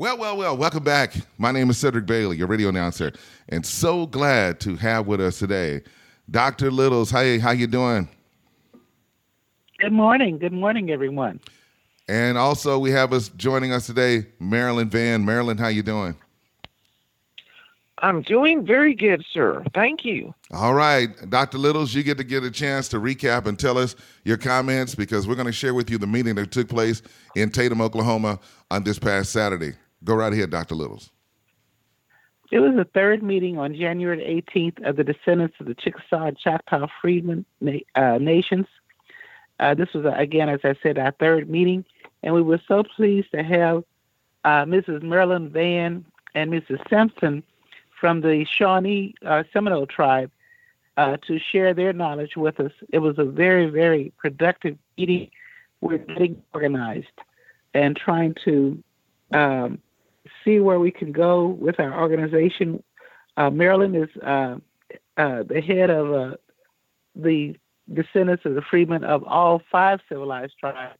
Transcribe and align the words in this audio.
Well, 0.00 0.16
well, 0.16 0.34
well, 0.34 0.56
welcome 0.56 0.82
back. 0.82 1.12
My 1.36 1.52
name 1.52 1.68
is 1.68 1.76
Cedric 1.76 2.06
Bailey, 2.06 2.38
your 2.38 2.46
radio 2.46 2.70
announcer, 2.70 3.12
and 3.50 3.66
so 3.66 4.06
glad 4.06 4.58
to 4.60 4.74
have 4.76 5.06
with 5.06 5.20
us 5.20 5.38
today 5.38 5.82
Dr. 6.30 6.70
Littles. 6.70 7.10
Hey, 7.10 7.38
how 7.38 7.50
you 7.50 7.66
doing? 7.66 8.08
Good 9.78 9.92
morning. 9.92 10.38
Good 10.38 10.54
morning, 10.54 10.90
everyone. 10.90 11.38
And 12.08 12.38
also 12.38 12.78
we 12.78 12.90
have 12.92 13.12
us 13.12 13.28
joining 13.36 13.74
us 13.74 13.84
today, 13.84 14.24
Marilyn 14.38 14.88
Vann. 14.88 15.22
Marilyn, 15.22 15.58
how 15.58 15.68
you 15.68 15.82
doing? 15.82 16.16
I'm 17.98 18.22
doing 18.22 18.64
very 18.64 18.94
good, 18.94 19.22
sir. 19.34 19.62
Thank 19.74 20.06
you. 20.06 20.32
All 20.50 20.72
right. 20.72 21.10
Dr. 21.28 21.58
Littles, 21.58 21.92
you 21.92 22.02
get 22.02 22.16
to 22.16 22.24
get 22.24 22.42
a 22.42 22.50
chance 22.50 22.88
to 22.88 23.00
recap 23.00 23.44
and 23.44 23.58
tell 23.58 23.76
us 23.76 23.96
your 24.24 24.38
comments 24.38 24.94
because 24.94 25.28
we're 25.28 25.34
going 25.34 25.44
to 25.44 25.52
share 25.52 25.74
with 25.74 25.90
you 25.90 25.98
the 25.98 26.06
meeting 26.06 26.36
that 26.36 26.50
took 26.50 26.70
place 26.70 27.02
in 27.36 27.50
Tatum, 27.50 27.82
Oklahoma 27.82 28.40
on 28.70 28.82
this 28.82 28.98
past 28.98 29.30
Saturday. 29.32 29.74
Go 30.04 30.14
right 30.14 30.32
ahead, 30.32 30.50
Dr. 30.50 30.74
Littles. 30.74 31.10
It 32.50 32.58
was 32.58 32.74
the 32.74 32.84
third 32.84 33.22
meeting 33.22 33.58
on 33.58 33.74
January 33.74 34.44
18th 34.54 34.84
of 34.84 34.96
the 34.96 35.04
descendants 35.04 35.56
of 35.60 35.66
the 35.66 35.74
Chickasaw 35.74 36.26
and 36.26 36.38
Choctaw 36.38 36.88
Freedmen 37.00 37.44
uh, 37.94 38.18
Nations. 38.18 38.66
Uh, 39.60 39.74
this 39.74 39.88
was, 39.94 40.04
uh, 40.04 40.14
again, 40.16 40.48
as 40.48 40.60
I 40.64 40.74
said, 40.82 40.98
our 40.98 41.12
third 41.20 41.48
meeting, 41.48 41.84
and 42.22 42.34
we 42.34 42.42
were 42.42 42.60
so 42.66 42.82
pleased 42.82 43.30
to 43.32 43.42
have 43.42 43.84
uh, 44.44 44.64
Mrs. 44.64 45.02
Marilyn 45.02 45.50
Vann 45.50 46.04
and 46.34 46.50
Mrs. 46.50 46.80
Simpson 46.88 47.42
from 48.00 48.22
the 48.22 48.46
Shawnee 48.50 49.14
uh, 49.24 49.44
Seminole 49.52 49.86
tribe 49.86 50.30
uh, 50.96 51.18
to 51.26 51.38
share 51.38 51.74
their 51.74 51.92
knowledge 51.92 52.36
with 52.36 52.58
us. 52.58 52.72
It 52.90 52.98
was 52.98 53.18
a 53.18 53.24
very, 53.24 53.66
very 53.66 54.12
productive 54.18 54.76
meeting. 54.96 55.30
We're 55.80 55.98
getting 55.98 56.42
organized 56.52 57.06
and 57.74 57.96
trying 57.96 58.34
to 58.44 58.82
um, 59.32 59.78
see 60.44 60.60
where 60.60 60.78
we 60.78 60.90
can 60.90 61.12
go 61.12 61.46
with 61.46 61.78
our 61.80 62.00
organization. 62.00 62.82
Uh, 63.36 63.50
Marilyn 63.50 63.94
is 63.94 64.08
uh, 64.22 64.56
uh, 65.16 65.42
the 65.42 65.60
head 65.60 65.90
of 65.90 66.12
uh, 66.12 66.36
the 67.14 67.56
descendants 67.92 68.44
of 68.44 68.54
the 68.54 68.62
freedmen 68.62 69.04
of 69.04 69.24
all 69.24 69.62
five 69.70 70.00
civilized 70.08 70.54
tribes, 70.58 70.98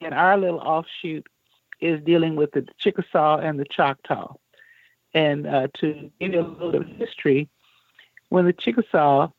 and 0.00 0.14
our 0.14 0.36
little 0.36 0.60
offshoot 0.60 1.26
is 1.80 2.02
dealing 2.04 2.36
with 2.36 2.52
the 2.52 2.66
Chickasaw 2.78 3.38
and 3.38 3.58
the 3.58 3.64
Choctaw. 3.64 4.34
And 5.14 5.46
uh, 5.46 5.68
to 5.80 6.10
give 6.20 6.32
you 6.34 6.40
a 6.40 6.42
little 6.42 6.72
bit 6.72 6.82
of 6.82 6.88
history, 6.88 7.48
when 8.28 8.44
the 8.44 8.52
Chickasaw 8.52 9.30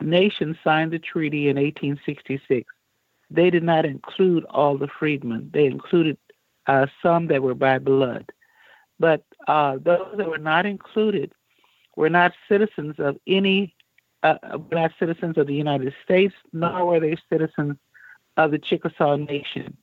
Nation 0.00 0.56
signed 0.62 0.92
the 0.92 0.98
treaty 0.98 1.48
in 1.48 1.56
1866, 1.56 2.72
they 3.30 3.50
did 3.50 3.62
not 3.62 3.84
include 3.84 4.44
all 4.44 4.76
the 4.76 4.88
freedmen. 4.88 5.50
They 5.52 5.66
included 5.66 6.18
uh, 6.66 6.86
some 7.02 7.26
that 7.28 7.42
were 7.42 7.54
by 7.54 7.78
blood. 7.78 8.30
But 8.98 9.24
uh, 9.48 9.78
those 9.82 10.14
that 10.16 10.28
were 10.28 10.38
not 10.38 10.66
included 10.66 11.32
were 11.96 12.10
not 12.10 12.32
citizens 12.48 12.96
of 12.98 13.16
any, 13.26 13.74
uh, 14.22 14.36
were 14.52 14.76
not 14.76 14.92
citizens 14.98 15.36
of 15.36 15.46
the 15.46 15.54
United 15.54 15.94
States, 16.04 16.34
nor 16.52 16.86
were 16.86 17.00
they 17.00 17.16
citizens 17.28 17.76
of 18.36 18.50
the 18.50 18.58
Chickasaw 18.58 19.16
Nation. 19.16 19.76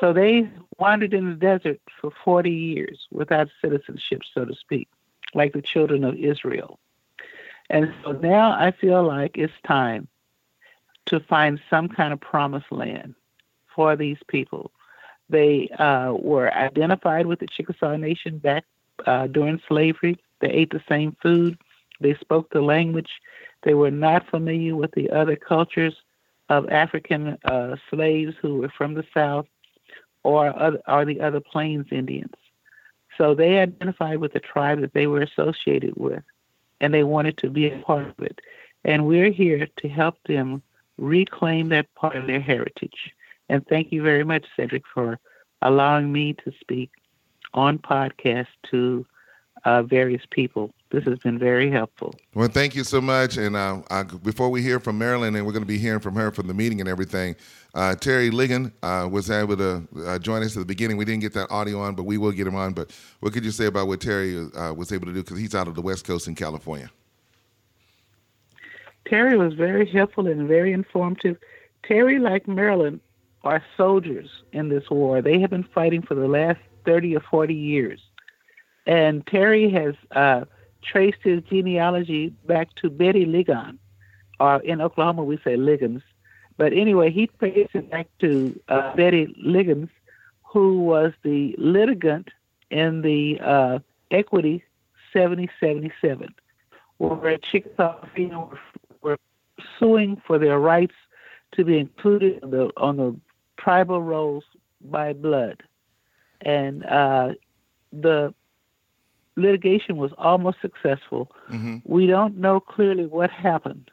So 0.00 0.12
they 0.12 0.48
wandered 0.78 1.14
in 1.14 1.28
the 1.28 1.36
desert 1.36 1.80
for 2.00 2.12
40 2.24 2.50
years 2.50 3.06
without 3.10 3.48
citizenship, 3.60 4.22
so 4.34 4.44
to 4.44 4.54
speak, 4.54 4.88
like 5.34 5.52
the 5.52 5.62
children 5.62 6.04
of 6.04 6.16
Israel. 6.16 6.78
And 7.70 7.92
so 8.02 8.12
now 8.12 8.52
I 8.52 8.72
feel 8.72 9.02
like 9.04 9.36
it's 9.36 9.52
time 9.66 10.08
to 11.06 11.20
find 11.20 11.60
some 11.70 11.88
kind 11.88 12.12
of 12.12 12.20
promised 12.20 12.70
land 12.70 13.14
for 13.74 13.96
these 13.96 14.18
people 14.28 14.70
they 15.32 15.68
uh, 15.78 16.12
were 16.12 16.52
identified 16.54 17.26
with 17.26 17.40
the 17.40 17.48
Chickasaw 17.48 17.96
Nation 17.96 18.38
back 18.38 18.64
uh, 19.06 19.26
during 19.26 19.60
slavery. 19.66 20.16
They 20.40 20.50
ate 20.50 20.70
the 20.70 20.82
same 20.88 21.16
food. 21.20 21.58
They 22.00 22.14
spoke 22.14 22.50
the 22.50 22.60
language. 22.62 23.10
They 23.64 23.74
were 23.74 23.90
not 23.90 24.28
familiar 24.28 24.76
with 24.76 24.92
the 24.92 25.10
other 25.10 25.36
cultures 25.36 25.94
of 26.48 26.68
African 26.68 27.38
uh, 27.44 27.76
slaves 27.90 28.34
who 28.40 28.58
were 28.58 28.72
from 28.76 28.94
the 28.94 29.04
South 29.14 29.46
or, 30.22 30.56
other, 30.58 30.80
or 30.86 31.04
the 31.04 31.20
other 31.20 31.40
Plains 31.40 31.86
Indians. 31.90 32.34
So 33.18 33.34
they 33.34 33.58
identified 33.58 34.18
with 34.18 34.32
the 34.32 34.40
tribe 34.40 34.80
that 34.80 34.94
they 34.94 35.06
were 35.06 35.22
associated 35.22 35.94
with, 35.96 36.22
and 36.80 36.92
they 36.92 37.04
wanted 37.04 37.36
to 37.38 37.50
be 37.50 37.70
a 37.70 37.78
part 37.78 38.08
of 38.08 38.20
it. 38.20 38.40
And 38.84 39.06
we're 39.06 39.30
here 39.30 39.66
to 39.76 39.88
help 39.88 40.16
them 40.26 40.62
reclaim 40.98 41.68
that 41.70 41.94
part 41.94 42.16
of 42.16 42.26
their 42.26 42.40
heritage. 42.40 43.12
And 43.52 43.66
thank 43.66 43.92
you 43.92 44.02
very 44.02 44.24
much, 44.24 44.46
Cedric, 44.56 44.82
for 44.94 45.18
allowing 45.60 46.10
me 46.10 46.32
to 46.42 46.52
speak 46.58 46.90
on 47.52 47.78
podcast 47.78 48.46
to 48.70 49.04
uh, 49.66 49.82
various 49.82 50.22
people. 50.30 50.72
This 50.90 51.04
has 51.04 51.18
been 51.18 51.38
very 51.38 51.70
helpful. 51.70 52.14
Well, 52.34 52.48
thank 52.48 52.74
you 52.74 52.82
so 52.82 53.02
much. 53.02 53.36
And 53.36 53.54
uh, 53.54 53.82
I, 53.90 54.04
before 54.04 54.48
we 54.48 54.62
hear 54.62 54.80
from 54.80 54.96
Marilyn, 54.96 55.36
and 55.36 55.44
we're 55.44 55.52
going 55.52 55.64
to 55.64 55.68
be 55.68 55.76
hearing 55.76 56.00
from 56.00 56.14
her 56.14 56.30
from 56.30 56.46
the 56.46 56.54
meeting 56.54 56.80
and 56.80 56.88
everything, 56.88 57.36
uh, 57.74 57.94
Terry 57.94 58.30
Ligon 58.30 58.72
uh, 58.82 59.06
was 59.06 59.30
able 59.30 59.58
to 59.58 59.86
uh, 60.06 60.18
join 60.18 60.42
us 60.42 60.56
at 60.56 60.60
the 60.60 60.64
beginning. 60.64 60.96
We 60.96 61.04
didn't 61.04 61.20
get 61.20 61.34
that 61.34 61.50
audio 61.50 61.78
on, 61.82 61.94
but 61.94 62.04
we 62.04 62.16
will 62.16 62.32
get 62.32 62.46
him 62.46 62.56
on. 62.56 62.72
But 62.72 62.90
what 63.20 63.34
could 63.34 63.44
you 63.44 63.50
say 63.50 63.66
about 63.66 63.86
what 63.86 64.00
Terry 64.00 64.48
uh, 64.56 64.72
was 64.72 64.92
able 64.92 65.08
to 65.08 65.12
do? 65.12 65.22
Because 65.22 65.38
he's 65.38 65.54
out 65.54 65.68
of 65.68 65.74
the 65.74 65.82
West 65.82 66.06
Coast 66.06 66.26
in 66.26 66.34
California. 66.34 66.90
Terry 69.04 69.36
was 69.36 69.52
very 69.52 69.84
helpful 69.84 70.26
and 70.26 70.48
very 70.48 70.72
informative. 70.72 71.36
Terry, 71.82 72.18
like 72.18 72.48
Marilyn, 72.48 72.98
are 73.44 73.62
soldiers 73.76 74.28
in 74.52 74.68
this 74.68 74.88
war. 74.90 75.20
They 75.20 75.40
have 75.40 75.50
been 75.50 75.66
fighting 75.74 76.02
for 76.02 76.14
the 76.14 76.28
last 76.28 76.60
30 76.84 77.16
or 77.16 77.20
40 77.20 77.54
years. 77.54 78.00
And 78.86 79.26
Terry 79.26 79.70
has 79.70 79.94
uh, 80.12 80.44
traced 80.82 81.22
his 81.22 81.42
genealogy 81.44 82.28
back 82.46 82.74
to 82.76 82.90
Betty 82.90 83.24
Ligon, 83.24 83.78
or 84.40 84.60
in 84.62 84.80
Oklahoma 84.80 85.24
we 85.24 85.38
say 85.44 85.56
Liggins. 85.56 86.02
But 86.56 86.72
anyway, 86.72 87.10
he 87.10 87.28
traced 87.38 87.74
it 87.74 87.90
back 87.90 88.08
to 88.20 88.58
uh, 88.68 88.94
Betty 88.94 89.34
Liggins, 89.38 89.88
who 90.42 90.80
was 90.80 91.12
the 91.22 91.54
litigant 91.58 92.28
in 92.70 93.02
the 93.02 93.40
uh, 93.40 93.78
Equity 94.10 94.62
7077, 95.12 96.34
where 96.98 97.38
Chickasaw 97.38 98.04
were, 98.16 98.58
were 99.02 99.18
suing 99.78 100.20
for 100.26 100.38
their 100.38 100.58
rights 100.58 100.94
to 101.52 101.64
be 101.64 101.78
included 101.78 102.42
on 102.42 102.50
the, 102.50 102.70
on 102.76 102.96
the 102.96 103.16
tribal 103.62 104.02
rolls 104.02 104.44
by 104.80 105.12
blood. 105.12 105.62
And 106.40 106.84
uh, 106.84 107.34
the 107.92 108.34
litigation 109.36 109.96
was 109.96 110.12
almost 110.18 110.58
successful. 110.60 111.30
Mm-hmm. 111.50 111.78
We 111.84 112.06
don't 112.06 112.36
know 112.36 112.60
clearly 112.60 113.06
what 113.06 113.30
happened, 113.30 113.90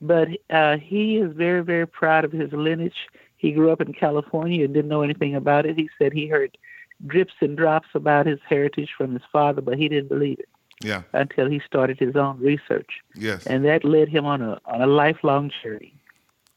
but 0.00 0.28
uh, 0.50 0.76
he 0.78 1.16
is 1.16 1.32
very, 1.34 1.62
very 1.62 1.86
proud 1.86 2.24
of 2.24 2.32
his 2.32 2.52
lineage. 2.52 3.06
He 3.36 3.52
grew 3.52 3.70
up 3.70 3.80
in 3.80 3.92
California 3.92 4.64
and 4.64 4.74
didn't 4.74 4.88
know 4.88 5.02
anything 5.02 5.34
about 5.34 5.66
it. 5.66 5.76
He 5.76 5.88
said 5.98 6.12
he 6.12 6.26
heard 6.26 6.58
drips 7.06 7.34
and 7.40 7.56
drops 7.56 7.88
about 7.94 8.26
his 8.26 8.40
heritage 8.48 8.90
from 8.96 9.12
his 9.12 9.22
father, 9.32 9.62
but 9.62 9.78
he 9.78 9.88
didn't 9.88 10.08
believe 10.08 10.40
it. 10.40 10.48
Yeah. 10.82 11.02
Until 11.12 11.48
he 11.48 11.60
started 11.66 11.98
his 11.98 12.14
own 12.14 12.38
research. 12.38 13.00
Yes. 13.14 13.46
And 13.46 13.64
that 13.64 13.84
led 13.84 14.08
him 14.08 14.24
on 14.24 14.42
a 14.42 14.60
on 14.64 14.80
a 14.80 14.86
lifelong 14.86 15.50
journey. 15.62 15.97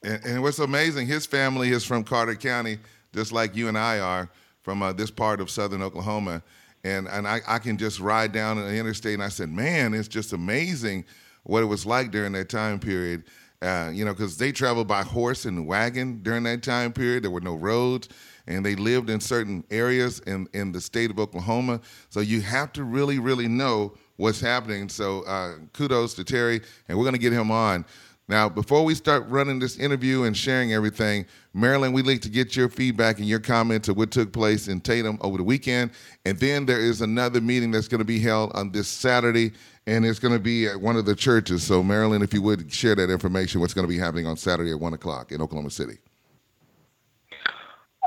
And, 0.04 0.26
and, 0.26 0.42
what's 0.42 0.60
amazing, 0.60 1.08
his 1.08 1.26
family 1.26 1.70
is 1.70 1.84
from 1.84 2.04
Carter 2.04 2.36
County, 2.36 2.80
just 3.14 3.32
like 3.32 3.56
you 3.56 3.68
and 3.68 3.78
I 3.78 4.00
are 4.00 4.30
from 4.64 4.82
uh, 4.82 4.94
this 4.94 5.12
part 5.12 5.40
of 5.40 5.50
southern 5.50 5.82
Oklahoma. 5.82 6.42
And, 6.84 7.08
and 7.08 7.28
I, 7.28 7.42
I 7.48 7.60
can 7.60 7.78
just 7.78 8.00
ride 8.00 8.32
down 8.32 8.58
the 8.58 8.76
interstate, 8.76 9.14
and 9.14 9.24
I 9.24 9.30
said, 9.30 9.50
man, 9.50 9.94
it's 9.94 10.08
just 10.08 10.34
amazing 10.34 11.06
what 11.44 11.62
it 11.62 11.68
was 11.68 11.86
like 11.86 12.12
during 12.12 12.32
that 12.34 12.50
time 12.50 12.80
period. 12.80 13.24
Uh, 13.62 13.92
you 13.94 14.04
know, 14.04 14.12
because 14.12 14.38
they 14.38 14.52
traveled 14.52 14.88
by 14.88 15.04
horse 15.04 15.46
and 15.46 15.68
wagon 15.68 16.20
during 16.24 16.42
that 16.44 16.64
time 16.64 16.92
period. 16.92 17.24
There 17.24 17.30
were 17.30 17.42
no 17.42 17.54
roads, 17.54 18.10
and 18.48 18.66
they 18.66 18.74
lived 18.74 19.12
in 19.12 19.20
certain 19.20 19.64
areas 19.70 20.20
in, 20.22 20.48
in 20.54 20.72
the 20.72 20.82
state 20.82 21.12
of 21.12 21.20
Oklahoma. 21.20 21.80
So 22.10 22.22
you 22.22 22.42
have 22.42 22.74
to 22.74 22.84
really, 22.84 23.20
really 23.20 23.48
know 23.48 23.94
what's 24.18 24.42
happening. 24.42 24.90
So 24.90 25.22
uh, 25.26 25.58
kudos 25.74 26.16
to 26.16 26.24
Terry, 26.24 26.62
and 26.88 26.98
we're 26.98 27.04
going 27.04 27.14
to 27.14 27.20
get 27.20 27.34
him 27.34 27.52
on. 27.52 27.86
Now, 28.32 28.48
before 28.48 28.86
we 28.86 28.96
start 28.96 29.28
running 29.28 29.60
this 29.60 29.78
interview 29.78 30.24
and 30.24 30.38
sharing 30.38 30.72
everything, 30.72 31.26
Marilyn, 31.54 31.92
we'd 31.92 32.08
like 32.08 32.22
to 32.22 32.30
get 32.30 32.56
your 32.56 32.70
feedback 32.70 33.20
and 33.20 33.28
your 33.28 33.42
comments 33.42 33.90
of 33.90 33.98
what 33.98 34.10
took 34.10 34.32
place 34.32 34.70
in 34.70 34.80
Tatum 34.80 35.18
over 35.20 35.38
the 35.38 35.44
weekend. 35.44 35.92
And 36.24 36.40
then 36.40 36.66
there 36.66 36.80
is 36.80 37.02
another 37.02 37.42
meeting 37.42 37.72
that's 37.72 37.90
going 37.90 38.00
to 38.00 38.06
be 38.06 38.20
held 38.20 38.54
on 38.54 38.72
this 38.72 38.88
Saturday, 38.88 39.52
and 39.86 40.06
it's 40.06 40.18
going 40.18 40.34
to 40.34 40.40
be 40.40 40.66
at 40.66 40.80
one 40.80 40.96
of 40.96 41.04
the 41.04 41.14
churches. 41.14 41.62
So, 41.62 41.84
Marilyn, 41.84 42.22
if 42.22 42.34
you 42.34 42.42
would 42.42 42.72
share 42.72 42.96
that 42.96 43.10
information, 43.10 43.60
what's 43.60 43.74
going 43.74 43.86
to 43.86 43.94
be 43.94 44.00
happening 44.00 44.28
on 44.28 44.38
Saturday 44.38 44.72
at 44.72 44.80
1 44.80 44.94
o'clock 44.94 45.34
in 45.34 45.42
Oklahoma 45.42 45.70
City. 45.70 45.98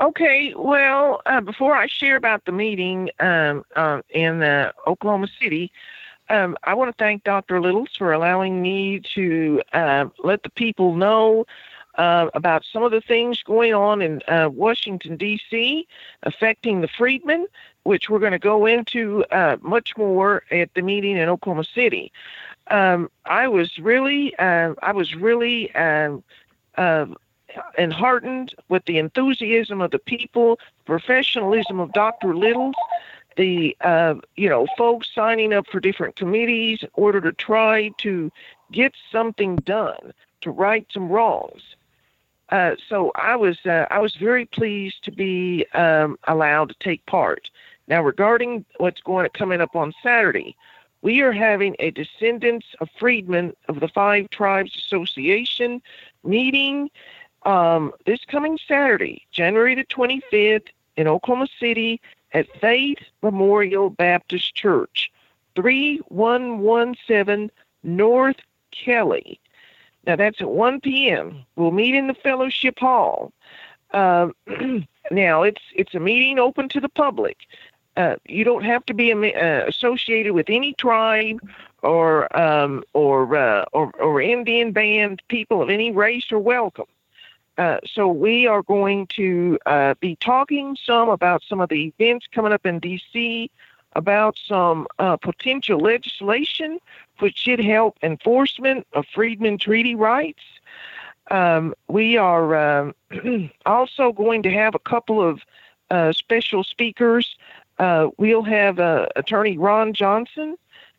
Okay, 0.01 0.55
well, 0.57 1.21
uh, 1.27 1.39
before 1.39 1.75
I 1.75 1.85
share 1.85 2.15
about 2.15 2.45
the 2.45 2.51
meeting 2.51 3.11
um, 3.19 3.63
uh, 3.75 4.01
in 4.09 4.41
uh, 4.41 4.71
Oklahoma 4.87 5.27
City, 5.39 5.71
um, 6.29 6.57
I 6.63 6.73
want 6.73 6.95
to 6.95 7.03
thank 7.03 7.23
Dr. 7.23 7.61
Littles 7.61 7.89
for 7.97 8.11
allowing 8.11 8.61
me 8.61 9.01
to 9.13 9.61
uh, 9.73 10.05
let 10.23 10.43
the 10.43 10.49
people 10.49 10.95
know 10.95 11.45
uh, 11.97 12.29
about 12.33 12.63
some 12.71 12.83
of 12.83 12.91
the 12.91 13.01
things 13.01 13.41
going 13.43 13.73
on 13.73 14.01
in 14.01 14.21
uh, 14.27 14.49
Washington, 14.51 15.15
D.C., 15.17 15.87
affecting 16.23 16.81
the 16.81 16.87
freedmen, 16.87 17.47
which 17.83 18.09
we're 18.09 18.19
going 18.19 18.31
to 18.31 18.39
go 18.39 18.65
into 18.65 19.23
uh, 19.31 19.57
much 19.61 19.95
more 19.95 20.43
at 20.51 20.73
the 20.73 20.81
meeting 20.81 21.17
in 21.17 21.29
Oklahoma 21.29 21.63
City. 21.63 22.11
Um, 22.67 23.09
I 23.25 23.47
was 23.47 23.77
really, 23.77 24.35
uh, 24.37 24.73
I 24.81 24.91
was 24.91 25.15
really 25.15 25.73
um, 25.75 26.23
uh, 26.77 27.05
and 27.77 27.93
heartened 27.93 28.53
with 28.69 28.85
the 28.85 28.97
enthusiasm 28.97 29.81
of 29.81 29.91
the 29.91 29.99
people, 29.99 30.59
professionalism 30.85 31.79
of 31.79 31.93
Dr. 31.93 32.35
Littles, 32.35 32.75
the 33.35 33.75
uh, 33.81 34.15
you 34.35 34.49
know 34.49 34.67
folks 34.77 35.09
signing 35.13 35.53
up 35.53 35.67
for 35.67 35.79
different 35.79 36.15
committees 36.15 36.83
in 36.83 36.89
order 36.93 37.21
to 37.21 37.31
try 37.31 37.89
to 37.99 38.31
get 38.71 38.93
something 39.11 39.57
done 39.57 40.13
to 40.41 40.51
right 40.51 40.87
some 40.91 41.09
wrongs. 41.09 41.75
Uh, 42.49 42.75
so 42.87 43.11
I 43.15 43.35
was 43.35 43.57
uh, 43.65 43.87
I 43.89 43.99
was 43.99 44.15
very 44.15 44.45
pleased 44.45 45.03
to 45.03 45.11
be 45.11 45.65
um, 45.73 46.17
allowed 46.27 46.69
to 46.69 46.75
take 46.79 47.05
part. 47.05 47.49
Now 47.87 48.01
regarding 48.01 48.65
what's 48.77 49.01
going 49.01 49.25
to 49.25 49.29
coming 49.29 49.61
up 49.61 49.75
on 49.75 49.93
Saturday, 50.01 50.55
we 51.01 51.21
are 51.21 51.31
having 51.31 51.75
a 51.79 51.91
Descendants 51.91 52.67
of 52.79 52.89
Freedmen 52.99 53.53
of 53.67 53.79
the 53.79 53.87
Five 53.87 54.29
Tribes 54.29 54.75
Association 54.75 55.81
meeting 56.23 56.89
um, 57.45 57.93
this 58.05 58.25
coming 58.25 58.57
Saturday, 58.67 59.25
January 59.31 59.75
the 59.75 59.85
25th, 59.85 60.67
in 60.97 61.07
Oklahoma 61.07 61.47
City 61.59 62.01
at 62.35 62.47
Faith 62.59 62.99
Memorial 63.23 63.89
Baptist 63.89 64.53
Church, 64.53 65.09
3117 65.55 67.49
North 67.83 68.35
Kelly. 68.71 69.39
Now 70.05 70.17
that's 70.17 70.41
at 70.41 70.49
1 70.49 70.81
p.m. 70.81 71.45
We'll 71.55 71.71
meet 71.71 71.95
in 71.95 72.07
the 72.07 72.13
fellowship 72.13 72.77
hall. 72.77 73.31
Uh, 73.91 74.27
now 75.11 75.43
it's 75.43 75.61
it's 75.73 75.95
a 75.95 75.99
meeting 75.99 76.37
open 76.37 76.67
to 76.69 76.81
the 76.81 76.89
public. 76.89 77.37
Uh, 77.95 78.17
you 78.27 78.43
don't 78.43 78.65
have 78.65 78.85
to 78.87 78.93
be 78.93 79.13
uh, 79.13 79.65
associated 79.65 80.33
with 80.33 80.49
any 80.49 80.73
tribe 80.73 81.39
or 81.83 82.37
um, 82.37 82.83
or, 82.91 83.33
uh, 83.37 83.63
or 83.71 83.91
or 83.97 84.21
Indian 84.21 84.73
band. 84.73 85.21
People 85.29 85.61
of 85.61 85.69
any 85.69 85.91
race 85.91 86.29
are 86.33 86.39
welcome. 86.39 86.87
Uh, 87.57 87.77
so 87.85 88.07
we 88.07 88.47
are 88.47 88.61
going 88.63 89.07
to 89.07 89.57
uh, 89.65 89.93
be 89.99 90.15
talking 90.17 90.77
some 90.83 91.09
about 91.09 91.41
some 91.47 91.61
of 91.61 91.69
the 91.69 91.93
events 91.97 92.27
coming 92.31 92.51
up 92.51 92.65
in 92.65 92.79
D.C., 92.79 93.49
about 93.93 94.37
some 94.45 94.87
uh, 94.99 95.15
potential 95.15 95.79
legislation 95.79 96.79
which 97.19 97.37
should 97.37 97.59
help 97.59 97.97
enforcement 98.03 98.85
of 98.91 99.05
Freedmen 99.13 99.57
Treaty 99.57 99.95
rights. 99.95 100.43
Um, 101.31 101.73
we 101.87 102.17
are 102.17 102.55
um, 102.55 102.93
also 103.65 104.11
going 104.11 104.43
to 104.43 104.51
have 104.51 104.75
a 104.75 104.79
couple 104.79 105.21
of 105.21 105.41
uh, 105.91 106.11
special 106.11 106.61
speakers. 106.61 107.37
Uh, 107.79 108.09
we'll 108.17 108.43
have 108.43 108.79
Attorney 109.15 109.57
Ron 109.57 109.93
Johnson, 109.93 110.57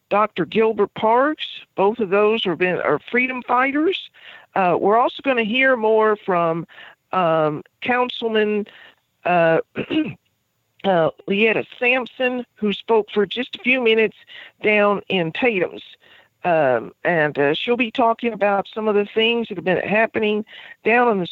Dr. 0.08 0.46
Gilbert 0.46 0.94
Parks. 0.94 1.46
Both 1.74 1.98
of 1.98 2.08
those 2.08 2.46
are, 2.46 2.56
been, 2.56 2.80
are 2.80 2.98
freedom 2.98 3.42
fighters. 3.42 4.10
Uh, 4.56 4.74
we're 4.80 4.96
also 4.96 5.20
going 5.22 5.36
to 5.36 5.44
hear 5.44 5.76
more 5.76 6.16
from 6.16 6.66
um, 7.12 7.62
Councilman 7.82 8.66
uh, 9.26 9.58
uh, 10.84 11.10
Sampson, 11.78 12.46
who 12.54 12.72
spoke 12.72 13.10
for 13.12 13.26
just 13.26 13.54
a 13.56 13.58
few 13.58 13.82
minutes 13.82 14.16
down 14.62 15.02
in 15.10 15.30
Tatum's. 15.30 15.82
Um, 16.42 16.94
and 17.04 17.38
uh, 17.38 17.54
she'll 17.54 17.76
be 17.76 17.90
talking 17.90 18.32
about 18.32 18.66
some 18.72 18.88
of 18.88 18.94
the 18.94 19.04
things 19.04 19.48
that 19.48 19.58
have 19.58 19.64
been 19.64 19.78
happening 19.78 20.44
down 20.84 21.08
in 21.08 21.18
the. 21.18 21.28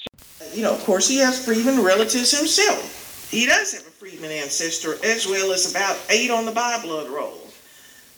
You 0.53 0.65
know, 0.65 0.75
of 0.75 0.85
course, 0.85 1.09
he 1.09 1.19
has 1.19 1.43
Freedman 1.43 1.83
relatives 1.83 2.37
himself. 2.37 3.31
He 3.31 3.47
does 3.47 3.73
have 3.73 3.87
a 3.87 3.91
Freedman 3.91 4.33
ancestor, 4.33 4.97
as 5.05 5.27
well 5.27 5.53
as 5.53 5.71
about 5.71 5.99
eight 6.11 6.31
on 6.31 6.45
the 6.45 6.53
by 6.53 6.79
blood 6.83 7.09
roll. 7.09 7.41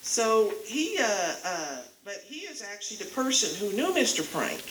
So 0.02 0.52
he, 0.64 0.96
uh, 0.98 1.34
uh, 1.44 1.78
but 2.04 2.24
he 2.24 2.40
is 2.40 2.62
actually 2.62 2.96
the 2.96 3.12
person 3.12 3.54
who 3.56 3.76
knew 3.76 3.92
Mr. 3.92 4.22
Frank 4.22 4.62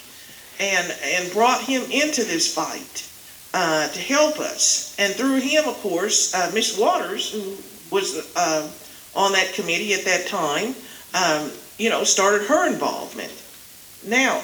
and 0.59 0.95
and 1.03 1.31
brought 1.31 1.61
him 1.61 1.83
into 1.91 2.23
this 2.23 2.53
fight 2.53 3.09
uh, 3.53 3.87
to 3.89 3.99
help 3.99 4.39
us. 4.39 4.95
And 4.99 5.13
through 5.13 5.37
him, 5.37 5.67
of 5.67 5.75
course, 5.75 6.33
uh, 6.33 6.51
Miss 6.53 6.77
Waters, 6.77 7.31
who 7.31 7.57
was 7.95 8.31
uh, 8.35 8.69
on 9.15 9.31
that 9.31 9.53
committee 9.53 9.93
at 9.93 10.05
that 10.05 10.27
time, 10.27 10.75
um, 11.13 11.51
you 11.77 11.89
know, 11.89 12.03
started 12.03 12.45
her 12.47 12.67
involvement. 12.67 13.31
Now, 14.05 14.43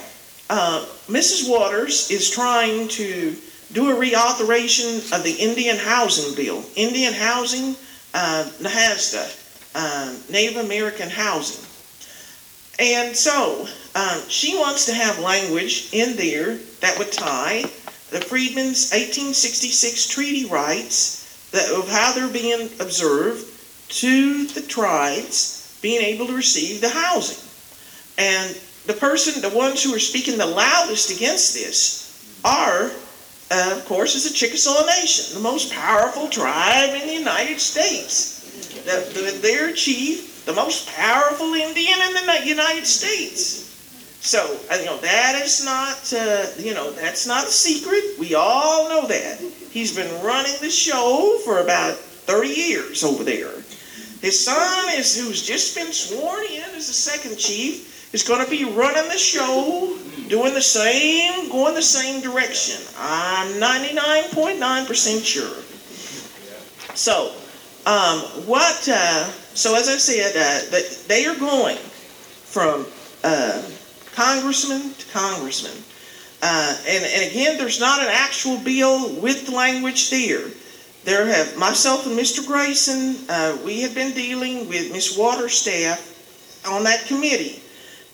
uh, 0.50 0.86
Mrs. 1.08 1.50
Waters 1.50 2.10
is 2.10 2.30
trying 2.30 2.88
to 2.90 3.36
do 3.74 3.90
a 3.90 3.94
reauthorization 3.94 5.12
of 5.16 5.24
the 5.24 5.34
Indian 5.34 5.78
Housing 5.78 6.36
Bill. 6.36 6.64
Indian 6.76 7.14
Housing, 7.14 7.76
uh, 8.14 8.50
uh, 9.76 10.16
Native 10.30 10.58
American 10.58 11.10
Housing. 11.10 11.66
And 12.82 13.16
so 13.16 13.68
um, 13.94 14.22
she 14.28 14.58
wants 14.58 14.88
to 14.88 14.94
have 14.94 15.20
language 15.20 15.90
in 15.94 16.18
there 16.18 16.56
that 16.80 16.98
would 16.98 17.12
tie 17.12 17.62
the 18.10 18.20
Freedmen's 18.20 18.90
1866 18.92 20.08
treaty 20.08 20.46
rights 20.50 21.50
that, 21.52 21.70
of 21.72 21.88
how 21.90 22.12
they're 22.12 22.28
being 22.28 22.70
observed 22.80 23.46
to 23.90 24.46
the 24.48 24.62
tribes 24.64 25.78
being 25.82 26.02
able 26.02 26.26
to 26.26 26.36
receive 26.36 26.82
the 26.82 26.90
housing. 26.90 27.38
And 28.18 28.60
the 28.88 28.94
person, 28.94 29.42
the 29.42 29.56
ones 29.56 29.84
who 29.84 29.94
are 29.94 30.00
speaking 30.00 30.40
the 30.40 30.46
loudest 30.48 31.16
against 31.16 31.54
this 31.54 32.42
are, 32.44 32.92
uh, 33.52 33.76
of 33.78 33.86
course, 33.86 34.16
is 34.16 34.28
the 34.28 34.34
Chickasaw 34.34 34.86
Nation, 34.88 35.36
the 35.36 35.44
most 35.44 35.72
powerful 35.72 36.30
tribe 36.30 36.96
in 37.00 37.08
the 37.08 37.14
United 37.14 37.60
States. 37.60 38.40
The, 38.86 39.22
the, 39.22 39.38
their 39.40 39.72
chief, 39.74 40.31
the 40.46 40.54
most 40.54 40.88
powerful 40.90 41.54
Indian 41.54 42.00
in 42.02 42.26
the 42.26 42.42
United 42.46 42.86
States. 42.86 43.68
So, 44.22 44.60
uh, 44.70 44.76
you 44.76 44.86
know, 44.86 44.98
that 44.98 45.42
is 45.44 45.66
not, 45.66 46.14
uh, 46.14 46.46
you 46.58 46.76
know, 46.76 46.92
that's 46.92 47.26
not 47.26 47.46
a 47.46 47.52
secret. 47.52 48.04
We 48.20 48.36
all 48.36 48.88
know 48.88 49.08
that. 49.08 49.40
He's 49.72 49.96
been 49.96 50.24
running 50.24 50.54
the 50.62 50.70
show 50.70 51.40
for 51.44 51.60
about 51.60 51.96
30 51.96 52.50
years 52.50 53.04
over 53.04 53.24
there. 53.24 53.52
His 54.22 54.44
son 54.46 54.94
is, 54.94 55.18
who's 55.18 55.42
just 55.42 55.76
been 55.76 55.92
sworn 55.92 56.46
in 56.46 56.64
as 56.76 56.88
the 56.88 56.94
second 56.94 57.38
chief, 57.38 58.14
is 58.14 58.22
going 58.22 58.44
to 58.44 58.52
be 58.52 58.64
running 58.64 59.10
the 59.10 59.18
show, 59.18 59.98
doing 60.28 60.54
the 60.54 60.62
same, 60.62 61.50
going 61.50 61.74
the 61.74 61.82
same 61.82 62.22
direction. 62.22 62.80
I'm 63.00 63.54
99.9% 63.60 65.26
sure. 65.26 65.64
So, 66.96 67.34
um, 67.86 68.20
what, 68.46 68.88
uh, 68.88 69.26
so 69.54 69.76
as 69.76 69.90
I 69.90 69.98
said, 69.98 70.36
uh, 70.36 70.80
they 71.08 71.26
are 71.26 71.36
going 71.36 71.78
from, 71.78 72.86
uh, 73.24 73.62
congressman 74.14 74.94
to 74.94 75.12
congressman. 75.12 75.84
Uh, 76.42 76.76
and, 76.88 77.06
and 77.06 77.32
again, 77.32 77.58
there's 77.58 77.80
not 77.80 78.02
an 78.02 78.10
actual 78.10 78.58
bill 78.58 79.14
with 79.22 79.50
language 79.50 80.10
there. 80.10 80.48
There 81.04 81.26
have 81.26 81.58
myself 81.58 82.06
and 82.06 82.18
Mr. 82.18 82.46
Grayson. 82.46 83.16
Uh, 83.30 83.58
we 83.66 83.82
have 83.82 83.96
been 83.96 84.14
dealing 84.14 84.68
with 84.68 84.92
Miss 84.92 85.18
Waters' 85.18 85.54
staff 85.54 86.08
on 86.68 86.84
that 86.84 87.06
committee. 87.06 87.62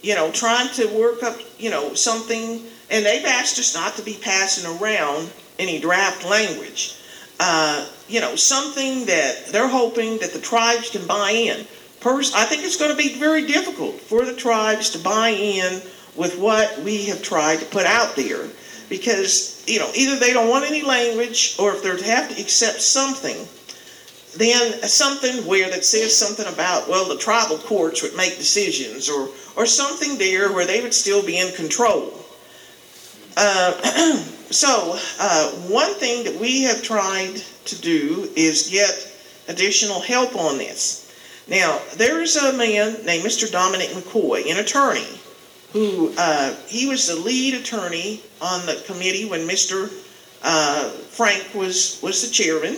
You 0.01 0.15
know, 0.15 0.31
trying 0.31 0.69
to 0.75 0.87
work 0.97 1.23
up, 1.23 1.37
you 1.57 1.69
know, 1.69 1.93
something, 1.93 2.61
and 2.89 3.05
they've 3.05 3.25
asked 3.25 3.59
us 3.59 3.75
not 3.75 3.95
to 3.95 4.03
be 4.03 4.17
passing 4.21 4.77
around 4.77 5.31
any 5.59 5.79
draft 5.79 6.23
language. 6.25 6.95
Uh, 7.39 7.85
you 8.07 8.21
know, 8.21 8.35
something 8.35 9.05
that 9.05 9.47
they're 9.47 9.67
hoping 9.67 10.17
that 10.19 10.33
the 10.33 10.39
tribes 10.39 10.89
can 10.89 11.05
buy 11.05 11.31
in. 11.31 11.65
First, 11.99 12.35
I 12.35 12.45
think 12.45 12.63
it's 12.63 12.77
going 12.77 12.91
to 12.91 12.97
be 12.97 13.15
very 13.19 13.45
difficult 13.45 13.99
for 13.99 14.23
the 14.23 14.35
tribes 14.35 14.91
to 14.91 14.99
buy 14.99 15.29
in 15.29 15.81
with 16.15 16.37
what 16.37 16.79
we 16.79 17.05
have 17.05 17.21
tried 17.21 17.59
to 17.59 17.65
put 17.65 17.85
out 17.85 18.15
there 18.15 18.47
because, 18.89 19.63
you 19.67 19.79
know, 19.79 19.91
either 19.95 20.15
they 20.15 20.33
don't 20.33 20.49
want 20.49 20.65
any 20.65 20.81
language 20.81 21.55
or 21.59 21.73
if 21.73 21.83
they 21.83 22.09
have 22.09 22.33
to 22.33 22.41
accept 22.41 22.81
something, 22.81 23.35
then 24.37 24.71
something 24.83 25.45
where 25.45 25.69
that 25.69 25.83
says 25.83 26.15
something 26.15 26.45
about, 26.51 26.87
well, 26.87 27.07
the 27.07 27.17
tribal 27.17 27.57
courts 27.57 28.03
would 28.03 28.15
make 28.15 28.37
decisions 28.37 29.09
or, 29.09 29.29
or 29.55 29.65
something 29.65 30.17
there 30.17 30.53
where 30.53 30.65
they 30.65 30.81
would 30.81 30.93
still 30.93 31.25
be 31.25 31.37
in 31.37 31.51
control. 31.53 32.13
Uh, 33.35 33.71
so, 34.49 34.97
uh, 35.19 35.51
one 35.69 35.93
thing 35.95 36.23
that 36.23 36.39
we 36.39 36.63
have 36.63 36.81
tried 36.81 37.41
to 37.67 37.81
do 37.81 38.29
is 38.35 38.69
get 38.69 39.13
additional 39.47 40.01
help 40.01 40.35
on 40.35 40.57
this. 40.57 41.03
Now, 41.47 41.79
there's 41.95 42.35
a 42.35 42.53
man 42.53 43.05
named 43.05 43.23
Mr. 43.23 43.49
Dominic 43.49 43.89
McCoy, 43.89 44.51
an 44.51 44.57
attorney, 44.57 45.07
who 45.71 46.13
uh, 46.17 46.55
he 46.67 46.87
was 46.87 47.07
the 47.07 47.15
lead 47.15 47.53
attorney 47.53 48.21
on 48.41 48.65
the 48.65 48.83
committee 48.85 49.25
when 49.25 49.47
Mr. 49.47 49.91
Uh, 50.43 50.89
Frank 50.89 51.47
was 51.55 51.99
was 52.03 52.21
the 52.21 52.33
chairman, 52.33 52.75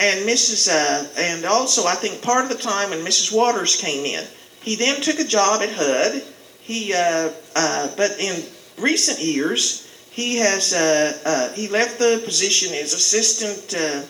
and 0.00 0.28
Mrs. 0.28 0.68
Uh, 0.68 1.08
and 1.18 1.44
also 1.44 1.86
I 1.86 1.94
think 1.94 2.22
part 2.22 2.44
of 2.44 2.50
the 2.50 2.62
time 2.62 2.90
when 2.90 3.00
Mrs. 3.00 3.34
Waters 3.34 3.76
came 3.76 4.04
in, 4.04 4.24
he 4.62 4.76
then 4.76 5.00
took 5.00 5.18
a 5.18 5.24
job 5.24 5.62
at 5.62 5.70
HUD. 5.70 6.22
He 6.60 6.92
uh, 6.94 7.30
uh, 7.56 7.88
but 7.96 8.18
in 8.20 8.42
recent 8.78 9.18
years 9.18 9.88
he 10.12 10.36
has 10.36 10.74
uh, 10.74 11.18
uh, 11.24 11.52
he 11.54 11.68
left 11.68 11.98
the 11.98 12.20
position 12.24 12.74
as 12.74 12.92
assistant 12.92 13.74
uh, 13.74 14.04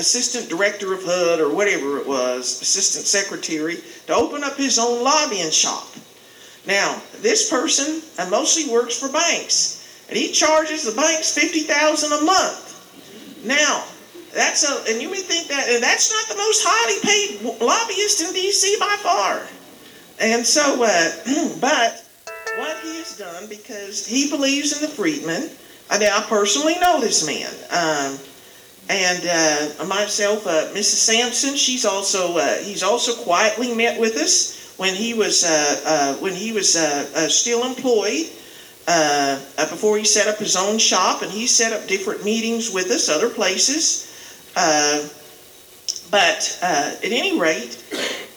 assistant 0.00 0.48
director 0.48 0.94
of 0.94 1.04
HUD 1.04 1.38
or 1.38 1.54
whatever 1.54 1.98
it 1.98 2.06
was, 2.06 2.62
assistant 2.62 3.04
secretary, 3.04 3.76
to 4.06 4.14
open 4.14 4.42
up 4.42 4.56
his 4.56 4.78
own 4.78 5.04
lobbying 5.04 5.50
shop. 5.50 5.86
Now, 6.66 7.00
this 7.20 7.50
person 7.50 8.00
uh, 8.18 8.28
mostly 8.30 8.72
works 8.72 8.98
for 8.98 9.12
banks, 9.12 10.06
and 10.08 10.16
he 10.16 10.32
charges 10.32 10.82
the 10.82 10.98
banks 10.98 11.34
fifty 11.34 11.60
thousand 11.60 12.12
a 12.12 12.24
month. 12.24 13.44
Now, 13.44 13.84
that's 14.32 14.64
a, 14.64 14.90
and 14.90 15.02
you 15.02 15.10
may 15.10 15.20
think 15.20 15.48
that, 15.48 15.68
and 15.68 15.82
that's 15.82 16.10
not 16.10 16.26
the 16.26 16.40
most 16.40 16.64
highly 16.66 17.00
paid 17.04 17.60
lobbyist 17.60 18.22
in 18.22 18.32
D.C. 18.32 18.78
by 18.80 18.96
far. 19.02 19.42
And 20.18 20.46
so, 20.46 20.82
uh, 20.82 21.56
but 21.60 22.03
what 22.58 22.76
he 22.82 22.96
has 22.96 23.16
done, 23.16 23.48
because 23.48 24.06
he 24.06 24.30
believes 24.30 24.72
in 24.74 24.82
the 24.82 24.88
freedmen, 24.88 25.50
I 25.90 25.98
mean, 25.98 26.10
I 26.12 26.24
personally 26.28 26.78
know 26.80 27.00
this 27.00 27.26
man. 27.26 27.50
Um, 27.70 28.18
and 28.88 29.80
uh, 29.80 29.84
myself, 29.86 30.46
uh, 30.46 30.68
Mrs. 30.72 30.96
Sampson, 30.96 31.56
she's 31.56 31.84
also 31.84 32.36
uh, 32.36 32.56
he's 32.58 32.82
also 32.82 33.14
quietly 33.22 33.74
met 33.74 33.98
with 33.98 34.16
us 34.16 34.74
when 34.76 34.94
he 34.94 35.14
was 35.14 35.44
uh, 35.44 35.80
uh, 35.86 36.14
when 36.16 36.34
he 36.34 36.52
was 36.52 36.76
uh, 36.76 37.28
still 37.28 37.64
employed 37.64 38.26
before 39.70 39.96
he 39.96 40.04
set 40.04 40.28
up 40.28 40.38
his 40.38 40.56
own 40.56 40.78
shop, 40.78 41.22
and 41.22 41.30
he 41.30 41.46
set 41.46 41.72
up 41.72 41.88
different 41.88 42.24
meetings 42.24 42.72
with 42.72 42.90
us, 42.90 43.08
other 43.08 43.30
places. 43.30 44.10
but 46.10 46.58
at 46.62 47.04
any 47.04 47.40
rate, 47.40 47.82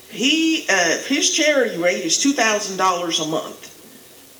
he 0.10 0.62
his 1.08 1.32
charity 1.32 1.78
rate 1.78 2.06
is 2.06 2.18
two 2.18 2.32
thousand 2.32 2.78
dollars 2.78 3.20
a 3.20 3.28
month, 3.28 3.67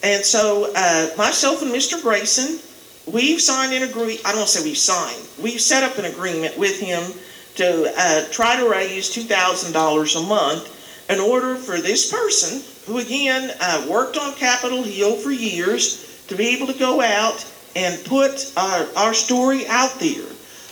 and 0.04 0.24
so 0.24 0.72
myself 1.18 1.62
and 1.62 1.72
Mr. 1.72 2.02
Grayson 2.02 2.60
we've 3.08 3.42
signed 3.42 3.74
an 3.74 3.84
agree. 3.84 4.20
I 4.26 4.34
don't 4.34 4.48
say 4.48 4.64
we've 4.64 4.78
signed. 4.78 5.28
We've 5.42 5.62
set 5.62 5.84
up 5.84 5.98
an 5.98 6.06
agreement 6.06 6.58
with 6.58 6.80
him 6.80 7.14
to 7.56 7.94
uh, 7.98 8.26
try 8.32 8.58
to 8.58 8.70
raise 8.70 9.10
two 9.10 9.24
thousand 9.24 9.74
dollars 9.74 10.16
a 10.16 10.22
month 10.22 10.74
in 11.10 11.20
order 11.20 11.56
for 11.56 11.80
this 11.80 12.12
person, 12.12 12.62
who 12.86 13.00
again 13.00 13.52
uh, 13.62 13.88
worked 13.90 14.18
on 14.18 14.34
Capitol 14.34 14.84
Hill 14.84 15.16
for 15.16 15.32
years, 15.32 16.24
to 16.28 16.36
be 16.36 16.48
able 16.50 16.68
to 16.68 16.78
go 16.78 17.02
out 17.02 17.46
and 17.76 18.04
put 18.06 18.52
our, 18.58 18.88
our 18.98 19.14
story 19.14 19.66
out 19.68 20.00
there 20.00 20.26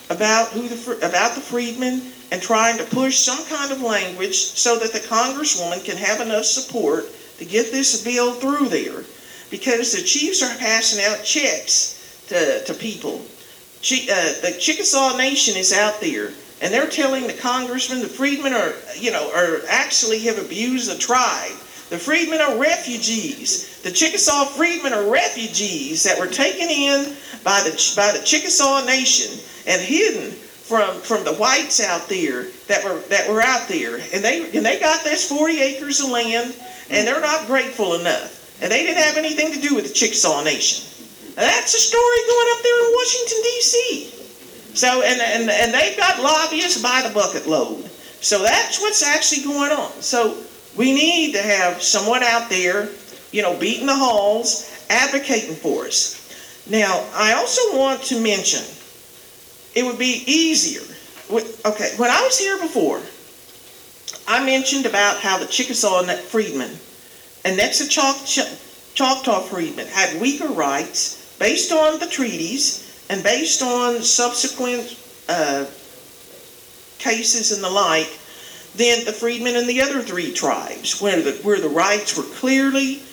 about 0.10 0.50
who 0.50 0.68
the 0.68 0.98
about 0.98 1.34
the 1.36 1.42
freedmen 1.42 2.02
and 2.32 2.42
trying 2.42 2.78
to 2.78 2.84
push 2.84 3.18
some 3.18 3.44
kind 3.46 3.72
of 3.72 3.82
language 3.82 4.36
so 4.36 4.78
that 4.78 4.92
the 4.92 5.00
congresswoman 5.00 5.84
can 5.86 5.96
have 5.96 6.20
enough 6.20 6.46
support 6.46 7.06
to 7.38 7.46
get 7.46 7.72
this 7.72 8.04
bill 8.04 8.34
through 8.34 8.68
there 8.70 9.04
because 9.50 9.94
the 9.94 10.02
chiefs 10.02 10.42
are 10.42 10.58
passing 10.58 11.04
out 11.04 11.24
checks 11.24 12.26
to, 12.28 12.64
to 12.66 12.74
people. 12.74 13.24
She, 13.82 14.10
uh, 14.10 14.42
the 14.42 14.56
Chickasaw 14.60 15.18
Nation 15.18 15.56
is 15.56 15.72
out 15.72 16.02
there, 16.02 16.32
and 16.62 16.74
they're 16.74 16.90
telling 16.90 17.28
the 17.28 17.34
congressmen, 17.34 18.00
the 18.00 18.08
freedmen 18.08 18.54
are, 18.54 18.74
you 18.98 19.12
know, 19.12 19.32
are 19.36 19.62
actually 19.68 20.20
have 20.22 20.40
abused 20.40 20.90
the 20.90 20.98
tribe. 20.98 21.52
The 21.90 22.00
freedmen 22.00 22.42
are 22.42 22.58
refugees. 22.58 23.82
The 23.84 23.92
Chickasaw 23.92 24.46
freedmen 24.46 24.94
are 24.94 25.08
refugees 25.08 26.02
that 26.04 26.20
were 26.20 26.28
taken 26.28 26.68
in 26.68 27.16
by 27.44 27.62
the 27.62 27.94
by 27.96 28.12
the 28.12 28.26
Chickasaw 28.26 28.86
Nation 28.86 29.40
and 29.68 29.80
hidden 29.80 30.32
from 30.32 31.00
from 31.02 31.24
the 31.24 31.36
whites 31.36 31.80
out 31.80 32.10
there 32.10 32.48
that 32.68 32.84
were 32.84 33.00
that 33.10 33.30
were 33.30 33.42
out 33.42 33.68
there, 33.68 33.98
and 33.98 34.24
they 34.24 34.50
and 34.58 34.66
they 34.66 34.80
got 34.80 35.04
this 35.04 35.30
40 35.30 35.62
acres 35.62 36.00
of 36.00 36.10
land, 36.10 36.56
and 36.90 37.08
they're 37.08 37.22
not 37.22 37.46
grateful 37.46 37.94
enough, 37.94 38.35
and 38.62 38.72
they 38.72 38.84
didn't 38.84 39.04
have 39.04 39.18
anything 39.18 39.52
to 39.54 39.60
do 39.60 39.76
with 39.76 39.88
the 39.88 39.94
Chickasaw 39.94 40.44
Nation. 40.44 40.86
That's 41.36 41.74
a 41.74 41.80
story 41.80 42.18
going 42.28 42.48
up 42.56 42.64
there 42.64 42.86
in 42.86 42.94
Washington, 42.94 43.38
D.C. 43.44 44.16
So, 44.74 45.02
and, 45.02 45.22
and, 45.22 45.50
and 45.50 45.74
they've 45.74 45.98
got 45.98 46.22
lobbyists 46.22 46.82
by 46.82 47.02
the 47.06 47.14
bucket 47.14 47.48
load. 47.48 47.84
So 48.22 48.42
that's 48.42 48.82
what's 48.82 49.04
actually 49.04 49.44
going 49.44 49.72
on. 49.72 49.92
So 50.02 50.38
we 50.78 50.94
need 50.94 51.34
to 51.34 51.42
have 51.42 51.82
someone 51.82 52.24
out 52.24 52.50
there, 52.50 52.90
you 53.32 53.42
know, 53.42 53.58
beating 53.58 53.86
the 53.86 53.96
halls, 53.96 54.86
advocating 54.90 55.56
for 55.56 55.86
us. 55.86 56.22
Now, 56.70 57.06
I 57.14 57.34
also 57.34 57.78
want 57.78 58.02
to 58.04 58.22
mention 58.22 58.64
it 59.76 59.86
would 59.86 60.00
be 60.00 60.24
easier. 60.26 60.82
Okay, 61.30 61.92
when 61.98 62.10
I 62.10 62.22
was 62.22 62.40
here 62.40 62.58
before, 62.60 63.02
I 64.28 64.44
mentioned 64.46 64.86
about 64.86 65.20
how 65.20 65.38
the 65.38 65.46
Chickasaw 65.46 66.04
freedmen 66.04 66.72
and 67.46 67.60
Nexa 67.60 67.88
Choctaw 68.96 69.40
freedmen 69.42 69.86
had 69.88 70.20
weaker 70.20 70.48
rights 70.48 71.38
based 71.38 71.72
on 71.72 72.00
the 72.00 72.08
treaties 72.08 73.06
and 73.10 73.24
based 73.24 73.62
on 73.62 74.02
subsequent 74.02 74.98
uh, 75.30 75.66
cases 76.98 77.52
and 77.52 77.64
the 77.64 77.70
like, 77.70 78.10
than 78.76 79.06
the 79.06 79.14
freedmen 79.14 79.56
and 79.56 79.70
the 79.70 79.82
other 79.82 80.02
three 80.02 80.34
tribes, 80.34 81.00
where 81.00 81.22
the, 81.22 81.34
where 81.44 81.60
the 81.60 81.70
rights 81.70 82.18
were 82.18 82.24
clearly 82.24 83.04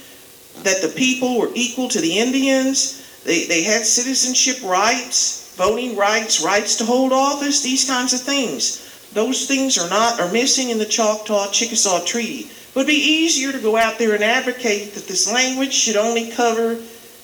that 0.62 0.80
the 0.80 0.92
people 0.96 1.38
were 1.38 1.50
equal 1.54 1.88
to 1.88 2.00
the 2.00 2.18
Indians, 2.18 3.22
they, 3.24 3.44
they 3.44 3.62
had 3.62 3.84
citizenship 3.84 4.62
rights, 4.64 5.54
voting 5.56 5.94
rights, 5.94 6.42
rights 6.42 6.76
to 6.76 6.84
hold 6.84 7.12
office, 7.12 7.62
these 7.62 7.84
kinds 7.84 8.14
of 8.14 8.20
things. 8.20 9.10
Those 9.12 9.46
things 9.46 9.76
are 9.76 9.90
not 9.90 10.18
are 10.18 10.32
missing 10.32 10.70
in 10.70 10.78
the 10.78 10.86
Choctaw 10.86 11.50
Chickasaw 11.50 12.04
Treaty. 12.04 12.50
Would 12.74 12.86
be 12.86 12.94
easier 12.94 13.52
to 13.52 13.58
go 13.58 13.76
out 13.76 13.98
there 13.98 14.14
and 14.14 14.24
advocate 14.24 14.94
that 14.94 15.06
this 15.06 15.30
language 15.30 15.74
should 15.74 15.96
only 15.96 16.30
cover 16.30 16.76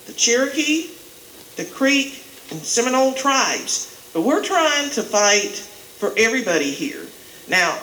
the 0.06 0.12
Cherokee, 0.12 0.90
the 1.56 1.64
Creek, 1.64 2.22
and 2.50 2.60
Seminole 2.60 3.14
tribes. 3.14 4.10
But 4.12 4.22
we're 4.22 4.42
trying 4.42 4.90
to 4.90 5.02
fight 5.02 5.56
for 5.56 6.12
everybody 6.18 6.70
here. 6.70 7.06
Now, 7.48 7.78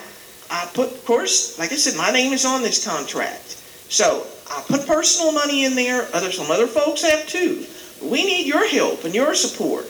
I 0.50 0.68
put, 0.74 0.92
of 0.92 1.04
course, 1.04 1.58
like 1.58 1.72
I 1.72 1.76
said, 1.76 1.96
my 1.96 2.12
name 2.12 2.32
is 2.32 2.44
on 2.44 2.62
this 2.62 2.84
contract. 2.86 3.56
So 3.88 4.26
I 4.50 4.62
put 4.68 4.86
personal 4.86 5.32
money 5.32 5.64
in 5.64 5.74
there. 5.74 6.08
Other 6.14 6.30
some 6.30 6.50
other 6.50 6.66
folks 6.68 7.02
have 7.02 7.26
too. 7.26 7.66
But 8.00 8.10
we 8.10 8.24
need 8.24 8.46
your 8.46 8.66
help 8.68 9.04
and 9.04 9.14
your 9.14 9.34
support. 9.34 9.86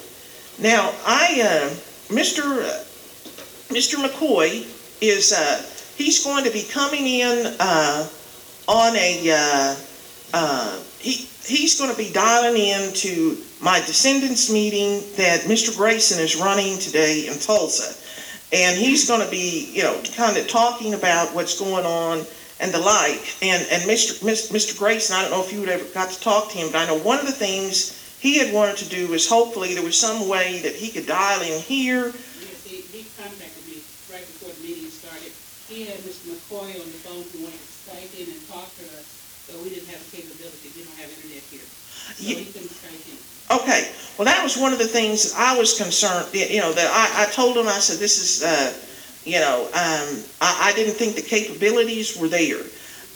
Now, 0.58 0.94
I, 1.04 1.42
uh, 1.42 1.68
Mr. 2.08 2.64
Uh, 2.64 2.84
Mr. 3.68 3.96
McCoy 4.02 4.64
is 5.02 5.32
uh, 5.32 5.62
he's 5.96 6.22
going 6.24 6.44
to 6.44 6.50
be 6.50 6.62
coming 6.62 7.06
in 7.06 7.54
uh, 7.58 8.08
on 8.68 8.96
a 8.96 9.30
uh, 9.32 9.76
uh, 10.34 10.82
he 10.98 11.28
he's 11.44 11.78
going 11.78 11.90
to 11.90 11.96
be 11.96 12.12
dialing 12.12 12.56
in 12.60 12.92
to 12.92 13.36
my 13.62 13.78
descendants 13.80 14.52
meeting 14.52 15.00
that 15.16 15.40
Mr. 15.42 15.76
Grayson 15.76 16.22
is 16.22 16.36
running 16.36 16.78
today 16.78 17.26
in 17.26 17.38
Tulsa. 17.38 17.94
And 18.52 18.78
he's 18.78 19.08
going 19.08 19.24
to 19.24 19.30
be, 19.30 19.72
you 19.72 19.82
know, 19.82 20.00
kind 20.14 20.36
of 20.36 20.46
talking 20.46 20.94
about 20.94 21.34
what's 21.34 21.58
going 21.58 21.84
on 21.84 22.24
and 22.60 22.72
the 22.72 22.78
like. 22.78 23.42
And 23.42 23.66
and 23.70 23.82
Mr. 23.84 24.22
Mr. 24.22 24.78
Grayson, 24.78 25.16
I 25.16 25.22
don't 25.22 25.30
know 25.30 25.42
if 25.42 25.52
you 25.52 25.60
would 25.60 25.68
ever 25.68 25.84
got 25.94 26.10
to 26.10 26.20
talk 26.20 26.50
to 26.52 26.58
him, 26.58 26.68
but 26.70 26.78
I 26.78 26.86
know 26.86 26.98
one 26.98 27.18
of 27.18 27.26
the 27.26 27.32
things 27.32 27.96
he 28.20 28.38
had 28.38 28.52
wanted 28.52 28.76
to 28.78 28.88
do 28.88 29.08
was 29.08 29.28
hopefully 29.28 29.74
there 29.74 29.82
was 29.82 29.98
some 29.98 30.28
way 30.28 30.60
that 30.60 30.74
he 30.74 30.90
could 30.90 31.06
dial 31.06 31.42
in 31.42 31.60
here. 31.60 32.06
Yes, 32.06 32.64
he, 32.64 32.80
he 32.96 33.06
contacted 33.20 33.66
me 33.66 33.82
right 34.10 34.24
before 34.24 34.50
the 34.50 34.62
meeting 34.62 34.90
started. 34.90 35.32
He 35.68 35.84
had 35.86 35.98
Mr. 36.06 36.30
McCoy 36.30 36.78
on 36.78 36.86
the 36.86 37.00
phone 37.02 37.26
who 37.34 37.42
wanted 37.42 37.58
to 37.58 37.74
Skype 37.90 38.14
in 38.14 38.30
and 38.30 38.42
talk 38.46 38.70
to 38.78 38.86
us, 38.94 39.50
but 39.50 39.58
we 39.62 39.70
didn't 39.70 39.90
have 39.90 39.98
the 39.98 40.22
capability. 40.22 40.70
We 40.78 40.86
don't 40.86 40.94
have 41.02 41.10
internet 41.10 41.42
here. 41.50 41.66
So 41.66 42.22
he 42.22 42.46
couldn't 42.46 42.70
Skype 42.70 43.02
in. 43.10 43.18
Okay, 43.50 43.90
well, 44.18 44.26
that 44.26 44.42
was 44.42 44.56
one 44.56 44.72
of 44.72 44.78
the 44.78 44.86
things 44.86 45.34
I 45.36 45.58
was 45.58 45.76
concerned, 45.76 46.30
you 46.34 46.60
know, 46.60 46.72
that 46.72 46.86
I, 46.86 47.26
I 47.26 47.32
told 47.32 47.56
him, 47.56 47.66
I 47.66 47.78
said, 47.78 47.98
this 47.98 48.18
is, 48.18 48.42
uh, 48.46 48.74
you 49.24 49.38
know, 49.38 49.66
um, 49.74 50.22
I, 50.40 50.70
I 50.70 50.72
didn't 50.74 50.94
think 50.94 51.16
the 51.16 51.22
capabilities 51.22 52.16
were 52.16 52.28
there. 52.28 52.62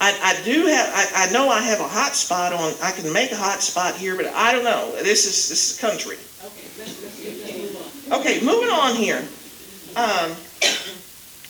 I, 0.01 0.11
I 0.23 0.43
do 0.45 0.67
have, 0.67 0.91
I, 0.91 1.29
I 1.29 1.33
know 1.33 1.51
I 1.51 1.63
have 1.63 1.79
a 1.79 1.87
hot 1.87 2.15
spot 2.15 2.53
on, 2.53 2.75
I 2.83 2.91
can 2.91 3.13
make 3.13 3.31
a 3.31 3.37
hot 3.37 3.61
spot 3.61 3.95
here, 3.95 4.17
but 4.17 4.27
I 4.27 4.51
don't 4.51 4.65
know. 4.65 4.91
This 5.03 5.27
is, 5.27 5.49
this 5.49 5.71
is 5.71 5.79
country. 5.79 6.17
Okay, 6.43 6.67
let's, 6.79 6.99
let's 7.03 7.59
move 7.59 8.13
on. 8.13 8.21
Okay, 8.21 8.41
moving 8.41 8.71
on 8.71 8.97
here. 8.97 9.23
Um, 9.95 10.35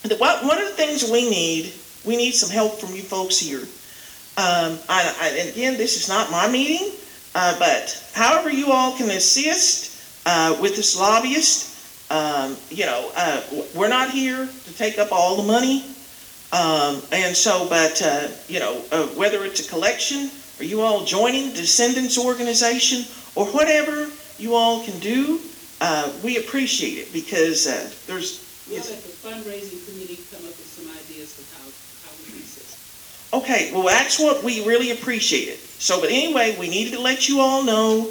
one 0.03 0.57
of 0.57 0.65
the 0.65 0.73
things 0.75 1.09
we 1.09 1.29
need, 1.29 1.73
we 2.05 2.17
need 2.17 2.31
some 2.31 2.49
help 2.49 2.79
from 2.79 2.95
you 2.95 3.01
folks 3.01 3.37
here. 3.37 3.61
Um, 4.37 4.79
I, 4.89 5.15
I, 5.21 5.37
and 5.39 5.49
again, 5.49 5.77
this 5.77 6.01
is 6.01 6.09
not 6.09 6.31
my 6.31 6.49
meeting. 6.49 6.91
Uh, 7.33 7.57
but 7.59 8.03
however 8.13 8.49
you 8.51 8.71
all 8.71 8.95
can 8.97 9.09
assist 9.11 10.27
uh, 10.27 10.57
with 10.61 10.75
this 10.75 10.99
lobbyist, 10.99 12.11
um, 12.11 12.57
you 12.69 12.85
know, 12.85 13.09
uh, 13.15 13.41
we're 13.73 13.87
not 13.87 14.09
here 14.09 14.47
to 14.65 14.73
take 14.73 14.99
up 14.99 15.11
all 15.11 15.37
the 15.37 15.47
money. 15.47 15.85
Um, 16.51 17.01
and 17.13 17.35
so, 17.35 17.67
but, 17.69 18.01
uh, 18.01 18.27
you 18.49 18.59
know, 18.59 18.83
uh, 18.91 19.07
whether 19.15 19.45
it's 19.45 19.65
a 19.65 19.69
collection 19.69 20.29
or 20.59 20.65
you 20.65 20.81
all 20.81 21.05
joining 21.05 21.53
Descendants 21.53 22.17
Organization 22.17 23.05
or 23.35 23.45
whatever 23.47 24.11
you 24.37 24.55
all 24.55 24.83
can 24.83 24.99
do, 24.99 25.39
uh, 25.79 26.11
we 26.23 26.37
appreciate 26.37 26.97
it 26.97 27.13
because 27.13 27.63
there's. 28.05 28.47
We'll 28.69 28.77
let 28.77 29.03
the 29.03 29.15
fundraising 29.23 29.83
committee 29.87 30.19
come 30.31 30.43
up 30.43 30.55
with 30.55 30.67
some 30.67 30.87
ideas 30.91 31.39
of 31.39 31.47
how, 31.55 31.65
how 32.07 32.15
we 32.19 32.31
can 32.31 32.43
assist. 32.43 33.30
Okay, 33.41 33.71
well, 33.73 33.81
that's 33.81 34.19
what 34.19 34.43
we 34.43 34.63
really 34.67 34.91
appreciate 34.91 35.47
it. 35.47 35.57
So, 35.57 35.99
but 35.99 36.11
anyway, 36.11 36.55
we 36.59 36.69
needed 36.69 36.93
to 36.93 36.99
let 36.99 37.27
you 37.27 37.39
all 37.39 37.63
know 37.63 38.03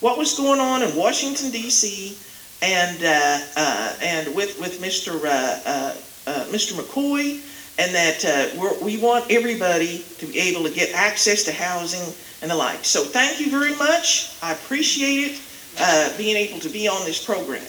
what 0.00 0.16
was 0.16 0.34
going 0.34 0.58
on 0.58 0.82
in 0.82 0.96
Washington 0.96 1.50
D.C. 1.50 2.16
and 2.62 3.04
uh, 3.04 3.44
uh, 3.56 3.94
and 4.00 4.34
with 4.34 4.58
with 4.58 4.80
Mr. 4.80 5.22
Uh, 5.22 5.60
uh, 5.66 5.96
uh, 6.26 6.44
Mr. 6.46 6.72
McCoy, 6.72 7.42
and 7.78 7.94
that 7.94 8.24
uh, 8.24 8.74
we 8.82 8.96
want 8.96 9.30
everybody 9.30 10.02
to 10.16 10.24
be 10.24 10.38
able 10.38 10.62
to 10.62 10.70
get 10.70 10.94
access 10.94 11.44
to 11.44 11.52
housing 11.52 12.14
and 12.40 12.50
the 12.50 12.56
like. 12.56 12.82
So 12.82 13.04
thank 13.04 13.38
you 13.38 13.50
very 13.50 13.76
much. 13.76 14.34
I 14.42 14.52
appreciate 14.52 15.38
it 15.76 16.16
being 16.16 16.36
able 16.36 16.58
to 16.60 16.70
be 16.70 16.88
on 16.88 17.04
this 17.04 17.22
program. 17.22 17.66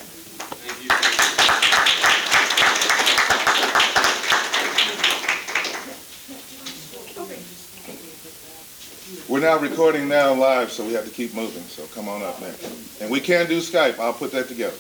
We're 9.30 9.30
now 9.41 9.57
recording 9.57 10.07
now 10.07 10.36
live, 10.36 10.71
so 10.71 10.86
we 10.86 10.93
have 10.93 11.03
to 11.03 11.10
keep 11.10 11.33
moving. 11.33 11.63
So 11.63 11.83
come 11.95 12.07
on 12.07 12.21
up 12.21 12.39
next. 12.41 13.01
And 13.01 13.10
we 13.10 13.19
can 13.19 13.48
do 13.48 13.57
Skype. 13.57 13.98
I'll 13.98 14.13
put 14.13 14.31
that 14.33 14.48
together. 14.48 14.77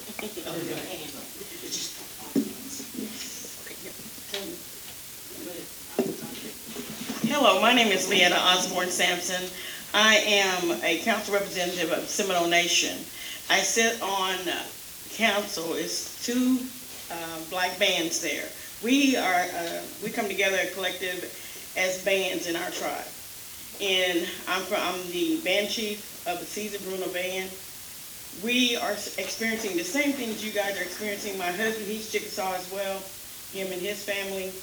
Hello, 7.27 7.59
my 7.59 7.73
name 7.73 7.91
is 7.91 8.07
LeEtta 8.07 8.37
Osborne 8.37 8.89
Sampson. 8.89 9.49
I 9.95 10.17
am 10.17 10.79
a 10.83 10.99
council 10.99 11.33
representative 11.33 11.91
of 11.91 12.07
Seminole 12.07 12.47
Nation. 12.47 12.99
I 13.49 13.61
sit 13.61 13.99
on 14.03 14.37
council, 15.15 15.73
it's 15.73 16.23
two 16.23 16.59
uh, 17.09 17.39
black 17.49 17.79
bands 17.79 18.21
there. 18.21 18.47
We 18.83 19.17
are, 19.17 19.45
uh, 19.57 19.81
we 20.03 20.11
come 20.11 20.27
together 20.27 20.59
collective 20.75 21.23
as 21.75 22.05
bands 22.05 22.47
in 22.47 22.55
our 22.55 22.69
tribe. 22.69 23.07
And 23.81 24.27
I'm 24.47 24.61
from, 24.61 24.77
I'm 24.79 25.11
the 25.11 25.41
band 25.43 25.69
chief 25.69 26.27
of 26.27 26.39
the 26.39 26.45
Caesar 26.45 26.77
Bruner 26.87 27.11
Band. 27.11 27.49
We 28.43 28.77
are 28.77 28.91
experiencing 29.17 29.75
the 29.75 29.83
same 29.83 30.13
things 30.13 30.45
you 30.45 30.51
guys 30.51 30.77
are 30.77 30.83
experiencing. 30.83 31.35
My 31.39 31.51
husband, 31.51 31.87
he's 31.87 32.11
Chickasaw 32.11 32.53
as 32.53 32.71
well, 32.71 33.01
him 33.51 33.73
and 33.73 33.81
his 33.81 34.03
family. 34.03 34.53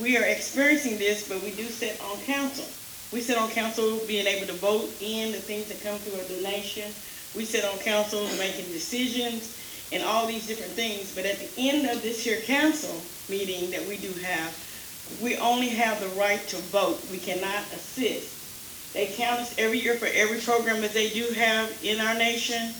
We 0.00 0.16
are 0.16 0.24
experiencing 0.24 0.98
this, 0.98 1.28
but 1.28 1.42
we 1.42 1.50
do 1.50 1.64
sit 1.64 2.00
on 2.00 2.16
council. 2.22 2.64
We 3.12 3.22
sit 3.22 3.36
on 3.36 3.50
council 3.50 3.98
being 4.06 4.26
able 4.26 4.46
to 4.46 4.52
vote 4.54 4.88
in 5.00 5.32
the 5.32 5.38
things 5.38 5.66
that 5.66 5.82
come 5.82 5.98
through 5.98 6.20
a 6.20 6.38
donation. 6.40 6.92
We 7.34 7.44
sit 7.44 7.64
on 7.64 7.76
council 7.78 8.22
making 8.38 8.70
decisions 8.70 9.58
and 9.92 10.04
all 10.04 10.26
these 10.26 10.46
different 10.46 10.72
things. 10.72 11.12
But 11.12 11.26
at 11.26 11.38
the 11.40 11.50
end 11.58 11.90
of 11.90 12.02
this 12.02 12.22
here 12.22 12.40
council 12.42 13.02
meeting 13.28 13.72
that 13.72 13.84
we 13.88 13.96
do 13.96 14.12
have, 14.22 14.54
we 15.20 15.36
only 15.38 15.68
have 15.70 16.00
the 16.00 16.20
right 16.20 16.46
to 16.48 16.56
vote. 16.70 17.02
We 17.10 17.18
cannot 17.18 17.62
assist. 17.74 18.43
They 18.94 19.06
count 19.06 19.40
us 19.40 19.54
every 19.58 19.80
year 19.80 19.94
for 19.94 20.06
every 20.06 20.38
program 20.38 20.80
that 20.80 20.94
they 20.94 21.10
do 21.10 21.26
have 21.34 21.76
in 21.84 22.00
our 22.00 22.14
nation, 22.14 22.72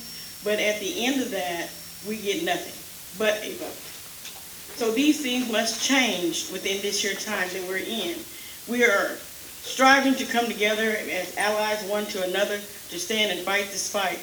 but 0.45 0.61
at 0.61 0.81
the 0.81 1.05
end 1.05 1.21
of 1.21 1.31
that, 1.33 1.69
we 2.09 2.17
get 2.17 2.45
nothing 2.45 2.73
but 3.19 3.43
a 3.45 3.53
vote. 3.57 3.85
So 4.77 4.91
these 4.93 5.21
things 5.23 5.51
must 5.51 5.83
change 5.83 6.51
within 6.51 6.81
this 6.83 7.05
year 7.05 7.15
time 7.15 7.49
that 7.53 7.69
we're 7.69 7.79
in. 7.79 8.17
We 8.69 8.85
are 8.85 9.17
striving 9.63 10.15
to 10.15 10.25
come 10.25 10.47
together 10.47 10.97
as 11.11 11.37
allies 11.37 11.83
one 11.85 12.07
to 12.07 12.23
another 12.25 12.59
to 12.59 12.99
stand 12.99 13.37
and 13.37 13.41
fight 13.41 13.67
this 13.71 13.91
fight. 13.91 14.19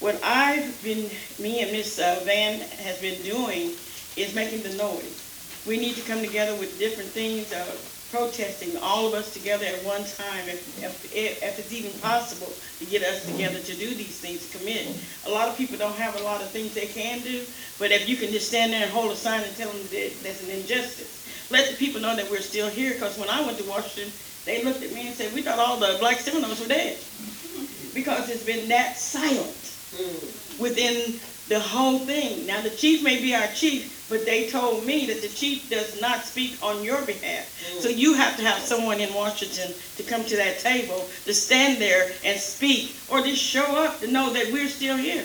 What 0.00 0.20
I've 0.24 0.82
been, 0.82 1.08
me 1.38 1.62
and 1.62 1.72
Miss 1.72 1.98
uh, 1.98 2.20
Vann 2.24 2.60
has 2.84 2.98
been 3.00 3.22
doing 3.22 3.72
is 4.16 4.34
making 4.34 4.62
the 4.62 4.74
noise. 4.74 5.62
We 5.66 5.78
need 5.78 5.94
to 5.94 6.02
come 6.02 6.20
together 6.20 6.56
with 6.56 6.78
different 6.78 7.10
things, 7.10 7.52
uh, 7.52 7.64
protesting, 8.12 8.76
all 8.82 9.08
of 9.08 9.14
us 9.14 9.32
together 9.32 9.64
at 9.64 9.82
one 9.84 10.04
time, 10.04 10.44
if, 10.46 10.84
if, 11.16 11.42
if 11.42 11.58
it's 11.58 11.72
even 11.72 11.90
possible, 12.00 12.52
to 12.78 12.84
get 12.84 13.02
us 13.02 13.24
together 13.24 13.58
to 13.58 13.74
do 13.74 13.88
these 13.94 14.20
things, 14.20 14.52
commit. 14.52 14.86
A 15.26 15.30
lot 15.30 15.48
of 15.48 15.56
people 15.56 15.78
don't 15.78 15.96
have 15.96 16.20
a 16.20 16.22
lot 16.22 16.42
of 16.42 16.50
things 16.50 16.74
they 16.74 16.86
can 16.86 17.20
do, 17.20 17.42
but 17.78 17.90
if 17.90 18.06
you 18.06 18.16
can 18.16 18.30
just 18.30 18.48
stand 18.48 18.72
there 18.72 18.84
and 18.84 18.92
hold 18.92 19.10
a 19.10 19.16
sign 19.16 19.42
and 19.42 19.56
tell 19.56 19.70
them 19.70 19.82
that 19.90 20.12
that's 20.22 20.44
an 20.44 20.50
injustice, 20.50 21.48
let 21.50 21.70
the 21.70 21.76
people 21.76 22.00
know 22.00 22.14
that 22.14 22.30
we're 22.30 22.44
still 22.44 22.68
here, 22.68 22.92
because 22.92 23.18
when 23.18 23.30
I 23.30 23.40
went 23.44 23.58
to 23.58 23.64
Washington, 23.64 24.12
they 24.44 24.62
looked 24.62 24.82
at 24.82 24.92
me 24.92 25.08
and 25.08 25.16
said, 25.16 25.32
we 25.32 25.42
thought 25.42 25.58
all 25.58 25.78
the 25.78 25.96
black 25.98 26.18
Seminoles 26.18 26.60
were 26.60 26.68
dead. 26.68 26.98
Because 27.94 28.30
it's 28.30 28.44
been 28.44 28.68
that 28.68 28.96
silent 28.96 29.56
mm. 29.92 30.58
within 30.58 31.20
the 31.48 31.60
whole 31.60 31.98
thing. 31.98 32.46
Now, 32.46 32.60
the 32.62 32.70
chief 32.70 33.02
may 33.02 33.20
be 33.20 33.34
our 33.34 33.46
chief, 33.48 34.01
but 34.12 34.26
they 34.26 34.46
told 34.46 34.84
me 34.84 35.06
that 35.06 35.22
the 35.22 35.28
chief 35.28 35.70
does 35.70 35.98
not 35.98 36.22
speak 36.22 36.58
on 36.62 36.84
your 36.84 37.00
behalf. 37.06 37.48
Mm. 37.48 37.80
So 37.80 37.88
you 37.88 38.12
have 38.12 38.36
to 38.36 38.42
have 38.42 38.58
someone 38.58 39.00
in 39.00 39.12
Washington 39.14 39.72
to 39.96 40.02
come 40.02 40.22
to 40.24 40.36
that 40.36 40.58
table, 40.58 41.08
to 41.24 41.32
stand 41.32 41.80
there 41.80 42.12
and 42.22 42.38
speak, 42.38 42.94
or 43.10 43.22
just 43.22 43.42
show 43.42 43.64
up 43.82 44.00
to 44.00 44.06
know 44.08 44.30
that 44.34 44.52
we're 44.52 44.68
still 44.68 44.98
here. 44.98 45.24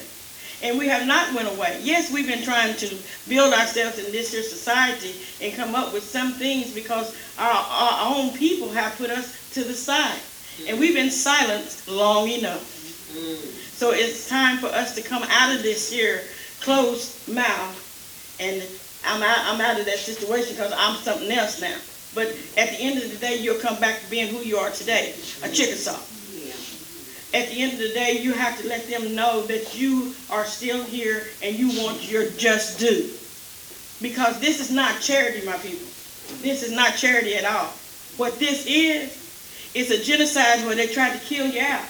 And 0.64 0.80
we 0.80 0.88
have 0.88 1.06
not 1.06 1.34
went 1.36 1.50
away. 1.50 1.82
Yes, 1.84 2.14
we've 2.14 2.30
been 2.30 2.44
trying 2.44 2.78
to 2.78 2.96
build 3.28 3.54
ourselves 3.54 4.00
in 4.00 4.10
this 4.14 4.32
here 4.32 4.42
society 4.42 5.14
and 5.44 5.54
come 5.54 5.76
up 5.76 5.92
with 5.92 6.04
some 6.04 6.32
things 6.32 6.74
because 6.74 7.14
our, 7.38 7.66
our 7.70 8.16
own 8.16 8.32
people 8.38 8.70
have 8.70 8.98
put 8.98 9.10
us 9.10 9.52
to 9.54 9.66
the 9.66 9.74
side. 9.74 10.22
And 10.66 10.80
we've 10.80 10.96
been 10.96 11.12
silenced 11.12 11.90
long 11.90 12.30
enough. 12.30 12.64
Mm. 13.12 13.36
So 13.76 13.92
it's 13.92 14.30
time 14.30 14.60
for 14.60 14.68
us 14.68 14.96
to 14.96 15.02
come 15.02 15.24
out 15.30 15.54
of 15.54 15.62
this 15.62 15.92
here 15.92 16.22
closed 16.62 17.28
mouth. 17.28 17.84
And 18.40 18.64
I'm 19.06 19.24
out, 19.24 19.40
I'm 19.42 19.62
out 19.62 19.80
of 19.80 19.86
that 19.86 19.98
situation 20.00 20.56
because 20.56 20.74
I'm 20.76 20.96
something 20.98 21.32
else 21.32 21.62
now. 21.62 21.78
But 22.14 22.28
at 22.58 22.70
the 22.70 22.80
end 22.80 23.02
of 23.02 23.12
the 23.12 23.18
day, 23.18 23.38
you'll 23.38 23.60
come 23.60 23.80
back 23.80 24.02
to 24.02 24.10
being 24.10 24.28
who 24.28 24.40
you 24.40 24.58
are 24.58 24.72
today, 24.72 25.14
a 25.44 25.50
Chickasaw. 25.50 26.00
At 27.34 27.50
the 27.50 27.62
end 27.62 27.74
of 27.74 27.80
the 27.80 27.90
day, 27.90 28.20
you 28.22 28.34
have 28.34 28.60
to 28.62 28.68
let 28.68 28.88
them 28.88 29.14
know 29.14 29.46
that 29.48 29.78
you 29.78 30.14
are 30.30 30.46
still 30.46 30.84
here 30.84 31.28
and 31.44 31.56
you 31.56 31.68
want 31.84 32.10
your 32.10 32.30
just 32.32 32.80
due. 32.80 33.12
Because 34.02 34.40
this 34.40 34.60
is 34.62 34.72
not 34.72 35.02
charity, 35.02 35.46
my 35.46 35.58
people. 35.58 35.86
This 36.42 36.64
is 36.64 36.72
not 36.72 36.96
charity 36.96 37.36
at 37.36 37.46
all. 37.46 37.74
What 38.16 38.40
this 38.40 38.66
is, 38.66 39.72
is 39.74 39.92
a 39.92 40.04
genocide 40.04 40.66
where 40.66 40.76
they 40.76 40.88
tried 40.88 41.14
to 41.14 41.26
kill 41.26 41.48
you 41.48 41.62
out. 41.62 41.86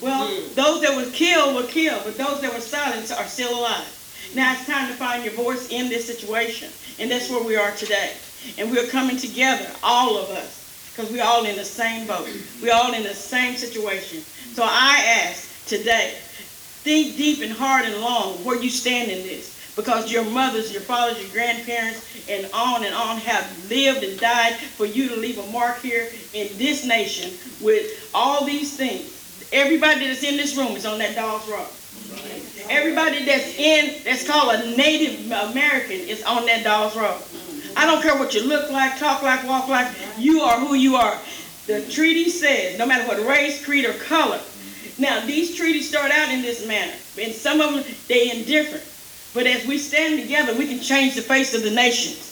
Well, 0.00 0.28
mm. 0.28 0.54
those 0.54 0.82
that 0.82 0.94
were 0.94 1.10
killed 1.10 1.54
were 1.54 1.68
killed, 1.68 2.02
but 2.04 2.18
those 2.18 2.40
that 2.40 2.52
were 2.52 2.60
silenced 2.60 3.12
are 3.12 3.26
still 3.26 3.58
alive. 3.58 4.01
Now 4.34 4.52
it's 4.52 4.66
time 4.66 4.88
to 4.88 4.94
find 4.94 5.24
your 5.24 5.34
voice 5.34 5.70
in 5.70 5.88
this 5.88 6.06
situation. 6.06 6.70
And 6.98 7.10
that's 7.10 7.30
where 7.30 7.42
we 7.42 7.56
are 7.56 7.72
today. 7.72 8.12
And 8.58 8.70
we're 8.70 8.86
coming 8.88 9.16
together, 9.16 9.70
all 9.82 10.16
of 10.16 10.30
us, 10.30 10.90
because 10.90 11.10
we're 11.12 11.24
all 11.24 11.44
in 11.44 11.56
the 11.56 11.64
same 11.64 12.06
boat. 12.06 12.28
We're 12.62 12.74
all 12.74 12.92
in 12.94 13.02
the 13.02 13.14
same 13.14 13.56
situation. 13.56 14.20
So 14.54 14.62
I 14.64 15.24
ask 15.24 15.66
today, 15.66 16.14
think 16.82 17.16
deep 17.16 17.42
and 17.42 17.52
hard 17.52 17.84
and 17.84 18.00
long 18.00 18.34
where 18.44 18.60
you 18.60 18.70
stand 18.70 19.10
in 19.10 19.22
this. 19.22 19.52
Because 19.74 20.12
your 20.12 20.24
mothers, 20.24 20.70
your 20.70 20.82
fathers, 20.82 21.18
your 21.22 21.30
grandparents, 21.30 22.28
and 22.28 22.46
on 22.52 22.84
and 22.84 22.94
on 22.94 23.16
have 23.18 23.70
lived 23.70 24.04
and 24.04 24.20
died 24.20 24.56
for 24.56 24.84
you 24.84 25.08
to 25.08 25.16
leave 25.16 25.38
a 25.38 25.46
mark 25.50 25.80
here 25.80 26.08
in 26.34 26.48
this 26.58 26.84
nation 26.84 27.32
with 27.64 28.10
all 28.12 28.44
these 28.44 28.76
things. 28.76 29.48
Everybody 29.50 30.08
that's 30.08 30.22
in 30.22 30.36
this 30.36 30.56
room 30.56 30.76
is 30.76 30.84
on 30.84 30.98
that 30.98 31.14
Dawes 31.14 31.48
Roll. 31.48 31.66
Everybody 32.70 33.24
that's 33.24 33.58
in, 33.58 34.02
that's 34.04 34.26
called 34.26 34.54
a 34.54 34.76
Native 34.76 35.26
American 35.26 35.92
is 35.96 36.22
on 36.22 36.46
that 36.46 36.64
Dawes 36.64 36.96
Roll. 36.96 37.18
I 37.76 37.86
don't 37.86 38.02
care 38.02 38.16
what 38.18 38.34
you 38.34 38.46
look 38.46 38.70
like, 38.70 38.98
talk 38.98 39.22
like, 39.22 39.46
walk 39.46 39.68
like, 39.68 39.94
you 40.18 40.40
are 40.42 40.60
who 40.60 40.74
you 40.74 40.96
are. 40.96 41.18
The 41.66 41.82
treaty 41.90 42.28
says, 42.28 42.78
no 42.78 42.86
matter 42.86 43.06
what 43.06 43.24
race, 43.26 43.64
creed, 43.64 43.84
or 43.84 43.94
color. 43.94 44.40
Now, 44.98 45.24
these 45.24 45.56
treaties 45.56 45.88
start 45.88 46.10
out 46.10 46.30
in 46.30 46.42
this 46.42 46.66
manner, 46.66 46.92
and 47.20 47.32
some 47.32 47.60
of 47.60 47.72
them, 47.72 47.84
they 48.08 48.30
indifferent. 48.30 48.84
But 49.34 49.46
as 49.46 49.66
we 49.66 49.78
stand 49.78 50.20
together, 50.20 50.54
we 50.54 50.66
can 50.66 50.80
change 50.80 51.14
the 51.14 51.22
face 51.22 51.54
of 51.54 51.62
the 51.62 51.70
nations. 51.70 52.28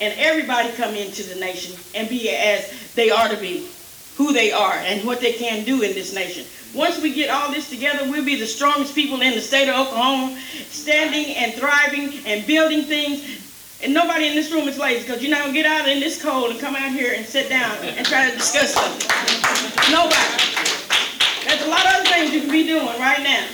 And 0.00 0.12
everybody 0.18 0.72
come 0.72 0.94
into 0.94 1.22
the 1.22 1.36
nation 1.36 1.76
and 1.94 2.08
be 2.08 2.28
as 2.30 2.92
they 2.94 3.10
are 3.10 3.28
to 3.28 3.36
be, 3.36 3.68
who 4.16 4.32
they 4.32 4.50
are, 4.50 4.74
and 4.74 5.06
what 5.06 5.20
they 5.20 5.32
can 5.32 5.64
do 5.64 5.82
in 5.82 5.94
this 5.94 6.12
nation. 6.14 6.44
Once 6.74 7.00
we 7.00 7.14
get 7.14 7.30
all 7.30 7.52
this 7.52 7.70
together, 7.70 8.10
we'll 8.10 8.24
be 8.24 8.34
the 8.34 8.46
strongest 8.46 8.94
people 8.94 9.20
in 9.22 9.34
the 9.34 9.40
state 9.40 9.68
of 9.68 9.86
Oklahoma, 9.86 10.36
standing 10.68 11.36
and 11.36 11.54
thriving 11.54 12.12
and 12.26 12.44
building 12.46 12.82
things. 12.82 13.42
And 13.82 13.94
nobody 13.94 14.26
in 14.26 14.34
this 14.34 14.50
room 14.50 14.66
is 14.66 14.78
lazy 14.78 15.06
because 15.06 15.22
you're 15.22 15.30
not 15.30 15.42
going 15.42 15.54
to 15.54 15.62
get 15.62 15.70
out 15.70 15.88
in 15.88 16.00
this 16.00 16.20
cold 16.20 16.50
and 16.50 16.58
come 16.58 16.74
out 16.74 16.90
here 16.90 17.12
and 17.14 17.24
sit 17.24 17.48
down 17.48 17.76
and 17.78 18.04
try 18.06 18.28
to 18.28 18.36
discuss 18.36 18.74
something. 18.74 19.08
Nobody. 19.92 20.16
There's 21.46 21.62
a 21.62 21.68
lot 21.68 21.86
of 21.86 21.92
other 21.94 22.08
things 22.08 22.32
you 22.32 22.40
can 22.40 22.50
be 22.50 22.66
doing 22.66 22.86
right 22.98 23.22
now. 23.22 23.46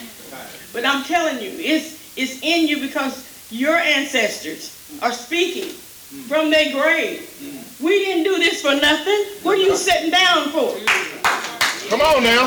But 0.72 0.86
I'm 0.86 1.04
telling 1.04 1.42
you, 1.42 1.50
it's, 1.56 2.16
it's 2.16 2.40
in 2.42 2.68
you 2.68 2.80
because 2.80 3.26
your 3.50 3.76
ancestors 3.76 4.98
are 5.02 5.12
speaking 5.12 5.68
from 6.28 6.50
their 6.50 6.72
grave. 6.72 7.28
We 7.82 7.98
didn't 7.98 8.24
do 8.24 8.38
this 8.38 8.62
for 8.62 8.74
nothing. 8.76 9.24
What 9.42 9.58
are 9.58 9.62
you 9.62 9.76
sitting 9.76 10.10
down 10.10 10.48
for? 10.50 11.59
Come 11.88 12.00
on 12.00 12.22
now. 12.22 12.46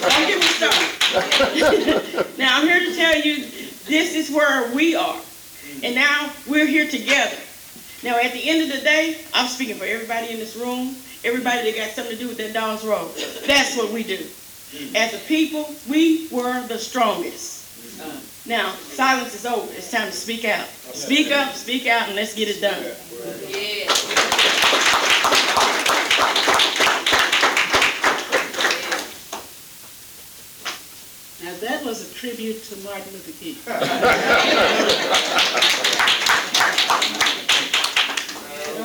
Don't 0.00 0.26
get 0.26 0.38
me 0.38 0.46
started. 0.46 2.26
now 2.38 2.58
I'm 2.58 2.66
here 2.66 2.80
to 2.80 2.94
tell 2.94 3.20
you 3.20 3.44
this 3.86 4.14
is 4.14 4.30
where 4.30 4.72
we 4.74 4.94
are. 4.94 5.20
And 5.82 5.94
now 5.94 6.32
we're 6.46 6.66
here 6.66 6.88
together. 6.88 7.36
Now 8.02 8.18
at 8.18 8.32
the 8.32 8.48
end 8.48 8.62
of 8.62 8.76
the 8.76 8.82
day, 8.82 9.20
I'm 9.34 9.48
speaking 9.48 9.76
for 9.76 9.84
everybody 9.84 10.30
in 10.30 10.38
this 10.38 10.56
room, 10.56 10.96
everybody 11.24 11.70
that 11.70 11.76
got 11.76 11.90
something 11.90 12.16
to 12.16 12.22
do 12.22 12.28
with 12.28 12.38
that 12.38 12.54
Dawes 12.54 12.84
Roll. 12.86 13.08
That's 13.46 13.76
what 13.76 13.90
we 13.92 14.02
do. 14.02 14.24
As 14.94 15.14
a 15.14 15.18
people, 15.26 15.74
we 15.88 16.28
were 16.28 16.66
the 16.68 16.78
strongest. 16.78 17.58
Now, 18.46 18.72
silence 18.74 19.34
is 19.34 19.44
over. 19.46 19.70
It's 19.74 19.90
time 19.90 20.06
to 20.06 20.12
speak 20.12 20.44
out. 20.44 20.66
Speak 20.66 21.32
up, 21.32 21.54
speak 21.54 21.86
out, 21.86 22.06
and 22.06 22.16
let's 22.16 22.34
get 22.34 22.48
it 22.48 22.60
done. 22.60 22.82
Now, 22.82 22.92
that 31.60 31.84
was 31.84 32.10
a 32.10 32.14
tribute 32.14 32.62
to 32.64 32.76
Martin 32.78 33.12
Luther 33.12 33.32
King. 33.42 33.56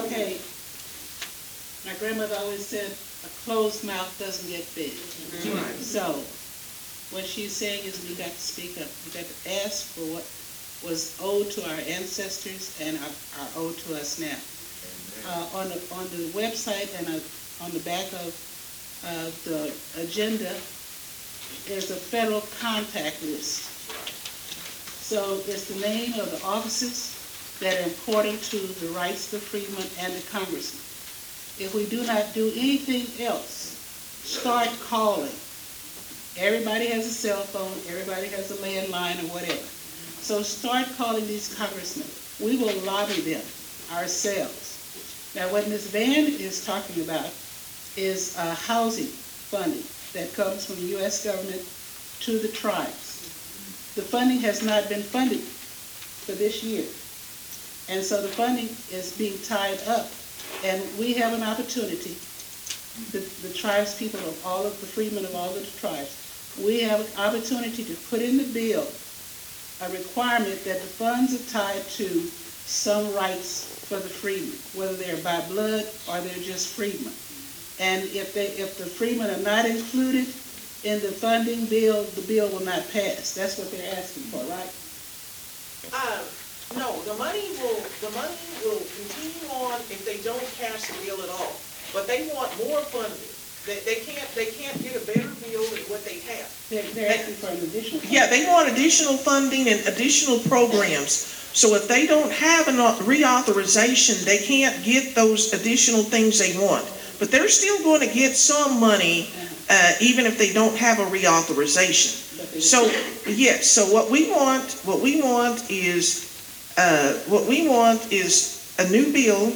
Okay, 0.06 0.38
my 1.86 1.94
grandmother 2.00 2.36
always 2.40 2.66
said, 2.66 2.92
a 3.26 3.30
closed 3.46 3.84
mouth 3.86 4.18
doesn't 4.20 4.50
get 4.50 4.64
fed. 4.64 4.92
So, 5.82 6.04
what 7.16 7.26
she's 7.26 7.56
saying 7.56 7.86
is 7.86 8.04
we 8.08 8.16
got 8.16 8.32
to 8.32 8.42
speak 8.42 8.78
up. 8.82 8.88
We 9.06 9.12
got 9.14 9.26
to 9.26 9.64
ask 9.66 9.86
for 9.94 10.02
what 10.14 10.26
was 10.84 11.16
owed 11.22 11.50
to 11.52 11.64
our 11.70 11.80
ancestors 11.88 12.76
and 12.82 12.98
are, 12.98 13.14
are 13.42 13.50
owed 13.58 13.78
to 13.88 13.96
us 13.96 14.20
now. 14.20 14.38
Uh, 15.30 15.48
on 15.60 15.70
the, 15.70 15.80
on 15.96 16.04
the 16.12 16.28
website 16.36 16.90
and 17.00 17.08
uh, 17.08 17.20
on 17.64 17.72
the 17.72 17.80
back 17.82 18.12
of, 18.14 18.34
uh, 19.06 19.30
the 19.46 19.72
agenda, 20.02 20.52
there's 21.68 21.92
a 21.92 21.96
federal 21.96 22.42
contact 22.60 23.22
list. 23.24 23.70
So 25.02 25.42
it's 25.48 25.68
the 25.68 25.80
name 25.80 26.20
of 26.20 26.32
the 26.32 26.42
offices 26.46 27.14
that 27.60 27.80
are 27.80 27.84
important 27.84 28.42
to 28.44 28.58
the 28.58 28.88
rights 28.88 29.32
of 29.32 29.40
the 29.40 29.46
freedmen 29.46 29.88
and 30.00 30.14
the 30.14 30.26
congressmen. 30.32 30.82
If 31.60 31.76
we 31.76 31.86
do 31.86 32.06
not 32.06 32.34
do 32.34 32.52
anything 32.56 33.06
else, 33.24 33.78
start 34.24 34.70
calling. 34.90 35.32
Everybody 36.36 36.88
has 36.88 37.06
a 37.06 37.14
cell 37.14 37.44
phone, 37.44 37.78
everybody 37.88 38.28
has 38.30 38.50
a 38.50 38.56
landline 38.56 39.22
or 39.24 39.34
whatever. 39.34 39.68
So 40.26 40.42
start 40.42 40.88
calling 40.98 41.28
these 41.28 41.54
congressmen. 41.54 42.10
We 42.42 42.58
will 42.58 42.74
lobby 42.82 43.22
them 43.22 43.44
ourselves. 43.92 44.74
Now, 45.36 45.52
what 45.52 45.68
Ms. 45.68 45.88
Vann 45.88 46.26
is 46.26 46.66
talking 46.66 47.04
about 47.04 47.30
is 47.96 48.36
uh, 48.38 48.56
housing 48.56 49.14
funding 49.52 49.84
that 50.14 50.34
comes 50.34 50.66
from 50.66 50.76
the 50.76 50.98
U.S. 50.98 51.24
government 51.24 51.62
to 52.22 52.40
the 52.40 52.48
tribes. 52.48 53.30
The 53.96 54.02
funding 54.02 54.40
has 54.40 54.64
not 54.64 54.90
been 54.90 55.04
funded 55.04 55.42
for 55.42 56.32
this 56.34 56.64
year. 56.64 56.86
And 57.90 58.04
so 58.04 58.22
the 58.22 58.30
funding 58.30 58.70
is 58.92 59.16
being 59.18 59.38
tied 59.40 59.80
up. 59.88 60.10
And 60.64 60.82
we 60.98 61.14
have 61.14 61.34
an 61.34 61.44
opportunity, 61.44 62.16
the, 63.12 63.20
the 63.46 63.54
tribes 63.54 63.98
people 63.98 64.20
of 64.22 64.46
all 64.46 64.66
of 64.66 64.80
the 64.80 64.88
freedmen 64.88 65.26
of 65.26 65.36
all 65.36 65.50
of 65.50 65.60
the 65.60 65.80
tribes, 65.80 66.20
we 66.64 66.80
have 66.82 67.02
an 67.02 67.20
opportunity 67.20 67.84
to 67.84 67.96
put 68.10 68.22
in 68.22 68.38
the 68.38 68.46
bill 68.54 68.88
a 69.82 69.90
requirement 69.92 70.64
that 70.64 70.80
the 70.80 70.88
funds 70.88 71.34
are 71.34 71.52
tied 71.52 71.84
to 71.90 72.08
some 72.66 73.14
rights 73.14 73.86
for 73.90 73.96
the 73.96 74.08
freedmen, 74.08 74.58
whether 74.76 74.94
they're 74.94 75.18
by 75.18 75.42
blood 75.48 75.86
or 76.08 76.22
they're 76.22 76.44
just 76.44 76.74
freedmen. 76.74 77.12
And 77.80 78.04
if 78.04 78.34
they, 78.34 78.48
if 78.62 78.78
the 78.78 78.86
freedmen 78.86 79.30
are 79.30 79.44
not 79.44 79.66
included 79.66 80.28
in 80.84 81.02
the 81.02 81.12
funding 81.12 81.66
bill, 81.66 82.04
the 82.04 82.22
bill 82.22 82.50
will 82.50 82.66
not 82.66 82.88
pass. 82.92 83.34
That's 83.34 83.58
what 83.58 83.72
they're 83.72 83.96
asking 83.98 84.24
for, 84.30 84.44
right? 84.46 84.72
Uh, 85.92 86.24
no, 86.78 87.02
the 87.04 87.14
money 87.16 87.50
will, 87.62 87.82
the 88.02 88.12
money 88.16 88.38
will 88.64 88.80
continue 88.80 89.50
on 89.66 89.80
if 89.90 90.06
they 90.06 90.18
don't 90.22 90.44
pass 90.58 90.88
the 90.88 91.06
bill 91.06 91.22
at 91.24 91.30
all. 91.30 91.54
But 91.94 92.08
they 92.08 92.28
want 92.34 92.50
more 92.66 92.82
funding. 92.90 93.33
They, 93.66 93.80
they 93.80 93.96
can't, 93.96 94.28
they 94.36 94.48
can't 94.48 94.82
get 94.84 94.96
a 94.96 95.06
better 95.06 95.30
deal 95.48 95.64
than 95.72 95.84
what 95.88 96.04
they 96.04 96.20
have. 96.20 96.52
They're, 96.70 96.84
they're 96.92 97.18
asking 97.18 97.36
for 97.36 97.48
an 97.48 97.58
additional. 97.58 98.02
Yeah, 98.12 98.28
they 98.28 98.46
want 98.46 98.70
additional 98.70 99.16
funding 99.16 99.70
and 99.70 99.80
additional 99.88 100.40
programs. 100.40 101.12
So 101.54 101.76
if 101.76 101.88
they 101.88 102.06
don't 102.06 102.32
have 102.32 102.68
a 102.68 102.72
reauthorization, 103.04 104.26
they 104.26 104.40
can't 104.40 104.84
get 104.84 105.16
those 105.16 105.54
additional 105.54 106.04
things 106.04 106.40
they 106.40 106.58
want. 106.58 106.84
But 107.20 107.32
they're 107.32 107.48
still 107.48 107.78
going 107.84 108.02
to 108.02 108.14
get 108.14 108.36
some 108.36 108.80
money, 108.80 109.30
uh, 109.70 109.94
even 110.02 110.26
if 110.26 110.38
they 110.38 110.52
don't 110.52 110.76
have 110.76 111.00
a 111.00 111.06
reauthorization. 111.06 112.20
So, 112.60 112.92
yes, 113.30 113.70
so 113.70 113.86
what 113.86 114.12
we 114.12 114.30
want, 114.30 114.82
what 114.84 115.00
we 115.00 115.22
want 115.22 115.70
is, 115.70 116.74
uh, 116.78 117.14
what 117.28 117.48
we 117.48 117.70
want 117.70 118.12
is 118.12 118.76
a 118.80 118.90
new 118.90 119.14
bill 119.14 119.54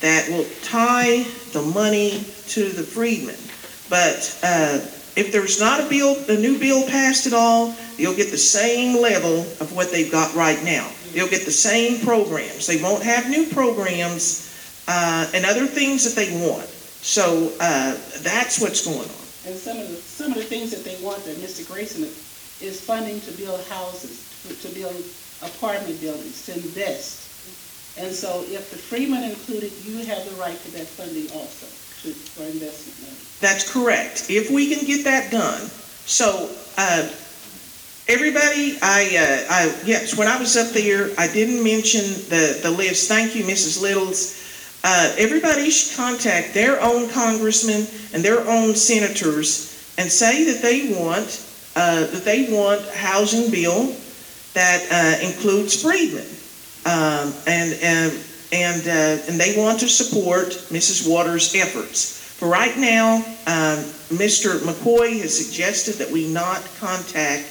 that 0.00 0.28
will 0.28 0.46
tie 0.62 1.26
the 1.56 1.62
money 1.62 2.22
to 2.48 2.68
the 2.68 2.82
freedmen. 2.82 3.40
But, 3.88 4.38
uh, 4.42 4.84
if 5.16 5.32
there's 5.32 5.58
not 5.58 5.80
a 5.80 5.88
bill, 5.88 6.14
a 6.28 6.36
new 6.36 6.58
bill 6.58 6.86
passed 6.86 7.26
at 7.26 7.32
all, 7.32 7.74
you'll 7.96 8.14
get 8.14 8.30
the 8.30 8.36
same 8.36 9.00
level 9.00 9.40
of 9.40 9.72
what 9.74 9.90
they've 9.90 10.12
got 10.12 10.34
right 10.34 10.62
now. 10.62 10.90
You'll 11.14 11.30
get 11.30 11.46
the 11.46 11.50
same 11.50 12.04
programs. 12.04 12.66
They 12.66 12.82
won't 12.82 13.02
have 13.02 13.30
new 13.30 13.46
programs, 13.46 14.52
uh, 14.86 15.30
and 15.32 15.46
other 15.46 15.66
things 15.66 16.04
that 16.04 16.14
they 16.14 16.30
want. 16.46 16.68
So, 17.00 17.50
uh, 17.58 17.96
that's 18.20 18.60
what's 18.60 18.84
going 18.84 19.08
on. 19.08 19.26
And 19.46 19.56
some 19.56 19.78
of 19.78 19.88
the, 19.88 19.96
some 19.96 20.32
of 20.32 20.36
the 20.36 20.44
things 20.44 20.70
that 20.72 20.84
they 20.84 21.02
want, 21.02 21.24
that 21.24 21.36
Mr. 21.36 21.66
Grayson 21.66 22.04
is 22.60 22.84
funding 22.84 23.20
to 23.22 23.32
build 23.32 23.64
houses, 23.68 24.28
to 24.60 24.68
build 24.74 24.94
apartment 25.40 25.98
buildings, 26.02 26.44
to 26.44 26.52
invest. 26.52 27.25
And 27.98 28.14
so 28.14 28.44
if 28.48 28.70
the 28.70 28.76
freemen 28.76 29.24
included, 29.24 29.72
you 29.84 30.04
have 30.04 30.28
the 30.28 30.36
right 30.36 30.58
to 30.58 30.70
that 30.72 30.86
funding 30.86 31.30
also, 31.32 31.66
to, 32.02 32.12
for 32.12 32.44
investment 32.44 33.00
money. 33.00 33.16
That's 33.40 33.70
correct. 33.70 34.26
If 34.28 34.50
we 34.50 34.74
can 34.74 34.84
get 34.86 35.04
that 35.04 35.30
done. 35.32 35.62
So, 36.04 36.50
uh, 36.76 37.08
everybody, 38.08 38.78
I, 38.82 39.16
uh, 39.16 39.52
I, 39.52 39.82
yes, 39.84 40.16
when 40.16 40.28
I 40.28 40.38
was 40.38 40.56
up 40.56 40.72
there, 40.72 41.10
I 41.18 41.26
didn't 41.32 41.64
mention 41.64 42.04
the, 42.28 42.60
the 42.62 42.70
list. 42.70 43.08
Thank 43.08 43.34
you, 43.34 43.44
Mrs. 43.44 43.80
Littles. 43.80 44.42
Uh, 44.84 45.14
everybody 45.18 45.70
should 45.70 45.96
contact 45.96 46.54
their 46.54 46.80
own 46.80 47.08
congressmen 47.08 47.86
and 48.12 48.22
their 48.22 48.40
own 48.46 48.74
senators 48.74 49.72
and 49.98 50.10
say 50.10 50.44
that 50.44 50.62
they 50.62 50.92
want, 50.94 51.44
uh, 51.74 52.06
that 52.06 52.24
they 52.24 52.52
want 52.52 52.80
a 52.86 52.96
housing 52.96 53.50
bill 53.50 53.96
that 54.54 54.86
uh, 54.92 55.26
includes 55.26 55.82
freedmen. 55.82 56.26
Um, 56.86 57.34
and, 57.48 57.72
and, 57.82 58.24
and, 58.52 58.86
uh, 58.86 59.24
and 59.26 59.40
they 59.40 59.56
want 59.58 59.80
to 59.80 59.88
support 59.88 60.50
Mrs. 60.70 61.10
Waters' 61.10 61.52
efforts. 61.56 62.16
For 62.38 62.48
right 62.48 62.78
now, 62.78 63.16
um, 63.16 63.82
Mr. 64.14 64.60
McCoy 64.60 65.20
has 65.20 65.36
suggested 65.36 65.96
that 65.96 66.08
we 66.08 66.32
not 66.32 66.62
contact 66.78 67.44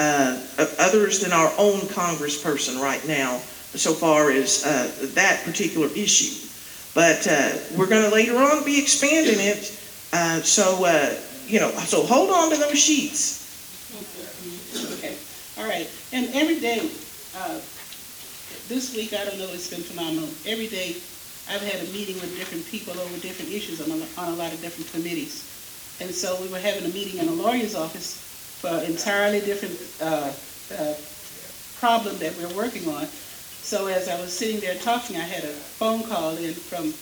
uh, 0.00 0.42
others 0.80 1.20
than 1.20 1.32
our 1.32 1.52
own 1.58 1.78
congressperson 1.82 2.82
right 2.82 3.06
now, 3.06 3.38
so 3.38 3.92
far 3.92 4.32
as 4.32 4.66
uh, 4.66 4.90
that 5.14 5.44
particular 5.44 5.86
issue. 5.94 6.48
But 6.92 7.28
uh, 7.30 7.52
we're 7.76 7.86
going 7.86 8.02
to 8.02 8.12
later 8.12 8.36
on 8.36 8.64
be 8.64 8.80
expanding 8.80 9.38
it. 9.38 9.78
Uh, 10.12 10.40
so, 10.40 10.84
uh, 10.84 11.14
you 11.46 11.60
know, 11.60 11.70
so 11.70 12.02
hold 12.02 12.30
on 12.30 12.50
to 12.50 12.56
those 12.56 12.78
sheets. 12.80 13.38
Okay, 14.98 15.16
all 15.56 15.68
right. 15.68 15.88
And 16.12 16.34
every 16.34 16.58
day, 16.58 16.90
this 18.68 18.94
week, 18.94 19.12
I 19.12 19.24
don't 19.24 19.38
know, 19.38 19.48
it's 19.52 19.70
been 19.70 19.82
phenomenal. 19.82 20.28
Every 20.46 20.68
day, 20.68 20.96
I've 21.48 21.62
had 21.62 21.82
a 21.82 21.92
meeting 21.92 22.14
with 22.16 22.36
different 22.36 22.64
people 22.66 22.94
over 22.98 23.16
different 23.18 23.52
issues 23.52 23.80
on 23.80 23.90
a, 23.90 24.06
on 24.20 24.32
a 24.32 24.36
lot 24.36 24.52
of 24.52 24.60
different 24.60 24.90
committees. 24.92 25.48
And 26.00 26.14
so 26.14 26.40
we 26.40 26.48
were 26.48 26.58
having 26.58 26.84
a 26.84 26.94
meeting 26.94 27.18
in 27.18 27.28
a 27.28 27.32
lawyer's 27.32 27.74
office 27.74 28.16
for 28.60 28.68
an 28.68 28.84
entirely 28.84 29.40
different 29.40 29.74
uh, 30.00 30.32
uh, 30.78 30.94
problem 31.78 32.16
that 32.18 32.36
we're 32.38 32.54
working 32.56 32.88
on. 32.88 33.06
So 33.06 33.86
as 33.86 34.08
I 34.08 34.20
was 34.20 34.32
sitting 34.32 34.60
there 34.60 34.74
talking, 34.76 35.16
I 35.16 35.26
had 35.26 35.44
a 35.44 35.52
phone 35.78 36.04
call 36.04 36.36
in 36.36 36.54
from 36.54 36.92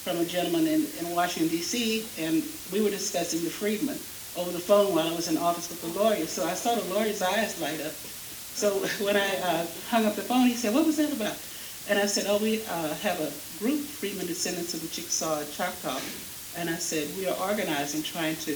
from 0.00 0.16
a 0.16 0.24
gentleman 0.24 0.66
in, 0.66 0.86
in 0.98 1.14
Washington, 1.14 1.50
D.C., 1.50 2.08
and 2.18 2.42
we 2.72 2.80
were 2.80 2.88
discussing 2.88 3.44
the 3.44 3.50
freedmen 3.50 3.98
over 4.34 4.50
the 4.50 4.58
phone 4.58 4.94
while 4.94 5.06
I 5.06 5.14
was 5.14 5.28
in 5.28 5.36
office 5.36 5.68
with 5.68 5.82
the 5.82 5.98
lawyer. 5.98 6.24
So 6.24 6.46
I 6.46 6.54
saw 6.54 6.74
the 6.74 6.94
lawyer's 6.94 7.20
eyes 7.20 7.60
light 7.60 7.82
up. 7.82 7.92
So 8.54 8.80
when 9.04 9.16
I 9.16 9.36
uh, 9.38 9.66
hung 9.88 10.04
up 10.06 10.16
the 10.16 10.22
phone, 10.22 10.46
he 10.46 10.54
said, 10.54 10.74
what 10.74 10.86
was 10.86 10.96
that 10.98 11.12
about? 11.12 11.36
And 11.88 11.98
I 11.98 12.06
said, 12.06 12.26
oh, 12.28 12.38
we 12.38 12.62
uh, 12.66 12.94
have 13.02 13.20
a 13.20 13.32
group, 13.58 13.80
Freedmen 13.80 14.26
Descendants 14.26 14.74
of 14.74 14.82
the 14.82 14.88
Chickasaw 14.88 15.44
Choctaw. 15.50 15.98
And 16.56 16.68
I 16.68 16.76
said, 16.76 17.08
we 17.16 17.26
are 17.26 17.36
organizing, 17.48 18.02
trying 18.02 18.36
to 18.46 18.54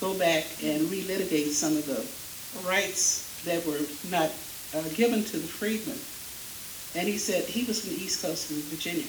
go 0.00 0.14
back 0.14 0.44
and 0.62 0.86
relitigate 0.88 1.50
some 1.50 1.76
of 1.76 1.86
the 1.86 2.04
rights 2.68 3.26
that 3.44 3.64
were 3.66 3.80
not 4.10 4.30
uh, 4.74 4.82
given 4.94 5.24
to 5.24 5.36
the 5.36 5.46
freedmen. 5.46 5.98
And 6.94 7.08
he 7.08 7.18
said, 7.18 7.44
he 7.44 7.64
was 7.64 7.80
from 7.80 7.90
the 7.90 8.02
East 8.02 8.22
Coast, 8.22 8.48
from 8.48 8.56
Virginia. 8.62 9.06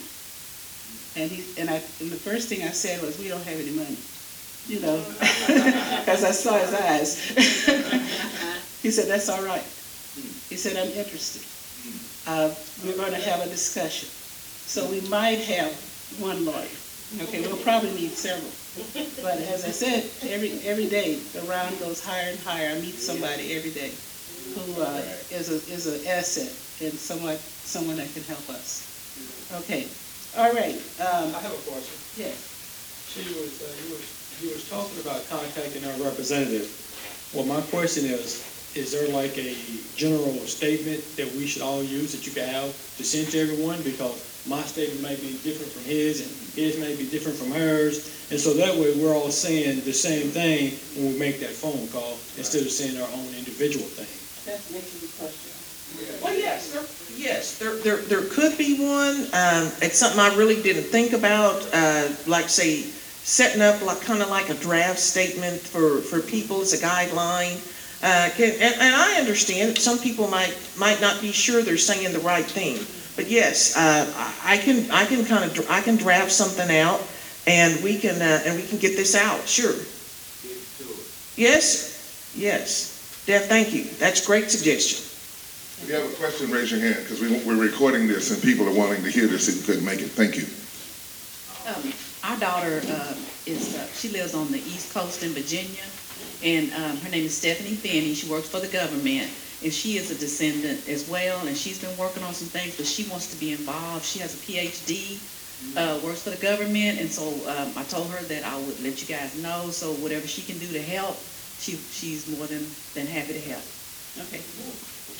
And 1.16 1.32
he 1.32 1.44
and 1.60 1.70
I 1.70 1.82
and 2.00 2.10
the 2.12 2.16
first 2.20 2.48
thing 2.48 2.64
I 2.64 2.72
said 2.72 3.02
was, 3.02 3.18
we 3.20 3.28
don't 3.28 3.44
have 3.44 3.60
any 3.60 3.72
money, 3.72 3.98
you 4.68 4.80
know, 4.80 5.04
because 5.20 6.24
I 6.24 6.32
saw 6.32 6.58
his 6.58 6.74
eyes. 6.74 7.20
he 8.82 8.92
said, 8.92 9.08
that's 9.08 9.28
all 9.28 9.44
right. 9.44 9.66
He 10.50 10.58
said, 10.58 10.76
I'm 10.76 10.92
interested. 10.92 11.42
Uh, 12.28 12.54
we're 12.86 12.98
going 12.98 13.12
to 13.12 13.22
have 13.22 13.42
a 13.42 13.50
discussion. 13.50 14.10
So 14.10 14.86
we 14.90 15.02
might 15.10 15.40
have 15.40 15.72
one 16.20 16.46
lawyer. 16.46 16.68
Okay, 17.22 17.42
we'll 17.42 17.58
probably 17.58 17.92
need 17.94 18.12
several. 18.12 18.52
But 19.22 19.38
as 19.52 19.66
I 19.66 19.72
said, 19.72 20.10
every, 20.32 20.60
every 20.64 20.88
day, 20.88 21.16
the 21.16 21.42
round 21.42 21.78
goes 21.80 22.04
higher 22.04 22.30
and 22.32 22.40
higher. 22.40 22.70
I 22.72 22.80
meet 22.80 22.96
somebody 22.96 23.54
every 23.56 23.72
day 23.72 23.92
who 24.56 24.82
uh, 24.82 25.02
is 25.32 25.52
a, 25.52 25.60
is 25.72 25.88
an 25.88 26.08
asset 26.08 26.48
and 26.80 26.98
somewhat, 26.98 27.38
someone 27.38 27.98
that 27.98 28.12
can 28.14 28.24
help 28.24 28.48
us. 28.50 28.88
Okay, 29.64 29.88
all 30.38 30.54
right, 30.54 30.76
um, 31.04 31.36
I 31.36 31.40
have 31.44 31.52
a 31.52 31.64
question. 31.68 31.98
yes. 32.16 32.48
She 33.12 33.28
was, 33.36 33.60
uh, 33.60 33.68
you 33.84 33.92
was, 33.92 34.08
you 34.42 34.50
was 34.56 34.70
talking 34.70 35.00
about 35.04 35.28
contacting 35.28 35.84
our 35.84 36.08
representative. 36.08 36.72
Well, 37.36 37.46
my 37.46 37.60
question 37.68 38.06
is, 38.06 38.40
is 38.76 38.92
there 38.92 39.08
like 39.10 39.38
a 39.38 39.56
general 39.96 40.34
statement 40.48 41.04
that 41.18 41.28
we 41.34 41.46
should 41.46 41.62
all 41.62 41.84
use 41.84 42.12
that 42.14 42.26
you 42.26 42.32
can 42.32 42.48
have 42.48 42.72
to 42.98 43.04
send 43.04 43.28
to 43.30 43.40
everyone? 43.40 43.82
Because 43.84 44.32
my 44.48 44.62
statement 44.64 45.02
may 45.02 45.16
be 45.16 45.38
different 45.44 45.72
from 45.72 45.84
his 45.84 46.22
and 46.22 46.32
his 46.56 46.80
may 46.80 46.96
be 46.96 47.10
different 47.10 47.38
from 47.38 47.52
hers. 47.52 48.28
And 48.32 48.40
so 48.40 48.54
that 48.54 48.74
way, 48.76 48.96
we're 48.96 49.14
all 49.14 49.30
saying 49.30 49.82
the 49.84 49.94
same 49.94 50.32
thing 50.32 50.72
when 50.96 51.14
we 51.14 51.20
make 51.20 51.40
that 51.42 51.52
phone 51.52 51.88
call 51.90 52.14
instead 52.40 52.62
of 52.64 52.72
saying 52.72 52.96
our 52.96 53.10
own 53.12 53.28
individual 53.36 53.86
thing. 53.86 54.08
That's 54.48 54.72
making 54.72 55.04
me 55.04 55.12
question. 55.20 55.52
Well, 56.24 56.34
yes, 56.34 56.72
there, 56.72 56.88
yes, 57.20 57.60
there, 57.60 57.76
there, 57.84 57.98
there 57.98 58.24
could 58.30 58.58
be 58.58 58.80
one. 58.80 59.28
Um, 59.36 59.68
it's 59.84 59.98
something 59.98 60.20
I 60.20 60.34
really 60.38 60.62
didn't 60.62 60.84
think 60.84 61.12
about, 61.12 61.68
uh, 61.74 62.08
like 62.26 62.48
say, 62.48 62.80
setting 62.82 63.62
up 63.62 63.82
like, 63.84 64.00
kind 64.00 64.22
of 64.22 64.30
like 64.30 64.50
a 64.50 64.56
draft 64.56 65.00
statement 65.00 65.60
for, 65.60 66.00
for 66.00 66.22
people 66.22 66.62
as 66.62 66.72
a 66.72 66.78
guideline. 66.78 67.60
Uh, 68.04 68.30
can, 68.36 68.52
and, 68.54 68.76
and 68.82 68.96
I 68.96 69.20
understand 69.20 69.70
that 69.70 69.78
some 69.78 70.00
people 70.00 70.28
might, 70.28 70.58
might 70.78 71.00
not 71.02 71.22
be 71.22 71.32
sure 71.32 71.62
they're 71.62 71.78
saying 71.78 72.14
the 72.14 72.20
right 72.20 72.46
thing. 72.46 72.78
But 73.16 73.30
yes, 73.30 73.78
uh, 73.78 74.12
I 74.16 74.56
I 74.56 74.58
can, 74.58 74.90
I 74.90 75.06
can 75.06 75.24
kind 75.26 75.44
of, 75.46 75.70
I 75.70 75.82
can 75.82 75.98
draft 75.98 76.32
something 76.32 76.76
out 76.76 77.02
and 77.46 77.84
we 77.84 78.00
can, 78.00 78.22
uh, 78.22 78.42
and 78.46 78.56
we 78.56 78.66
can 78.66 78.80
get 78.80 78.96
this 78.96 79.16
out, 79.16 79.48
sure. 79.48 79.74
Yes, 81.38 82.34
yes. 82.36 83.24
Deb, 83.28 83.44
thank 83.44 83.74
you. 83.74 83.84
That's 83.84 84.24
a 84.24 84.26
great 84.26 84.50
suggestion. 84.50 85.06
If 85.84 85.90
you 85.90 85.96
have 85.96 86.12
a 86.12 86.16
question, 86.16 86.50
raise 86.52 86.72
your 86.72 86.80
hand, 86.80 86.98
because 87.04 87.22
we, 87.22 87.30
we're 87.46 87.62
recording 87.62 88.08
this 88.08 88.32
and 88.32 88.42
people 88.42 88.68
are 88.68 88.74
wanting 88.74 89.04
to 89.04 89.10
hear 89.10 89.28
this 89.28 89.48
if 89.48 89.58
you 89.58 89.74
couldn't 89.74 89.86
make 89.86 90.02
it. 90.02 90.10
Thank 90.10 90.38
you. 90.38 90.46
Um, 91.70 91.94
our 92.24 92.38
daughter, 92.40 92.82
uh, 92.88 93.16
is, 93.46 93.76
uh, 93.78 93.86
she 93.94 94.10
lives 94.10 94.34
on 94.34 94.52
the 94.52 94.60
East 94.60 94.94
Coast 94.94 95.24
in 95.24 95.32
Virginia, 95.32 95.84
and, 96.44 96.72
um, 96.74 96.98
her 96.98 97.10
name 97.10 97.26
is 97.26 97.38
Stephanie 97.38 97.76
Finney. 97.76 98.14
She 98.14 98.28
works 98.30 98.48
for 98.50 98.60
the 98.60 98.68
government, 98.68 99.30
and 99.64 99.74
she 99.74 99.98
is 99.98 100.12
a 100.12 100.16
descendant 100.16 100.88
as 100.88 101.08
well, 101.10 101.46
and 101.48 101.56
she's 101.56 101.80
been 101.80 101.96
working 101.98 102.24
on 102.24 102.34
some 102.34 102.48
things, 102.48 102.78
but 102.78 102.86
she 102.86 103.04
wants 103.10 103.28
to 103.32 103.40
be 103.40 103.52
involved. 103.52 104.06
She 104.06 104.20
has 104.20 104.34
a 104.34 104.38
PhD, 104.38 105.20
uh, 105.78 106.00
works 106.04 106.24
for 106.24 106.32
the 106.32 106.42
government, 106.42 107.00
and 107.00 107.10
so, 107.10 107.28
um, 107.50 107.72
I 107.78 107.84
told 107.84 108.10
her 108.10 108.22
that 108.24 108.44
I 108.44 108.58
would 108.58 108.82
let 108.84 109.02
you 109.02 109.08
guys 109.08 109.38
know, 109.42 109.70
so 109.70 109.94
whatever 109.94 110.28
she 110.28 110.42
can 110.42 110.58
do 110.58 110.68
to 110.74 110.82
help, 110.82 111.18
she, 111.60 111.74
she's 111.78 112.28
more 112.36 112.48
than, 112.48 112.66
than 112.96 113.06
happy 113.06 113.34
to 113.34 113.40
help. 113.40 113.64
Okay. 114.28 114.42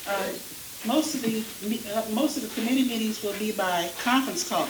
Uh, 0.08 0.32
Most 0.84 1.14
of 1.14 1.22
the, 1.22 1.44
uh, 1.94 2.02
most 2.10 2.36
of 2.36 2.42
the 2.42 2.50
committee 2.58 2.82
meetings 2.82 3.22
will 3.22 3.38
be 3.38 3.52
by 3.52 3.88
conference 4.02 4.42
call. 4.42 4.66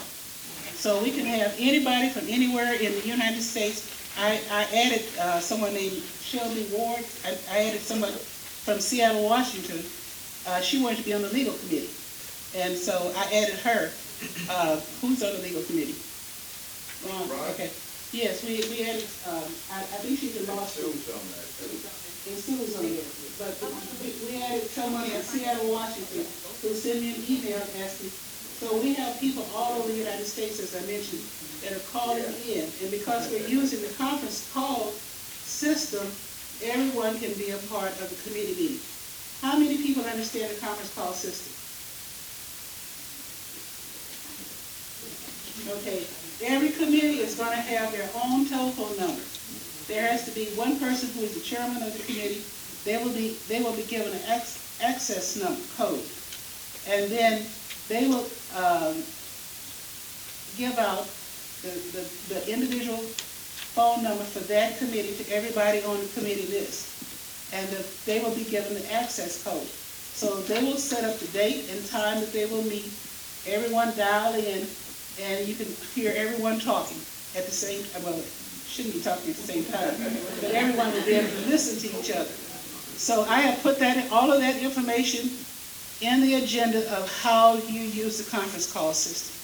So 0.77 1.01
we 1.03 1.11
can 1.11 1.25
have 1.25 1.57
anybody 1.59 2.11
from 2.11 2.29
anywhere 2.29 2.75
in 2.75 2.93
the 2.93 3.09
United 3.09 3.41
States. 3.41 3.89
I, 4.19 4.41
I 4.51 4.63
added 4.77 5.03
uh, 5.21 5.41
someone 5.41 5.73
named 5.75 6.03
Shelby 6.21 6.67
Ward. 6.73 7.05
I 7.25 7.37
I 7.51 7.59
added 7.69 7.81
someone 7.81 8.13
from 8.13 8.79
Seattle, 8.81 9.25
Washington. 9.25 9.81
Uh, 10.47 10.61
She 10.61 10.83
wanted 10.83 10.99
to 10.99 11.05
be 11.05 11.15
on 11.15 11.23
the 11.23 11.31
legal 11.31 11.55
committee. 11.55 11.91
And 12.55 12.77
so 12.77 13.13
I 13.17 13.25
added 13.33 13.57
her. 13.65 13.91
Uh, 14.51 14.79
Who's 15.01 15.23
on 15.23 15.33
the 15.35 15.43
legal 15.43 15.63
committee? 15.65 15.97
Ron, 17.09 17.27
okay. 17.57 17.71
Yes, 18.13 18.45
we, 18.45 18.61
we 18.71 18.85
added, 18.87 19.09
um, 19.27 19.49
I, 19.73 19.81
I 19.81 19.99
think 20.05 20.21
she's 20.21 20.37
in 20.37 20.47
law 20.47 20.63
school. 20.69 20.93
And 20.93 22.39
Sue's 22.39 22.77
on 22.79 22.87
there, 22.87 23.03
but 23.41 23.51
we, 23.99 24.15
we 24.31 24.39
added 24.45 24.63
someone 24.71 25.11
in 25.11 25.23
Seattle, 25.27 25.73
Washington, 25.73 26.23
who 26.63 26.71
sent 26.77 27.01
me 27.03 27.17
an 27.17 27.23
email 27.27 27.59
asking. 27.83 28.13
So 28.63 28.79
we 28.79 28.95
have 28.95 29.19
people 29.19 29.43
all 29.57 29.81
over 29.83 29.91
the 29.91 29.99
United 29.99 30.27
States, 30.27 30.61
as 30.63 30.77
I 30.79 30.87
mentioned, 30.87 31.25
that 31.63 31.73
are 31.73 31.87
calling 31.93 32.23
in. 32.47 32.67
And 32.83 32.91
because 32.91 33.31
we're 33.31 33.47
using 33.47 33.81
the 33.83 33.93
conference 33.95 34.51
call 34.53 34.91
system, 34.91 36.07
everyone 36.63 37.19
can 37.19 37.33
be 37.35 37.51
a 37.51 37.59
part 37.71 37.91
of 38.03 38.11
the 38.11 38.19
committee 38.29 38.55
meeting. 38.55 38.81
How 39.41 39.59
many 39.59 39.77
people 39.79 40.05
understand 40.05 40.55
the 40.55 40.61
conference 40.61 40.95
call 40.95 41.13
system? 41.13 41.51
Okay, 45.79 46.07
every 46.43 46.71
committee 46.71 47.21
is 47.21 47.35
gonna 47.37 47.57
have 47.57 47.93
their 47.93 48.09
own 48.25 48.47
telephone 48.47 48.97
number. 48.99 49.23
There 49.87 50.07
has 50.07 50.25
to 50.27 50.33
be 50.33 50.47
one 50.57 50.79
person 50.79 51.11
who 51.11 51.23
is 51.23 51.35
the 51.35 51.41
chairman 51.41 51.83
of 51.83 51.93
the 51.93 52.03
committee. 52.05 52.43
They 52.85 53.03
will 53.03 53.13
be, 53.13 53.37
they 53.49 53.63
will 53.63 53.75
be 53.75 53.85
given 53.85 54.13
an 54.13 54.23
ex- 54.27 54.59
access 54.83 55.37
number, 55.37 55.61
code. 55.77 56.03
And 56.89 57.11
then 57.11 57.47
they 57.89 58.09
will, 58.09 58.27
um, 58.57 59.03
give 60.57 60.79
out 60.79 61.09
the, 61.63 61.71
the, 61.95 62.35
the 62.35 62.53
individual 62.53 62.99
phone 62.99 64.03
number 64.03 64.25
for 64.25 64.41
that 64.53 64.79
committee 64.79 65.15
to 65.23 65.33
everybody 65.33 65.83
on 65.85 65.99
the 65.99 66.09
committee 66.09 66.47
list. 66.49 66.89
And 67.55 67.67
the- 67.69 67.85
they 68.05 68.21
will 68.21 68.35
be 68.35 68.45
given 68.45 68.75
the 68.75 68.93
access 68.93 69.43
code. 69.43 69.69
So 70.15 70.37
they 70.43 70.63
will 70.63 70.77
set 70.77 71.05
up 71.05 71.19
the 71.19 71.29
date 71.29 71.71
and 71.71 71.87
time 71.89 72.21
that 72.21 72.33
they 72.33 72.47
will 72.47 72.63
meet, 72.65 72.93
everyone 73.47 73.97
dial 73.97 74.35
in, 74.35 74.67
and 75.23 75.47
you 75.49 75.55
can 75.55 75.67
hear 75.95 76.13
everyone 76.17 76.59
talking 76.61 76.99
at 77.37 77.47
the 77.47 77.53
same, 77.53 77.85
well, 78.05 78.21
shouldn't 78.69 78.95
be 78.95 79.01
talking 79.01 79.31
at 79.31 79.37
the 79.37 79.43
same 79.43 79.65
time, 79.67 79.95
but 80.41 80.51
everyone 80.53 80.93
will 80.93 81.03
be 81.05 81.13
able 81.15 81.29
to 81.31 81.49
listen 81.49 81.79
to 81.79 81.99
each 81.99 82.11
other. 82.11 82.31
So 82.97 83.25
I 83.29 83.41
have 83.41 83.63
put 83.63 83.79
that, 83.79 84.11
all 84.13 84.33
of 84.33 84.41
that 84.41 84.57
information 84.63 85.31
in 86.01 86.21
the 86.21 86.35
agenda 86.35 86.91
of 86.93 87.09
how 87.23 87.55
you 87.57 87.81
use 87.81 88.19
the 88.19 88.31
conference 88.31 88.71
call 88.73 88.93
system. 88.93 89.42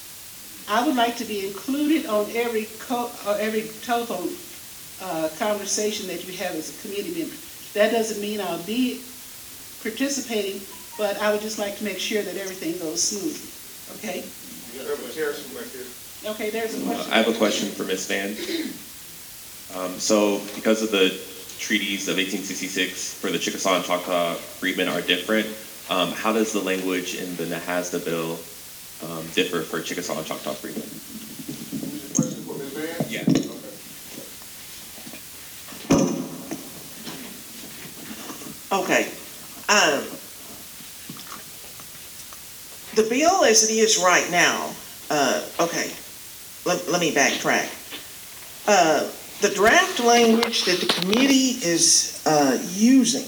I 0.71 0.87
would 0.87 0.97
like 0.97 1.17
to 1.17 1.25
be 1.25 1.47
included 1.47 2.07
on 2.07 2.31
every 2.35 2.69
co, 2.79 3.11
or 3.27 3.39
every 3.39 3.71
telephone, 3.83 4.29
uh, 5.01 5.31
conversation 5.39 6.07
that 6.09 6.27
you 6.27 6.37
have 6.37 6.55
as 6.55 6.69
a 6.77 6.83
committee 6.83 7.19
member. 7.19 7.35
That 7.73 7.91
doesn't 7.91 8.21
mean 8.21 8.41
I'll 8.41 8.63
be 8.65 9.01
participating, 9.83 10.61
but 10.99 11.17
I 11.23 11.33
would 11.33 11.41
just 11.41 11.59
like 11.59 11.79
to 11.79 11.85
make 11.85 11.99
sure 11.99 12.23
that 12.23 12.37
everything 12.37 12.79
goes 12.79 13.03
smoothly, 13.03 13.49
okay? 13.97 14.25
Okay, 16.27 16.51
there's 16.51 16.75
a 16.75 16.85
question. 16.85 17.13
I 17.13 17.17
have 17.17 17.29
a 17.29 17.39
question 17.39 17.71
for 17.71 17.85
Ms. 17.85 18.07
Vann. 18.07 18.37
Um, 19.79 19.99
so 19.99 20.41
because 20.55 20.83
of 20.83 20.91
the 20.91 21.19
treaties 21.59 22.09
of 22.09 22.17
1866 22.17 23.15
for 23.15 23.31
the 23.31 23.39
Chickasaw 23.39 23.77
and 23.77 23.85
Choctaw 23.85 24.35
freedmen 24.35 24.89
are 24.89 25.01
different, 25.01 25.47
um, 25.89 26.13
how 26.13 26.33
does 26.33 26.53
the 26.53 26.61
language 26.61 27.15
in 27.15 27.37
the 27.37 27.45
NAHASDA 27.45 28.05
bill 28.05 28.39
um, 29.05 29.27
differ 29.35 29.63
for 29.63 29.81
Chickasaw 29.81 30.19
and 30.19 30.27
Choctaw 30.27 30.53
freedmen? 30.53 30.83
Question 32.15 32.43
for 32.45 32.59
Ms. 32.59 32.73
Vann? 32.75 33.07
Yeah. 33.09 33.25
Okay. 38.71 39.09
Um, 39.69 40.05
the 42.97 43.09
bill 43.09 43.45
as 43.45 43.69
it 43.69 43.73
is 43.73 43.99
right 43.99 44.29
now, 44.31 44.71
uh, 45.11 45.47
okay, 45.61 45.91
let, 46.67 46.87
let 46.89 47.01
me 47.01 47.13
backtrack. 47.13 47.75
Uh, 48.67 49.11
the 49.41 49.55
draft 49.55 50.01
language 50.01 50.65
that 50.65 50.81
the 50.81 50.87
committee 50.87 51.57
is, 51.65 52.23
uh, 52.27 52.59
using, 52.73 53.25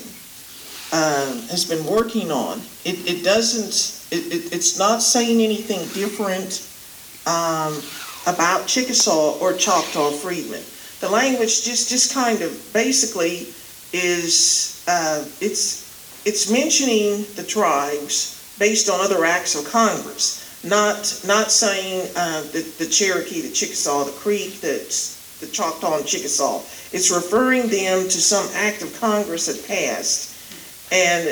um, 0.92 1.38
has 1.48 1.64
been 1.64 1.84
working 1.86 2.30
on, 2.32 2.58
it, 2.84 2.98
it 3.08 3.24
doesn't, 3.24 4.06
it, 4.10 4.26
it, 4.32 4.52
it's 4.52 4.78
not 4.78 5.02
saying 5.02 5.40
anything 5.40 5.80
different, 5.94 6.66
um, 7.26 7.80
about 8.26 8.66
Chickasaw 8.66 9.38
or 9.38 9.52
Choctaw 9.54 10.10
freedmen. 10.10 10.62
The 11.00 11.08
language 11.08 11.64
just, 11.64 11.88
just 11.88 12.12
kind 12.12 12.42
of 12.42 12.72
basically 12.72 13.48
is, 13.92 14.84
uh, 14.88 15.24
it's, 15.40 16.22
it's 16.26 16.50
mentioning 16.50 17.24
the 17.36 17.44
tribes 17.44 18.36
based 18.58 18.90
on 18.90 19.00
other 19.00 19.24
acts 19.24 19.54
of 19.54 19.64
Congress, 19.70 20.62
not, 20.64 21.22
not 21.26 21.50
saying, 21.50 22.10
uh, 22.16 22.42
the, 22.52 22.60
the 22.78 22.86
Cherokee, 22.86 23.40
the 23.40 23.50
Chickasaw, 23.50 24.04
the 24.04 24.12
Creek, 24.12 24.60
the, 24.60 24.76
the 25.40 25.46
Choctaw 25.46 25.96
and 25.96 26.06
Chickasaw. 26.06 26.58
It's 26.92 27.10
referring 27.10 27.68
them 27.68 28.04
to 28.04 28.20
some 28.20 28.46
act 28.54 28.82
of 28.82 28.92
Congress 29.00 29.46
that 29.46 29.66
passed. 29.66 30.29
And, 30.92 31.28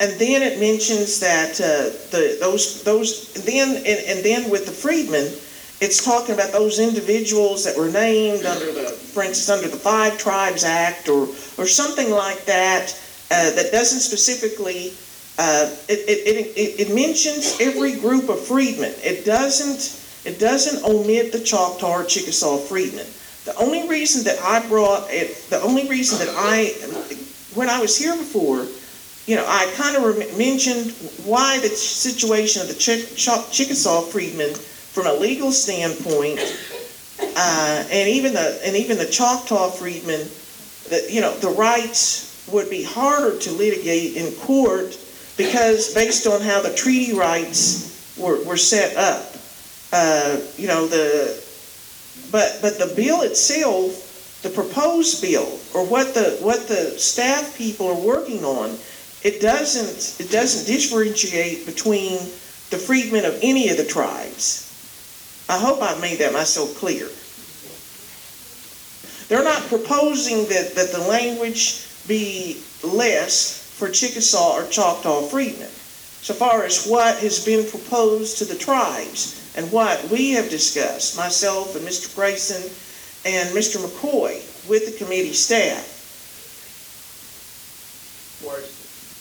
and 0.00 0.18
then 0.20 0.42
it 0.42 0.58
mentions 0.58 1.20
that, 1.20 1.60
uh, 1.60 1.90
the, 2.10 2.38
those, 2.40 2.82
those, 2.82 3.32
then, 3.44 3.76
and, 3.76 3.86
and 3.86 4.24
then 4.24 4.50
with 4.50 4.66
the 4.66 4.72
freedmen, 4.72 5.32
it's 5.80 6.04
talking 6.04 6.34
about 6.34 6.52
those 6.52 6.78
individuals 6.78 7.64
that 7.64 7.76
were 7.76 7.90
named 7.90 8.46
under 8.46 8.72
the, 8.72 8.90
for 8.90 9.22
instance, 9.22 9.50
under 9.50 9.68
the 9.68 9.76
Five 9.80 10.16
Tribes 10.18 10.64
Act 10.64 11.08
or, 11.08 11.28
or 11.58 11.66
something 11.66 12.10
like 12.10 12.44
that, 12.44 12.98
uh, 13.30 13.50
that 13.56 13.70
doesn't 13.72 14.00
specifically, 14.00 14.94
uh, 15.38 15.74
it, 15.88 16.00
it, 16.08 16.46
it, 16.56 16.88
it 16.88 16.94
mentions 16.94 17.60
every 17.60 17.98
group 17.98 18.28
of 18.28 18.40
freedmen. 18.40 18.94
It 19.02 19.24
doesn't, 19.24 20.00
It 20.24 20.40
doesn't 20.40 20.80
omit 20.88 21.32
the 21.32 21.40
Choctaw 21.40 22.00
or 22.00 22.04
Chickasaw 22.04 22.56
freedmen. 22.56 23.04
The 23.44 23.54
only 23.60 23.86
reason 23.86 24.24
that 24.24 24.40
I 24.40 24.66
brought 24.68 25.04
it, 25.12 25.36
the 25.50 25.60
only 25.60 25.86
reason 25.86 26.16
that 26.24 26.32
I, 26.32 26.72
when 27.54 27.68
I 27.68 27.80
was 27.80 27.96
here 27.96 28.16
before, 28.16 28.66
you 29.26 29.36
know, 29.36 29.44
I 29.46 29.72
kind 29.76 29.96
of 29.96 30.38
mentioned 30.38 30.90
why 31.24 31.58
the 31.60 31.68
situation 31.68 32.62
of 32.62 32.68
the 32.68 32.74
Ch- 32.74 33.16
Ch- 33.16 33.50
Chickasaw 33.50 34.02
freedmen, 34.02 34.54
from 34.54 35.06
a 35.06 35.12
legal 35.12 35.50
standpoint, 35.50 36.38
uh, 37.36 37.84
and 37.90 38.08
even 38.08 38.34
the 38.34 38.60
and 38.64 38.76
even 38.76 38.98
the 38.98 39.06
Choctaw 39.06 39.70
freedmen, 39.70 40.28
that 40.90 41.10
you 41.10 41.20
know, 41.20 41.34
the 41.38 41.48
rights 41.48 42.46
would 42.52 42.68
be 42.70 42.82
harder 42.82 43.38
to 43.38 43.50
litigate 43.52 44.16
in 44.16 44.32
court 44.34 44.98
because 45.36 45.94
based 45.94 46.26
on 46.26 46.40
how 46.40 46.60
the 46.60 46.72
treaty 46.74 47.14
rights 47.14 48.14
were, 48.16 48.42
were 48.44 48.56
set 48.56 48.96
up, 48.96 49.34
uh, 49.92 50.38
you 50.56 50.68
know, 50.68 50.86
the 50.86 51.42
but 52.30 52.58
but 52.62 52.78
the 52.78 52.92
bill 52.94 53.22
itself, 53.22 54.03
the 54.44 54.50
proposed 54.50 55.22
bill, 55.22 55.58
or 55.72 55.86
what 55.86 56.12
the 56.12 56.36
what 56.42 56.68
the 56.68 56.98
staff 56.98 57.56
people 57.56 57.88
are 57.88 58.06
working 58.06 58.44
on, 58.44 58.76
it 59.22 59.40
doesn't 59.40 60.20
it 60.20 60.30
doesn't 60.30 60.66
differentiate 60.66 61.64
between 61.64 62.18
the 62.68 62.76
freedmen 62.76 63.24
of 63.24 63.38
any 63.40 63.70
of 63.70 63.78
the 63.78 63.86
tribes. 63.86 64.70
I 65.48 65.58
hope 65.58 65.80
I've 65.80 66.00
made 66.00 66.18
that 66.18 66.34
myself 66.34 66.76
clear. 66.76 67.08
They're 69.28 69.42
not 69.42 69.62
proposing 69.68 70.46
that, 70.48 70.74
that 70.74 70.92
the 70.92 71.06
language 71.08 71.86
be 72.06 72.62
less 72.82 73.72
for 73.78 73.88
Chickasaw 73.88 74.56
or 74.56 74.68
Choctaw 74.68 75.22
freedmen. 75.22 75.68
So 75.68 76.34
far 76.34 76.64
as 76.64 76.86
what 76.86 77.18
has 77.18 77.42
been 77.42 77.66
proposed 77.66 78.36
to 78.38 78.44
the 78.44 78.54
tribes 78.54 79.40
and 79.56 79.72
what 79.72 80.10
we 80.10 80.32
have 80.32 80.50
discussed, 80.50 81.16
myself 81.16 81.74
and 81.76 81.86
Mr. 81.86 82.14
Grayson 82.14 82.70
and 83.24 83.48
Mr. 83.50 83.76
McCoy 83.78 84.68
with 84.68 84.86
the 84.86 85.04
committee 85.04 85.32
staff. 85.32 85.90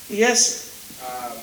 Yes. 0.10 0.70
Um, 1.02 1.38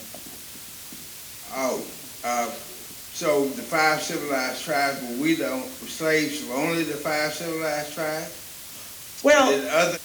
oh, 1.56 1.84
uh, 2.24 2.50
so 2.50 3.46
the 3.48 3.62
five 3.62 4.02
civilized 4.02 4.64
tribes, 4.64 5.00
were 5.02 5.22
we 5.22 5.34
the 5.34 5.60
slaves 5.86 6.42
of 6.42 6.50
only 6.52 6.84
the 6.84 6.94
five 6.94 7.32
civilized 7.32 7.94
tribes? 7.94 9.20
Well, 9.22 9.50
Did 9.50 9.68
other 9.68 9.98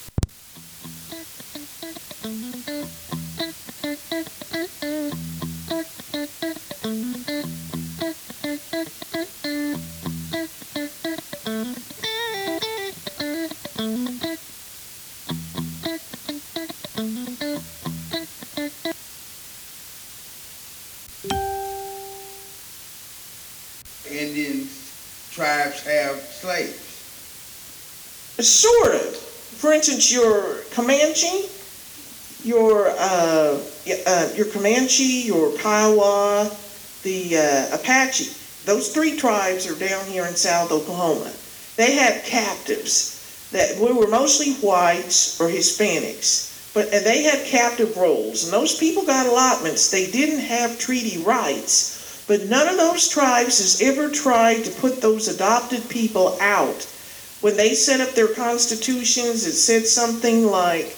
slaves? 26.46 26.78
Sort 28.40 28.96
of. 28.96 29.16
For 29.16 29.74
instance, 29.74 30.12
your 30.14 30.58
Comanche, 30.72 31.50
your 32.44 32.90
uh, 32.90 33.60
uh, 34.06 34.30
your 34.36 34.46
Comanche, 34.48 35.24
your 35.26 35.58
Kiowa, 35.58 36.52
the 37.04 37.38
uh, 37.38 37.76
Apache. 37.76 38.32
Those 38.66 38.94
three 38.94 39.16
tribes 39.16 39.68
are 39.68 39.80
down 39.80 40.06
here 40.06 40.26
in 40.26 40.36
South 40.36 40.72
Oklahoma. 40.72 41.32
They 41.78 41.94
had 41.94 42.24
captives 42.26 43.50
that 43.52 43.80
we 43.80 43.94
were 43.94 44.08
mostly 44.08 44.54
whites 44.56 45.40
or 45.40 45.48
Hispanics, 45.48 46.74
but 46.74 46.92
they 46.92 47.24
had 47.24 47.46
captive 47.46 47.96
rolls, 47.96 48.44
and 48.44 48.54
those 48.54 48.78
people 48.78 49.06
got 49.06 49.28
allotments. 49.28 49.90
They 49.90 50.12
didn't 50.12 50.40
have 50.40 50.78
treaty 50.78 51.22
rights, 51.24 51.95
but 52.28 52.46
none 52.46 52.68
of 52.68 52.78
those 52.78 53.08
tribes 53.08 53.60
has 53.60 53.82
ever 53.82 54.10
tried 54.10 54.64
to 54.64 54.82
put 54.82 55.02
those 55.02 55.28
adopted 55.28 55.88
people 55.90 56.38
out 56.42 56.88
when 57.46 57.58
they 57.58 57.76
set 57.76 58.02
up 58.02 58.16
their 58.16 58.34
constitutions, 58.34 59.46
it 59.46 59.54
said 59.54 59.86
something 59.86 60.48
like 60.48 60.96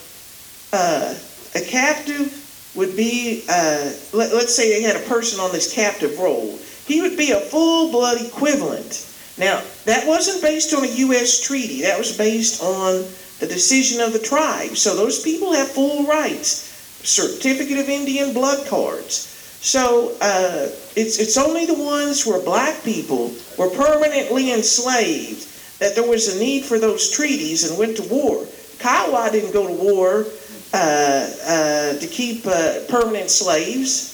uh, 0.72 1.13
a 1.56 1.62
captive 1.62 2.72
would 2.74 2.96
be, 2.96 3.44
uh, 3.50 3.92
let, 4.13 4.32
us 4.32 4.56
say 4.56 4.70
they 4.70 4.82
had 4.82 4.96
a 4.96 5.10
person 5.10 5.42
on 5.42 5.52
this 5.52 5.74
captive 5.74 6.18
roll. 6.18 6.58
He 6.86 7.02
would 7.02 7.18
be 7.18 7.32
a 7.32 7.42
full 7.42 7.92
blood 7.92 8.22
equivalent. 8.22 9.13
Now, 9.38 9.62
that 9.84 10.08
wasn't 10.08 10.42
based 10.42 10.74
on 10.74 10.86
a 10.86 10.96
U.S. 11.12 11.42
treaty, 11.42 11.82
that 11.82 12.00
was 12.00 12.18
based 12.18 12.63
on 12.63 13.06
the 13.40 13.48
decision 13.48 14.00
of 14.00 14.13
the 14.13 14.20
tribe. 14.20 14.78
So 14.78 14.96
those 14.96 15.22
people 15.22 15.52
have 15.52 15.68
full 15.68 16.06
rights, 16.06 16.62
certificate 17.04 17.78
of 17.78 17.90
Indian 17.90 18.34
blood 18.34 18.66
cards. 18.68 19.37
So 19.62 20.15
uh, 20.22 20.70
it's, 20.96 21.20
it's 21.20 21.38
only 21.38 21.65
the 21.65 21.74
ones 21.74 22.26
where 22.26 22.41
black 22.41 22.84
people 22.84 23.34
were 23.58 23.70
permanently 23.70 24.54
enslaved 24.54 25.80
that 25.80 25.96
there 25.96 26.08
was 26.08 26.36
a 26.36 26.39
need 26.39 26.63
for 26.63 26.80
those 26.80 27.12
treaties 27.12 27.70
and 27.70 27.78
went 27.78 27.98
to 27.98 28.04
war. 28.04 28.46
Kiowa 28.80 29.30
didn't 29.32 29.54
go 29.54 29.67
to 29.67 29.74
war 29.74 30.26
uh, 30.74 31.30
uh, 31.46 31.98
to 31.98 32.08
keep 32.08 32.46
uh, 32.46 32.82
permanent 32.88 33.30
slaves. 33.30 34.13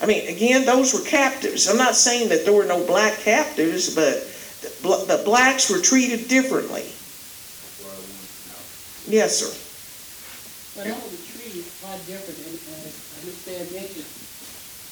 I 0.00 0.06
mean, 0.06 0.28
again, 0.28 0.64
those 0.64 0.94
were 0.94 1.04
captives. 1.08 1.68
I'm 1.68 1.76
not 1.76 1.94
saying 1.94 2.28
that 2.28 2.44
there 2.44 2.54
were 2.54 2.66
no 2.66 2.84
black 2.86 3.18
captives, 3.18 3.94
but 3.94 4.22
the, 4.82 5.16
the 5.16 5.22
blacks 5.24 5.70
were 5.70 5.80
treated 5.80 6.28
differently. 6.28 6.86
Yes, 9.08 9.40
sir. 9.40 9.50
But 10.76 10.92
all 10.92 11.08
the 11.08 11.16
treaties 11.16 11.66
are 11.88 11.96
different, 12.04 12.38
and 12.38 12.92
Mr. 13.24 13.72
mentioned, 13.72 14.17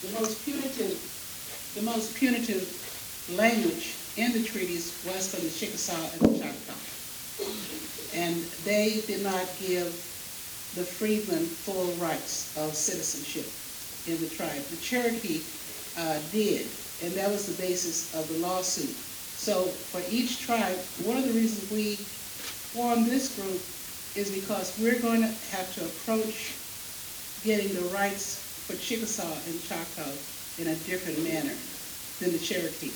the 0.07 0.21
most 0.21 0.45
punitive, 0.45 1.73
the 1.75 1.83
most 1.83 2.15
punitive 2.15 2.65
language 3.37 3.95
in 4.17 4.33
the 4.33 4.43
treaties 4.43 5.03
was 5.05 5.35
for 5.35 5.41
the 5.41 5.51
Chickasaw 5.51 5.95
and 5.95 6.21
the 6.21 6.45
Choctaw. 6.45 6.79
And 8.15 8.37
they 8.65 9.03
did 9.07 9.23
not 9.23 9.47
give 9.61 9.91
the 10.77 10.85
freedmen 10.85 11.45
full 11.45 11.91
rights 11.95 12.57
of 12.57 12.75
citizenship 12.75 13.47
in 14.07 14.21
the 14.23 14.31
tribe. 14.35 14.63
The 14.71 14.77
Cherokee 14.77 15.43
uh, 15.99 16.21
did, 16.31 16.67
and 17.03 17.13
that 17.15 17.31
was 17.31 17.47
the 17.47 17.61
basis 17.61 18.15
of 18.15 18.29
the 18.29 18.39
lawsuit. 18.39 18.95
So 18.95 19.65
for 19.65 20.01
each 20.11 20.41
tribe, 20.41 20.79
one 21.05 21.17
of 21.17 21.25
the 21.27 21.33
reasons 21.33 21.71
we 21.71 21.97
formed 21.97 23.07
this 23.07 23.35
group 23.37 23.61
is 24.17 24.31
because 24.31 24.79
we're 24.79 25.01
going 25.01 25.21
to 25.21 25.33
have 25.57 25.75
to 25.75 25.85
approach 25.85 26.55
getting 27.45 27.75
the 27.75 27.89
rights 27.95 28.46
for 28.67 28.75
Chickasaw 28.77 29.35
and 29.47 29.63
Choctaw 29.63 30.11
in 30.61 30.69
a 30.69 30.77
different 30.85 31.23
manner 31.23 31.55
than 32.21 32.33
the 32.33 32.43
Cherokee 32.43 32.93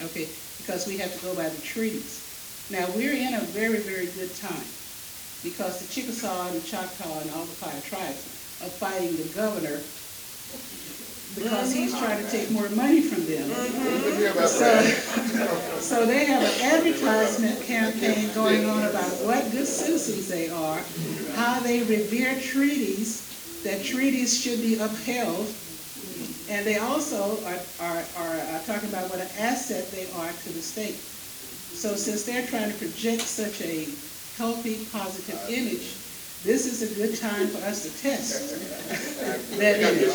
okay, 0.00 0.28
because 0.58 0.86
we 0.86 0.96
have 0.98 1.12
to 1.14 1.20
go 1.22 1.34
by 1.34 1.48
the 1.48 1.60
treaties. 1.60 2.68
Now, 2.70 2.86
we're 2.96 3.12
in 3.12 3.34
a 3.34 3.40
very, 3.52 3.78
very 3.78 4.06
good 4.06 4.34
time 4.36 4.66
because 5.42 5.84
the 5.84 5.92
Chickasaw 5.92 6.48
and 6.48 6.56
the 6.56 6.66
Choctaw 6.66 7.20
and 7.20 7.30
all 7.32 7.44
the 7.44 7.58
five 7.58 7.84
tribes 7.84 8.22
are 8.62 8.70
fighting 8.70 9.16
the 9.16 9.28
governor 9.34 9.82
because 11.34 11.72
he's 11.72 11.96
trying 11.98 12.22
to 12.22 12.30
take 12.30 12.50
more 12.50 12.68
money 12.70 13.00
from 13.00 13.24
them. 13.24 13.48
So, 14.46 14.80
so 15.80 16.06
they 16.06 16.26
have 16.26 16.42
an 16.42 16.60
advertisement 16.60 17.62
campaign 17.62 18.32
going 18.34 18.66
on 18.66 18.84
about 18.84 19.10
what 19.24 19.50
good 19.50 19.66
citizens 19.66 20.28
they 20.28 20.50
are, 20.50 20.80
how 21.34 21.58
they 21.60 21.82
revere 21.84 22.38
treaties, 22.38 23.31
that 23.64 23.84
treaties 23.84 24.38
should 24.40 24.60
be 24.60 24.74
upheld, 24.78 25.46
and 26.50 26.66
they 26.66 26.78
also 26.78 27.38
are, 27.46 27.60
are, 27.80 28.04
are, 28.18 28.40
are 28.54 28.62
talking 28.66 28.88
about 28.88 29.08
what 29.10 29.20
an 29.20 29.28
asset 29.38 29.90
they 29.92 30.10
are 30.12 30.30
to 30.30 30.48
the 30.52 30.62
state. 30.62 30.94
So 30.94 31.94
since 31.94 32.24
they're 32.24 32.46
trying 32.46 32.70
to 32.70 32.78
project 32.78 33.22
such 33.22 33.60
a 33.62 33.86
healthy, 34.36 34.84
positive 34.92 35.40
image, 35.48 35.94
this 36.44 36.66
is 36.66 36.82
a 36.82 36.94
good 36.96 37.18
time 37.20 37.46
for 37.48 37.58
us 37.66 37.82
to 37.84 38.02
test 38.02 38.58
that 39.58 39.78
image. 39.78 40.10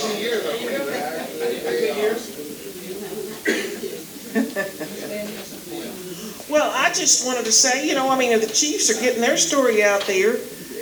well, 6.49 6.71
I 6.75 6.89
just 6.89 7.25
wanted 7.25 7.45
to 7.45 7.51
say, 7.51 7.87
you 7.87 7.95
know, 7.95 8.09
I 8.09 8.17
mean, 8.17 8.33
if 8.33 8.45
the 8.45 8.53
Chiefs 8.53 8.89
are 8.89 9.01
getting 9.01 9.21
their 9.21 9.37
story 9.37 9.83
out 9.83 10.01
there, 10.01 10.35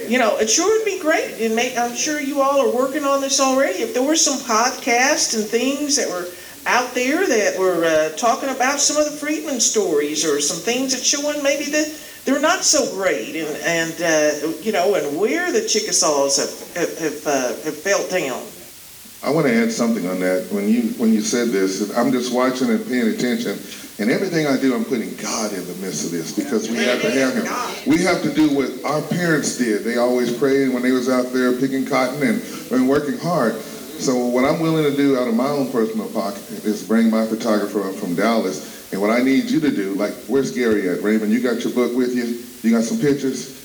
you 0.09 0.19
know, 0.19 0.37
it 0.37 0.49
sure 0.49 0.77
would 0.77 0.85
be 0.85 0.99
great. 0.99 1.41
And 1.41 1.59
I'm 1.77 1.95
sure 1.95 2.19
you 2.19 2.41
all 2.41 2.61
are 2.61 2.75
working 2.75 3.03
on 3.03 3.21
this 3.21 3.39
already. 3.39 3.79
If 3.79 3.93
there 3.93 4.03
were 4.03 4.15
some 4.15 4.39
podcasts 4.39 5.35
and 5.35 5.45
things 5.45 5.95
that 5.95 6.09
were 6.09 6.27
out 6.67 6.93
there 6.93 7.27
that 7.27 7.59
were 7.59 7.85
uh, 7.85 8.15
talking 8.17 8.49
about 8.49 8.79
some 8.79 8.97
of 8.97 9.05
the 9.11 9.17
Freedmen 9.17 9.59
stories 9.59 10.25
or 10.25 10.41
some 10.41 10.57
things 10.57 10.93
that 10.95 11.03
showing 11.03 11.43
maybe 11.43 11.65
that 11.65 11.93
they're 12.25 12.41
not 12.41 12.63
so 12.63 12.91
great 12.95 13.35
and, 13.35 13.55
and 13.63 14.01
uh, 14.01 14.57
you 14.61 14.71
know, 14.71 14.95
and 14.95 15.17
where 15.17 15.51
the 15.51 15.61
Chickasaws 15.61 16.37
have, 16.37 16.75
have, 16.75 16.97
have, 16.97 17.27
uh, 17.27 17.47
have 17.63 17.77
felt 17.77 18.09
down. 18.09 18.41
I 19.23 19.29
want 19.29 19.47
to 19.47 19.53
add 19.53 19.71
something 19.71 20.07
on 20.07 20.19
that. 20.19 20.47
When 20.51 20.69
you 20.69 20.89
when 20.97 21.11
you 21.13 21.21
said 21.21 21.49
this, 21.49 21.95
I'm 21.97 22.11
just 22.11 22.33
watching 22.33 22.69
and 22.69 22.85
paying 22.85 23.07
attention, 23.07 23.57
and 23.97 24.11
everything 24.11 24.45
I 24.45 24.59
do, 24.59 24.75
I'm 24.75 24.83
putting 24.83 25.15
God 25.15 25.53
in 25.53 25.65
the 25.65 25.73
midst 25.75 26.05
of 26.05 26.11
this 26.11 26.35
because 26.35 26.69
we 26.69 26.77
have 26.77 27.01
to 27.01 27.11
have 27.11 27.33
Him. 27.33 27.89
We 27.89 28.03
have 28.03 28.21
to 28.23 28.33
do 28.33 28.53
what 28.53 28.83
our 28.83 29.01
parents 29.01 29.57
did. 29.57 29.83
They 29.83 29.97
always 29.97 30.35
prayed 30.35 30.73
when 30.73 30.83
they 30.83 30.91
was 30.91 31.09
out 31.09 31.31
there 31.31 31.57
picking 31.57 31.85
cotton 31.85 32.21
and, 32.21 32.41
and 32.71 32.89
working 32.89 33.17
hard. 33.17 33.55
So 33.55 34.17
what 34.17 34.43
I'm 34.43 34.59
willing 34.59 34.83
to 34.83 34.95
do 34.95 35.17
out 35.17 35.29
of 35.29 35.35
my 35.35 35.47
own 35.47 35.71
personal 35.71 36.09
pocket 36.09 36.43
is 36.65 36.85
bring 36.85 37.09
my 37.09 37.25
photographer 37.25 37.87
up 37.87 37.95
from 37.95 38.15
Dallas. 38.15 38.91
And 38.91 39.01
what 39.01 39.09
I 39.09 39.21
need 39.21 39.49
you 39.49 39.61
to 39.61 39.71
do, 39.71 39.93
like, 39.95 40.13
where's 40.27 40.51
Gary 40.51 40.89
at? 40.89 41.01
Raymond, 41.01 41.31
you 41.31 41.41
got 41.41 41.63
your 41.63 41.73
book 41.73 41.95
with 41.95 42.13
you? 42.13 42.43
You 42.61 42.75
got 42.75 42.83
some 42.83 42.99
pictures? 42.99 43.55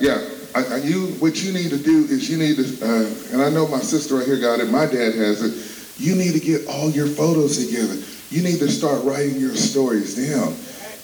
Yeah, 0.00 0.28
I, 0.54 0.64
I, 0.64 0.76
you, 0.76 1.08
what 1.18 1.42
you 1.42 1.52
need 1.52 1.70
to 1.70 1.78
do 1.78 2.04
is 2.04 2.28
you 2.28 2.36
need 2.36 2.56
to, 2.56 2.84
uh, 2.84 3.32
and 3.32 3.42
I 3.42 3.48
know 3.48 3.66
my 3.66 3.80
sister 3.80 4.16
right 4.16 4.26
here 4.26 4.38
got 4.38 4.60
it, 4.60 4.70
my 4.70 4.84
dad 4.84 5.14
has 5.14 5.42
it, 5.42 6.00
you 6.00 6.14
need 6.14 6.32
to 6.32 6.40
get 6.40 6.66
all 6.68 6.90
your 6.90 7.06
photos 7.06 7.64
together. 7.64 7.96
You 8.30 8.42
need 8.42 8.58
to 8.58 8.68
start 8.70 9.04
writing 9.04 9.40
your 9.40 9.54
stories 9.54 10.14
down. 10.16 10.54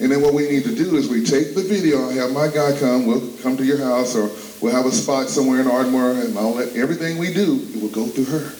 And 0.00 0.10
then 0.10 0.20
what 0.20 0.34
we 0.34 0.48
need 0.48 0.64
to 0.64 0.74
do 0.74 0.96
is 0.96 1.08
we 1.08 1.24
take 1.24 1.54
the 1.54 1.62
video, 1.62 2.10
have 2.10 2.32
my 2.32 2.48
guy 2.48 2.76
come, 2.78 3.06
we'll 3.06 3.30
come 3.42 3.56
to 3.56 3.64
your 3.64 3.78
house, 3.78 4.14
or 4.16 4.28
we'll 4.60 4.74
have 4.74 4.86
a 4.86 4.92
spot 4.92 5.28
somewhere 5.28 5.60
in 5.60 5.68
Ardmore, 5.68 6.10
and 6.10 6.36
I'll 6.36 6.54
let 6.54 6.74
everything 6.74 7.16
we 7.16 7.32
do, 7.32 7.60
it 7.72 7.80
will 7.80 7.88
go 7.88 8.06
through 8.06 8.24
her. 8.26 8.52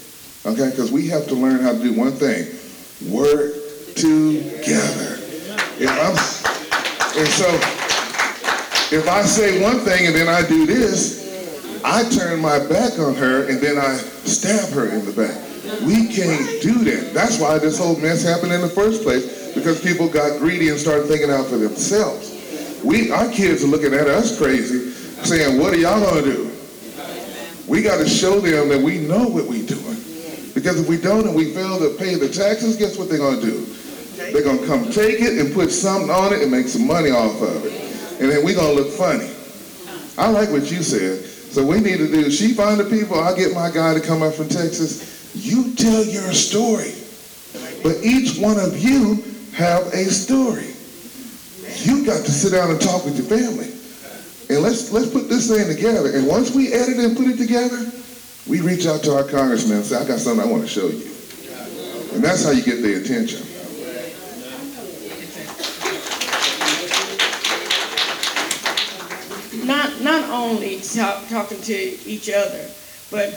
Okay? 0.47 0.71
Because 0.71 0.93
we 0.93 1.09
have 1.09 1.27
to 1.29 1.35
learn 1.35 1.61
how 1.61 1.73
to 1.73 1.83
do 1.83 1.93
one 1.93 2.13
thing 2.13 2.47
work 3.11 3.53
together. 3.97 5.19
If 5.77 5.91
I'm, 5.91 6.15
and 7.19 7.29
so, 7.29 7.49
if 8.97 9.09
I 9.09 9.23
say 9.23 9.61
one 9.61 9.81
thing 9.81 10.07
and 10.07 10.15
then 10.15 10.29
I 10.29 10.47
do 10.47 10.67
this, 10.67 11.83
I 11.85 12.09
turn 12.11 12.41
my 12.41 12.61
back 12.61 12.99
on 12.99 13.15
her 13.17 13.49
and 13.49 13.61
then 13.61 13.77
I 13.77 13.97
stab 13.97 14.73
her 14.73 14.89
in 14.89 15.05
the 15.05 15.13
back. 15.13 15.54
We 15.83 16.09
can't 16.09 16.63
do 16.63 16.85
that. 16.85 17.13
That's 17.13 17.39
why 17.41 17.59
this 17.59 17.79
whole 17.79 17.97
mess 17.97 18.23
happened 18.23 18.53
in 18.53 18.61
the 18.61 18.69
first 18.69 19.03
place, 19.03 19.55
because 19.55 19.81
people 19.83 20.09
got 20.09 20.39
greedy 20.39 20.69
and 20.69 20.79
started 20.79 21.07
thinking 21.07 21.31
out 21.31 21.47
for 21.47 21.57
themselves. 21.57 22.31
We, 22.85 23.11
our 23.11 23.31
kids 23.31 23.65
are 23.65 23.69
looking 23.69 23.95
at 23.95 24.07
us 24.07 24.37
crazy, 24.39 24.91
saying, 25.25 25.59
what 25.59 25.73
are 25.73 25.79
y'all 25.79 26.01
gonna 26.01 26.23
do? 26.23 26.51
We 27.67 27.83
got 27.83 27.99
to 27.99 28.09
show 28.09 28.41
them 28.41 28.69
that 28.69 28.81
we 28.81 28.99
know 28.99 29.27
what 29.27 29.47
we're 29.47 29.67
doing. 29.67 29.97
Because 30.55 30.81
if 30.81 30.89
we 30.89 30.99
don't 30.99 31.27
and 31.27 31.35
we 31.35 31.53
fail 31.53 31.79
to 31.79 31.97
pay 31.99 32.15
the 32.15 32.29
taxes, 32.29 32.77
guess 32.77 32.99
what 32.99 33.09
they're 33.09 33.19
gonna 33.19 33.41
do? 33.41 33.65
They're 34.17 34.45
gonna 34.45 34.67
come 34.67 34.91
take 34.93 35.21
it 35.21 35.39
and 35.39 35.53
put 35.53 35.71
something 35.71 36.11
on 36.11 36.33
it 36.33 36.43
and 36.43 36.51
make 36.51 36.69
some 36.69 36.87
money 36.87 37.11
off 37.11 37.41
of 37.43 37.65
it. 37.65 38.21
And 38.21 38.31
then 38.31 38.45
we're 38.45 38.55
gonna 38.55 38.75
look 38.75 38.91
funny. 38.93 39.31
I 40.17 40.29
like 40.29 40.51
what 40.51 40.71
you 40.71 40.83
said. 40.83 41.25
So 41.25 41.65
we 41.65 41.81
need 41.81 41.99
to 41.99 42.09
do, 42.09 42.31
she 42.31 42.53
find 42.53 42.79
the 42.79 42.85
people, 42.85 43.19
I'll 43.19 43.35
get 43.35 43.55
my 43.55 43.71
guy 43.71 43.95
to 43.95 44.01
come 44.01 44.23
up 44.23 44.35
from 44.35 44.49
Texas. 44.49 45.14
You 45.35 45.75
tell 45.75 46.05
your 46.05 46.33
story. 46.33 46.95
But 47.83 48.03
each 48.03 48.39
one 48.39 48.59
of 48.59 48.79
you 48.79 49.23
have 49.53 49.87
a 49.89 50.05
story. 50.07 50.73
You 51.83 52.07
got 52.07 52.25
to 52.25 52.31
sit 52.31 52.53
down 52.53 52.71
and 52.71 52.81
talk 52.81 53.05
with 53.05 53.17
your 53.17 53.27
family. 53.27 53.71
And 54.49 54.63
let's 54.63 54.93
let's 54.93 55.11
put 55.11 55.29
this 55.29 55.49
thing 55.49 55.67
together. 55.67 56.17
And 56.17 56.27
once 56.27 56.55
we 56.55 56.73
edit 56.73 56.99
and 56.99 57.17
put 57.17 57.27
it 57.27 57.39
together, 57.39 57.91
we 58.47 58.61
reach 58.61 58.87
out 58.87 59.03
to 59.05 59.15
our 59.17 59.25
congressman 59.25 59.79
and 59.79 59.87
say, 59.87 59.97
I 59.97 60.07
got 60.07 60.19
something 60.19 60.47
I 60.47 60.51
want 60.51 60.63
to 60.63 60.69
show 60.69 60.87
you. 60.87 61.11
And 62.15 62.23
that's 62.23 62.45
how 62.45 62.51
you 62.51 62.63
get 62.63 62.83
their 62.83 63.01
attention. 63.01 63.43
Not, 69.67 70.01
not 70.03 70.29
only 70.29 70.81
talk, 70.81 71.27
talking 71.29 71.61
to 71.63 71.75
each 72.07 72.29
other, 72.29 72.69
but 73.11 73.33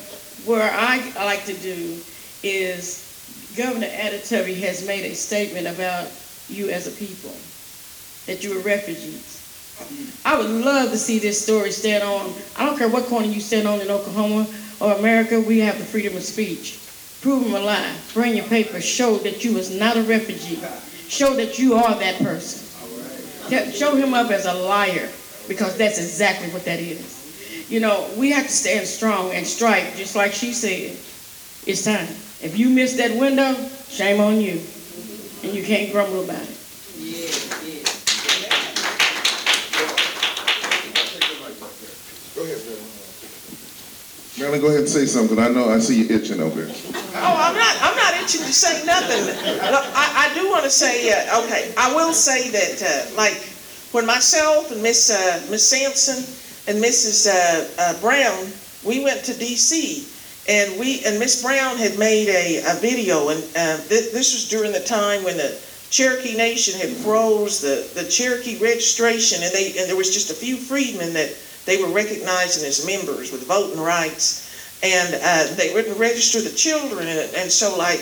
where 0.47 0.71
I 0.71 1.13
like 1.25 1.45
to 1.45 1.53
do 1.53 1.99
is 2.41 3.53
Governor 3.57 3.87
Aditory 3.87 4.55
has 4.55 4.87
made 4.87 5.03
a 5.03 5.13
statement 5.13 5.67
about 5.67 6.09
you 6.47 6.69
as 6.69 6.87
a 6.87 6.91
people, 6.91 7.35
that 8.25 8.43
you 8.43 8.57
are 8.57 8.61
refugees. 8.61 9.33
I 10.25 10.37
would 10.37 10.49
love 10.49 10.91
to 10.91 10.97
see 10.97 11.19
this 11.19 11.41
story 11.41 11.71
stand 11.71 12.03
on. 12.03 12.33
I 12.55 12.65
don't 12.65 12.77
care 12.77 12.89
what 12.89 13.05
corner 13.05 13.27
you 13.27 13.41
stand 13.41 13.67
on 13.67 13.81
in 13.81 13.91
Oklahoma 13.91 14.47
or 14.79 14.93
America, 14.93 15.39
we 15.39 15.59
have 15.59 15.77
the 15.77 15.85
freedom 15.85 16.15
of 16.15 16.23
speech. 16.23 16.79
Prove 17.21 17.43
them 17.43 17.55
a 17.55 17.59
lie. 17.59 17.95
Bring 18.13 18.35
your 18.35 18.45
paper. 18.45 18.79
Show 18.79 19.17
that 19.19 19.43
you 19.43 19.53
was 19.53 19.75
not 19.75 19.97
a 19.97 20.03
refugee. 20.03 20.59
Show 21.07 21.35
that 21.35 21.57
you 21.57 21.73
are 21.75 21.95
that 21.99 22.21
person. 22.21 22.63
Show 23.71 23.95
him 23.95 24.13
up 24.13 24.29
as 24.29 24.45
a 24.45 24.53
liar 24.53 25.09
because 25.47 25.77
that's 25.77 25.97
exactly 25.97 26.49
what 26.49 26.63
that 26.65 26.79
is. 26.79 27.16
You 27.69 27.81
know, 27.81 28.09
we 28.15 28.31
have 28.31 28.45
to 28.45 28.51
stand 28.51 28.87
strong 28.87 29.31
and 29.31 29.45
strike, 29.45 29.97
just 29.97 30.15
like 30.15 30.31
she 30.31 30.53
said. 30.53 30.95
It's 31.69 31.83
time. 31.83 32.07
If 32.39 32.57
you 32.57 32.69
miss 32.69 32.95
that 32.95 33.11
window, 33.19 33.55
shame 33.89 34.21
on 34.21 34.39
you. 34.39 34.61
And 35.43 35.53
you 35.53 35.63
can't 35.63 35.91
grumble 35.91 36.23
about 36.23 36.43
it. 36.43 36.57
Go 42.35 42.43
ahead, 42.43 42.61
Marilyn, 44.39 44.61
go 44.61 44.67
ahead 44.67 44.79
and 44.81 44.89
say 44.89 45.05
something. 45.05 45.37
I 45.37 45.49
know 45.49 45.69
I 45.69 45.79
see 45.79 46.03
you 46.03 46.15
itching 46.15 46.39
over 46.39 46.61
there. 46.61 46.75
Oh, 47.15 47.35
I'm 47.35 47.55
not. 47.57 47.77
I'm 47.81 47.97
not 47.97 48.13
itching 48.23 48.45
to 48.45 48.53
say 48.53 48.85
nothing. 48.85 49.25
Look, 49.25 49.85
I, 49.93 50.29
I 50.31 50.33
do 50.35 50.49
want 50.49 50.63
to 50.63 50.69
say. 50.69 51.11
Uh, 51.11 51.43
okay, 51.43 51.73
I 51.75 51.93
will 51.93 52.13
say 52.13 52.49
that, 52.51 52.81
uh, 52.81 53.15
like, 53.17 53.41
when 53.91 54.05
myself 54.05 54.71
and 54.71 54.81
Miss 54.81 55.09
uh, 55.09 55.41
Miss 55.49 55.67
Sampson 55.67 56.23
and 56.67 56.83
Mrs. 56.83 57.27
Uh, 57.27 57.81
uh, 57.81 58.01
Brown, 58.01 58.51
we 58.83 59.03
went 59.03 59.23
to 59.25 59.33
D.C. 59.33 60.05
and 60.49 60.77
we 60.79 61.03
and 61.05 61.17
Miss 61.17 61.41
Brown 61.41 61.77
had 61.77 61.97
made 61.97 62.27
a, 62.27 62.57
a 62.69 62.75
video, 62.79 63.29
and 63.29 63.39
uh, 63.55 63.77
th- 63.87 64.11
this 64.11 64.33
was 64.33 64.49
during 64.49 64.73
the 64.73 64.81
time 64.81 65.23
when 65.23 65.37
the 65.37 65.57
Cherokee 65.89 66.35
Nation 66.35 66.77
had 66.79 66.89
froze 66.89 67.61
the, 67.61 67.89
the 67.99 68.07
Cherokee 68.09 68.59
registration, 68.59 69.43
and 69.43 69.53
they 69.53 69.79
and 69.79 69.89
there 69.89 69.95
was 69.95 70.13
just 70.13 70.29
a 70.29 70.33
few 70.33 70.57
freedmen 70.57 71.13
that 71.13 71.33
they 71.65 71.81
were 71.81 71.89
recognizing 71.89 72.67
as 72.67 72.85
members 72.85 73.31
with 73.31 73.47
voting 73.47 73.81
rights. 73.81 74.43
And 74.83 75.15
uh, 75.23 75.55
they 75.55 75.73
wouldn't 75.73 75.97
register 75.97 76.39
the 76.39 76.55
children, 76.55 77.07
and, 77.07 77.33
and 77.33 77.51
so 77.51 77.75
like 77.77 77.97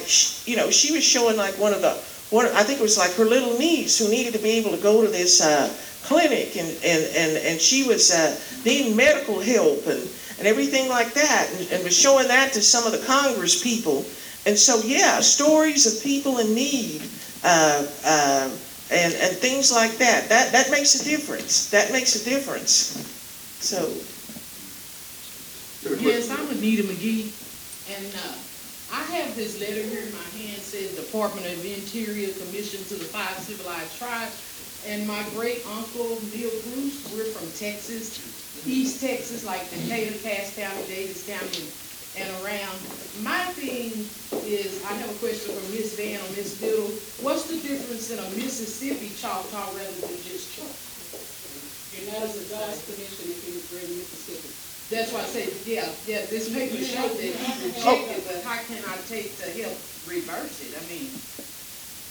you 0.46 0.58
know, 0.58 0.70
she 0.70 0.92
was 0.92 1.06
showing 1.06 1.38
like 1.38 1.54
one 1.54 1.74
of 1.74 1.82
the 1.82 1.94
one 2.32 2.48
I 2.48 2.64
think 2.64 2.80
it 2.80 2.84
was 2.84 2.98
like 2.98 3.14
her 3.14 3.24
little 3.24 3.58
niece 3.58 3.98
who 3.98 4.10
needed 4.10 4.34
to 4.34 4.40
be 4.40 4.58
able 4.58 4.72
to 4.72 4.82
go 4.84 5.02
to 5.02 5.08
this 5.08 5.42
uh, 5.42 5.72
clinic, 6.06 6.56
and 6.56 6.70
and 6.84 7.04
and 7.16 7.38
and 7.46 7.62
she 7.62 7.88
was 7.88 8.12
uh, 8.12 8.38
needing 8.66 8.96
medical 8.96 9.40
help 9.40 9.86
and 9.88 10.10
and 10.38 10.48
everything 10.48 10.90
like 10.90 11.14
that, 11.14 11.50
and, 11.58 11.72
and 11.72 11.84
was 11.84 11.98
showing 11.98 12.28
that 12.28 12.54
to 12.54 12.62
some 12.62 12.86
of 12.86 12.92
the 12.92 13.06
Congress 13.06 13.62
people. 13.62 14.06
And 14.46 14.58
so 14.58 14.80
yeah, 14.86 15.20
stories 15.22 15.86
of 15.86 16.04
people 16.04 16.40
in 16.40 16.54
need. 16.54 17.02
Uh, 17.44 17.86
uh, 18.04 18.50
and, 18.92 19.14
and 19.16 19.36
things 19.38 19.72
like 19.72 19.98
that. 19.98 20.30
That 20.30 20.52
that 20.52 20.70
makes 20.70 21.02
a 21.02 21.04
difference. 21.04 21.70
That 21.72 21.92
makes 21.92 22.16
a 22.16 22.24
difference. 22.24 23.02
So 23.60 23.90
Yes, 26.02 26.32
I'm 26.32 26.50
Anita 26.50 26.82
McGee, 26.82 27.30
and 27.94 28.10
uh, 28.16 28.34
I 28.96 29.04
have 29.20 29.36
this 29.36 29.60
letter 29.60 29.84
here 29.84 30.08
in 30.08 30.14
my 30.16 30.30
hand, 30.40 30.64
says 30.64 30.96
Department 30.96 31.44
of 31.44 31.60
Interior 31.68 32.32
Commission 32.40 32.80
to 32.88 32.96
the 32.96 33.04
Five 33.04 33.36
Civilized 33.44 33.92
Tribes. 34.00 34.40
And 34.88 35.04
my 35.04 35.20
great 35.36 35.68
uncle 35.68 36.16
Neil 36.32 36.56
Bruce, 36.72 37.04
we're 37.12 37.28
from 37.36 37.44
Texas, 37.60 38.24
East 38.64 39.04
Texas, 39.04 39.44
like 39.44 39.68
Decatur, 39.68 40.16
Cass 40.24 40.56
County, 40.56 40.80
Davis 40.88 41.28
County, 41.28 41.68
and 42.24 42.32
around. 42.40 42.80
My 43.20 43.44
thing 43.60 43.92
is, 44.48 44.80
I 44.88 44.96
have 44.96 45.12
a 45.12 45.20
question 45.20 45.52
for 45.52 45.66
Ms. 45.76 46.00
Vann 46.00 46.24
or 46.24 46.32
Ms. 46.40 46.56
Biddle. 46.64 46.88
What's 47.20 47.52
the 47.52 47.60
difference 47.68 48.16
in 48.16 48.20
a 48.24 48.30
Mississippi 48.40 49.12
Choctaw 49.20 49.76
rather 49.76 50.00
than 50.08 50.16
just 50.24 50.56
Choctaw? 50.56 51.20
You're 52.00 52.16
not 52.16 52.32
as 52.32 52.40
a 52.40 52.48
God's 52.48 52.80
commission 52.88 53.28
if 53.28 53.44
you 53.44 53.60
were 53.76 53.84
in 53.84 53.92
Mississippi. 54.00 54.65
That's 54.90 55.12
why 55.12 55.22
I 55.22 55.26
say, 55.26 55.50
yeah, 55.66 55.90
yeah, 56.06 56.26
this 56.30 56.54
paper 56.54 56.78
showed 56.78 57.10
that 57.10 57.22
he 57.22 57.68
rejected, 57.68 58.24
but 58.28 58.44
how 58.44 58.62
can 58.64 58.84
I 58.88 58.98
take 59.10 59.36
to 59.40 59.50
help 59.62 59.74
reverse 60.06 60.62
it? 60.62 60.78
I 60.78 60.84
mean, 60.94 61.10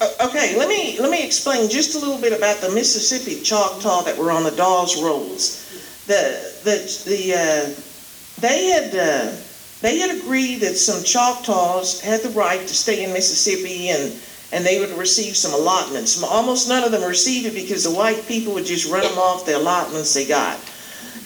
Uh, 0.01 0.27
Okay, 0.29 0.59
let 0.59 0.69
me, 0.69 0.99
let 0.99 1.09
me 1.11 1.25
explain 1.25 1.71
just 1.71 1.95
a 1.95 1.99
little 1.99 2.19
bit 2.21 2.33
about 2.33 2.57
the 2.61 2.71
Mississippi 2.73 3.41
Choctaw 3.43 4.03
that 4.03 4.19
were 4.19 4.33
on 4.33 4.43
the 4.43 4.51
Dawes 4.51 5.01
Rolls. 5.01 5.63
The, 6.09 6.53
the, 6.65 6.77
the, 7.07 7.35
uh, 7.35 8.41
they 8.41 8.67
had, 8.67 8.91
uh, 8.95 9.37
they 9.81 9.99
had 9.99 10.11
agreed 10.19 10.57
that 10.57 10.75
some 10.75 11.05
Choctaws 11.05 12.01
had 12.01 12.23
the 12.23 12.31
right 12.31 12.61
to 12.61 12.75
stay 12.75 13.05
in 13.05 13.13
Mississippi 13.13 13.91
and, 13.91 14.13
and 14.53 14.67
they 14.67 14.81
would 14.81 14.91
receive 14.99 15.37
some 15.37 15.55
allotments. 15.55 16.21
Almost 16.23 16.69
none 16.69 16.83
of 16.83 16.91
them 16.91 17.05
received 17.09 17.47
it 17.47 17.55
because 17.55 17.85
the 17.85 17.93
white 17.93 18.27
people 18.27 18.53
would 18.55 18.67
just 18.67 18.91
run 18.91 19.05
them 19.05 19.17
off 19.19 19.47
the 19.47 19.57
allotments 19.57 20.13
they 20.13 20.27
got. 20.27 20.59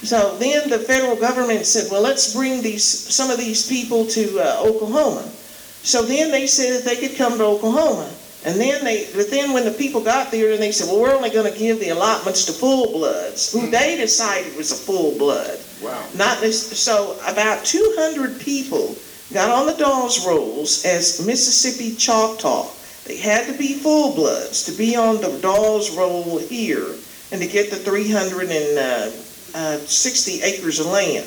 So 0.02 0.36
then 0.38 0.70
the 0.70 0.78
federal 0.78 1.16
government 1.16 1.66
said, 1.66 1.90
well, 1.90 2.02
let's 2.02 2.32
bring 2.32 2.62
these, 2.62 2.84
some 2.84 3.30
of 3.30 3.38
these 3.38 3.68
people 3.68 4.06
to 4.06 4.40
uh, 4.40 4.62
Oklahoma. 4.64 5.22
So 5.82 6.02
then 6.02 6.30
they 6.30 6.46
said 6.46 6.78
that 6.78 6.84
they 6.84 6.96
could 6.96 7.16
come 7.16 7.38
to 7.38 7.44
Oklahoma. 7.44 8.10
And 8.44 8.60
then 8.60 8.84
they, 8.84 9.08
but 9.14 9.30
then 9.30 9.52
when 9.52 9.64
the 9.64 9.72
people 9.72 10.00
got 10.00 10.30
there, 10.30 10.52
and 10.52 10.62
they 10.62 10.70
said, 10.70 10.86
well, 10.86 11.00
we're 11.00 11.14
only 11.14 11.30
going 11.30 11.52
to 11.52 11.58
give 11.58 11.80
the 11.80 11.88
allotments 11.88 12.44
to 12.44 12.52
full 12.52 12.92
bloods, 12.92 13.52
who 13.52 13.68
they 13.68 13.96
decided 13.96 14.56
was 14.56 14.70
a 14.70 14.76
full 14.76 15.18
blood. 15.18 15.58
Wow. 15.82 16.06
Not 16.14 16.40
this, 16.40 16.78
so 16.78 17.18
about 17.26 17.64
200 17.64 18.40
people 18.40 18.96
got 19.32 19.50
on 19.50 19.66
the 19.66 19.74
Dawes 19.74 20.24
rolls 20.26 20.84
as 20.84 21.26
Mississippi 21.26 21.96
Choctaw. 21.96 22.70
They 23.04 23.16
had 23.16 23.46
to 23.46 23.58
be 23.58 23.74
full 23.74 24.14
bloods 24.14 24.64
to 24.64 24.72
be 24.72 24.94
on 24.94 25.20
the 25.20 25.36
Dawes 25.40 25.96
roll 25.96 26.38
here 26.38 26.94
and 27.32 27.40
to 27.40 27.46
get 27.46 27.70
the 27.70 27.82
360 29.52 30.42
acres 30.42 30.80
of 30.80 30.86
land. 30.86 31.26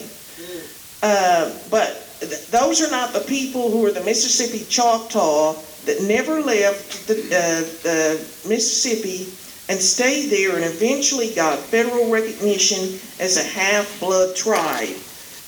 Uh, 1.04 1.52
but 1.70 2.06
th- 2.20 2.48
those 2.48 2.82
are 2.82 2.92
not 2.92 3.14
the 3.14 3.22
people 3.22 3.72
who 3.72 3.86
are 3.86 3.92
the 3.92 4.04
Mississippi 4.04 4.66
Choctaw 4.66 5.54
that 5.86 6.02
never 6.04 6.42
left 6.42 7.08
the, 7.08 7.16
uh, 7.16 8.48
Mississippi 8.48 9.34
and 9.70 9.80
stayed 9.80 10.30
there 10.30 10.56
and 10.56 10.64
eventually 10.66 11.34
got 11.34 11.58
federal 11.58 12.12
recognition 12.12 13.00
as 13.20 13.38
a 13.38 13.44
half-blood 13.44 14.36
tribe. 14.36 14.96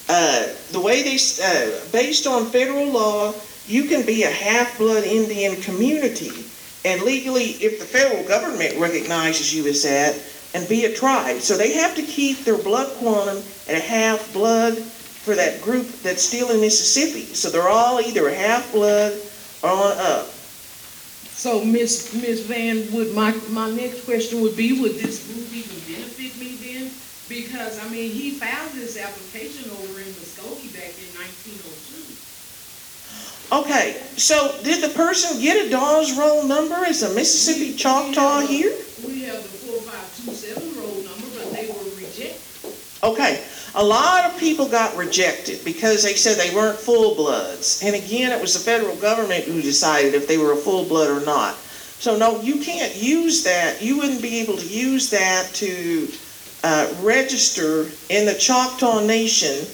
Uh, 0.10 0.48
the 0.72 0.80
way 0.80 1.04
they, 1.04 1.18
uh, 1.44 1.80
based 1.92 2.26
on 2.26 2.46
federal 2.48 2.90
law, 2.90 3.34
you 3.68 3.84
can 3.84 4.06
be 4.06 4.24
a 4.24 4.30
half-blood 4.30 5.04
Indian 5.04 5.62
community 5.62 6.46
and 6.86 7.02
legally, 7.04 7.52
if 7.64 7.80
the 7.80 7.86
federal 7.86 8.24
government 8.24 8.78
recognizes 8.78 9.56
you 9.56 9.66
as 9.68 9.84
that, 9.84 10.16
and 10.54 10.68
be 10.70 10.86
a 10.86 10.94
tribe. 10.94 11.42
So 11.42 11.58
they 11.58 11.74
have 11.74 11.96
to 11.96 12.04
keep 12.04 12.46
their 12.46 12.58
blood 12.58 12.92
quantum 12.98 13.44
at 13.68 13.76
a 13.76 13.80
half-blood 13.80 14.78
for 14.78 15.36
that 15.36 15.62
group 15.62 15.88
that's 16.04 16.22
still 16.22 16.52
in 16.52 16.60
Mississippi. 16.62 17.34
So 17.34 17.50
they're 17.50 17.70
all 17.70 18.00
either 18.02 18.28
a 18.28 18.34
half-blood 18.36 19.20
or 19.64 19.70
on 19.70 19.98
up. 19.98 20.28
So, 21.34 21.66
Miss 21.66 22.14
Miss 22.14 22.46
Vann 22.46 22.88
would 22.94 23.14
my, 23.16 23.34
my 23.50 23.70
next 23.72 24.06
question 24.06 24.42
would 24.42 24.56
be, 24.56 24.80
would 24.80 24.96
this 24.96 25.26
group 25.28 25.50
even 25.52 25.76
benefit 25.92 26.40
me 26.40 26.56
then? 26.62 26.92
Because, 27.28 27.84
I 27.84 27.90
mean, 27.90 28.12
he 28.12 28.32
filed 28.32 28.72
this 28.74 28.98
application 29.02 29.70
over 29.72 30.00
in 30.00 30.08
Muskogee 30.14 30.72
back 30.72 30.94
in 30.94 31.10
nineteen 31.20 31.58
oh 31.66 31.74
two. 31.90 32.06
Okay, 33.52 34.00
so 34.16 34.56
did 34.64 34.84
the 34.84 34.94
person 34.96 35.42
get 35.42 35.66
a 35.66 35.70
Dawes 35.70 36.16
roll 36.18 36.46
number 36.46 36.86
as 36.86 37.02
a 37.02 37.14
Mississippi 37.14 37.76
Choctaw 37.76 38.42
here? 38.42 38.72
We 39.06 39.24
have 39.24 39.44
five 39.94 40.26
two 40.26 40.34
seven 40.34 40.76
roll 40.76 40.96
number, 41.04 41.28
but 41.38 41.52
they 41.54 41.68
were 41.68 41.84
rejected. 41.96 42.42
Okay, 43.04 43.44
a 43.76 43.84
lot 43.84 44.26
of 44.26 44.40
people 44.40 44.68
got 44.68 44.96
rejected 44.96 45.64
because 45.66 46.04
they 46.04 46.16
said 46.16 46.38
they 46.38 46.56
weren't 46.56 46.80
full 46.80 47.16
bloods. 47.16 47.82
And 47.84 47.96
again, 47.96 48.32
it 48.32 48.42
was 48.42 48.54
the 48.54 48.60
federal 48.60 48.96
government 48.96 49.44
who 49.44 49.62
decided 49.62 50.14
if 50.14 50.28
they 50.28 50.38
were 50.38 50.54
a 50.54 50.56
full 50.56 50.86
blood 50.86 51.10
or 51.10 51.24
not. 51.26 51.56
So 51.56 52.18
no, 52.18 52.42
you 52.42 52.60
can't 52.60 52.96
use 52.96 53.44
that. 53.44 53.82
You 53.82 53.98
wouldn't 53.98 54.22
be 54.22 54.40
able 54.40 54.58
to 54.58 54.66
use 54.66 55.10
that 55.12 55.50
to 55.56 56.08
uh, 56.64 56.94
register 57.02 57.88
in 58.10 58.26
the 58.26 58.36
Choctaw 58.36 59.06
Nation 59.06 59.68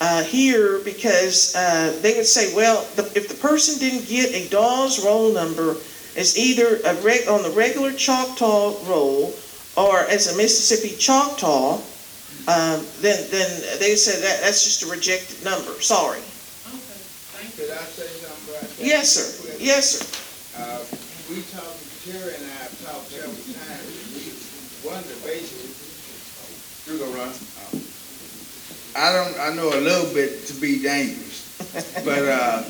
uh, 0.00 0.22
here 0.22 0.80
because 0.80 1.56
uh, 1.56 1.98
they 2.02 2.14
would 2.14 2.26
say, 2.26 2.54
well, 2.54 2.86
the, 2.94 3.04
if 3.16 3.28
the 3.28 3.34
person 3.34 3.78
didn't 3.78 4.06
get 4.06 4.34
a 4.34 4.48
Dawes 4.50 5.04
roll 5.04 5.32
number 5.32 5.76
it's 6.16 6.38
either 6.38 6.80
reg, 7.02 7.28
on 7.28 7.42
the 7.42 7.50
regular 7.50 7.92
Choctaw 7.92 8.72
roll 8.88 9.34
or 9.76 10.00
as 10.08 10.32
a 10.32 10.36
Mississippi 10.36 10.96
Choctaw, 10.96 11.80
um, 12.48 12.86
then 13.00 13.18
then 13.30 13.50
they 13.78 13.96
said 13.96 14.22
that 14.22 14.40
that's 14.40 14.64
just 14.64 14.82
a 14.82 14.86
rejected 14.86 15.44
number. 15.44 15.72
Sorry. 15.80 16.18
Okay, 16.18 16.26
thank 17.36 17.56
you. 17.58 17.64
Could 17.64 17.74
I 17.74 17.84
say 17.84 18.06
something 18.22 18.54
about 18.54 18.68
that? 18.76 18.84
Yes, 18.84 19.10
sir. 19.12 19.56
Yes, 19.58 20.00
sir. 20.00 20.06
Uh, 20.56 20.80
we 21.28 21.42
talked, 21.52 21.80
Terry 22.04 22.34
and 22.34 22.44
I 22.44 22.64
have 22.64 22.74
talked 22.80 23.12
several 23.12 23.34
times, 23.52 23.84
we, 24.16 24.32
one 24.88 24.98
of 24.98 25.08
the 25.08 25.18
basic. 25.26 25.68
You 26.86 26.98
go, 26.98 27.10
Ron. 27.18 27.34
I 28.94 29.12
don't, 29.12 29.36
I 29.40 29.52
know 29.54 29.68
a 29.76 29.82
little 29.82 30.08
bit 30.14 30.46
to 30.46 30.54
be 30.54 30.80
dangerous, 30.80 31.44
but, 32.04 32.24
uh, 32.24 32.62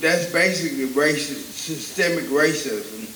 that's 0.00 0.32
basically 0.32 0.86
racist, 0.88 1.52
systemic 1.54 2.24
racism, 2.24 3.06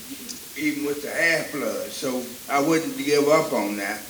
even 0.60 0.84
with 0.84 1.02
the 1.02 1.10
half-blood, 1.10 1.88
so 1.90 2.22
I 2.52 2.60
wouldn't 2.60 2.96
give 2.98 3.28
up 3.28 3.52
on 3.52 3.76
that. 3.76 4.00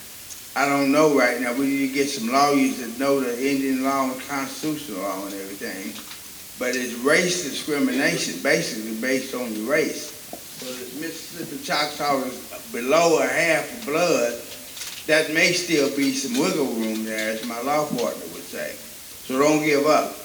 I 0.57 0.69
don't 0.69 0.91
know 0.91 1.17
right 1.17 1.41
now, 1.41 1.55
we 1.55 1.67
need 1.67 1.89
to 1.89 1.95
get 1.95 2.09
some 2.09 2.29
lawyers 2.29 2.79
that 2.81 2.99
know 2.99 3.21
the 3.21 3.33
Indian 3.39 3.85
law 3.85 4.11
and 4.11 4.21
constitutional 4.23 5.03
law 5.03 5.25
and 5.27 5.35
everything. 5.35 5.95
But 6.59 6.77
it's 6.77 6.95
race 7.05 7.45
discrimination, 7.45 8.43
basically 8.43 9.01
based 9.01 9.35
on 9.35 9.55
your 9.55 9.71
race. 9.71 10.11
So 10.59 10.67
if 10.67 11.01
Mississippi 11.01 11.63
Choctaw 11.65 12.25
is 12.25 12.69
below 12.73 13.23
a 13.23 13.27
half 13.27 13.87
blood, 13.87 14.35
that 15.07 15.33
may 15.33 15.53
still 15.53 15.95
be 15.97 16.13
some 16.13 16.39
wiggle 16.39 16.67
room 16.67 17.05
there, 17.05 17.31
as 17.31 17.47
my 17.47 17.61
law 17.63 17.87
partner 17.87 18.27
would 18.35 18.43
say. 18.43 18.75
So 18.75 19.39
don't 19.39 19.65
give 19.65 19.87
up. 19.87 20.17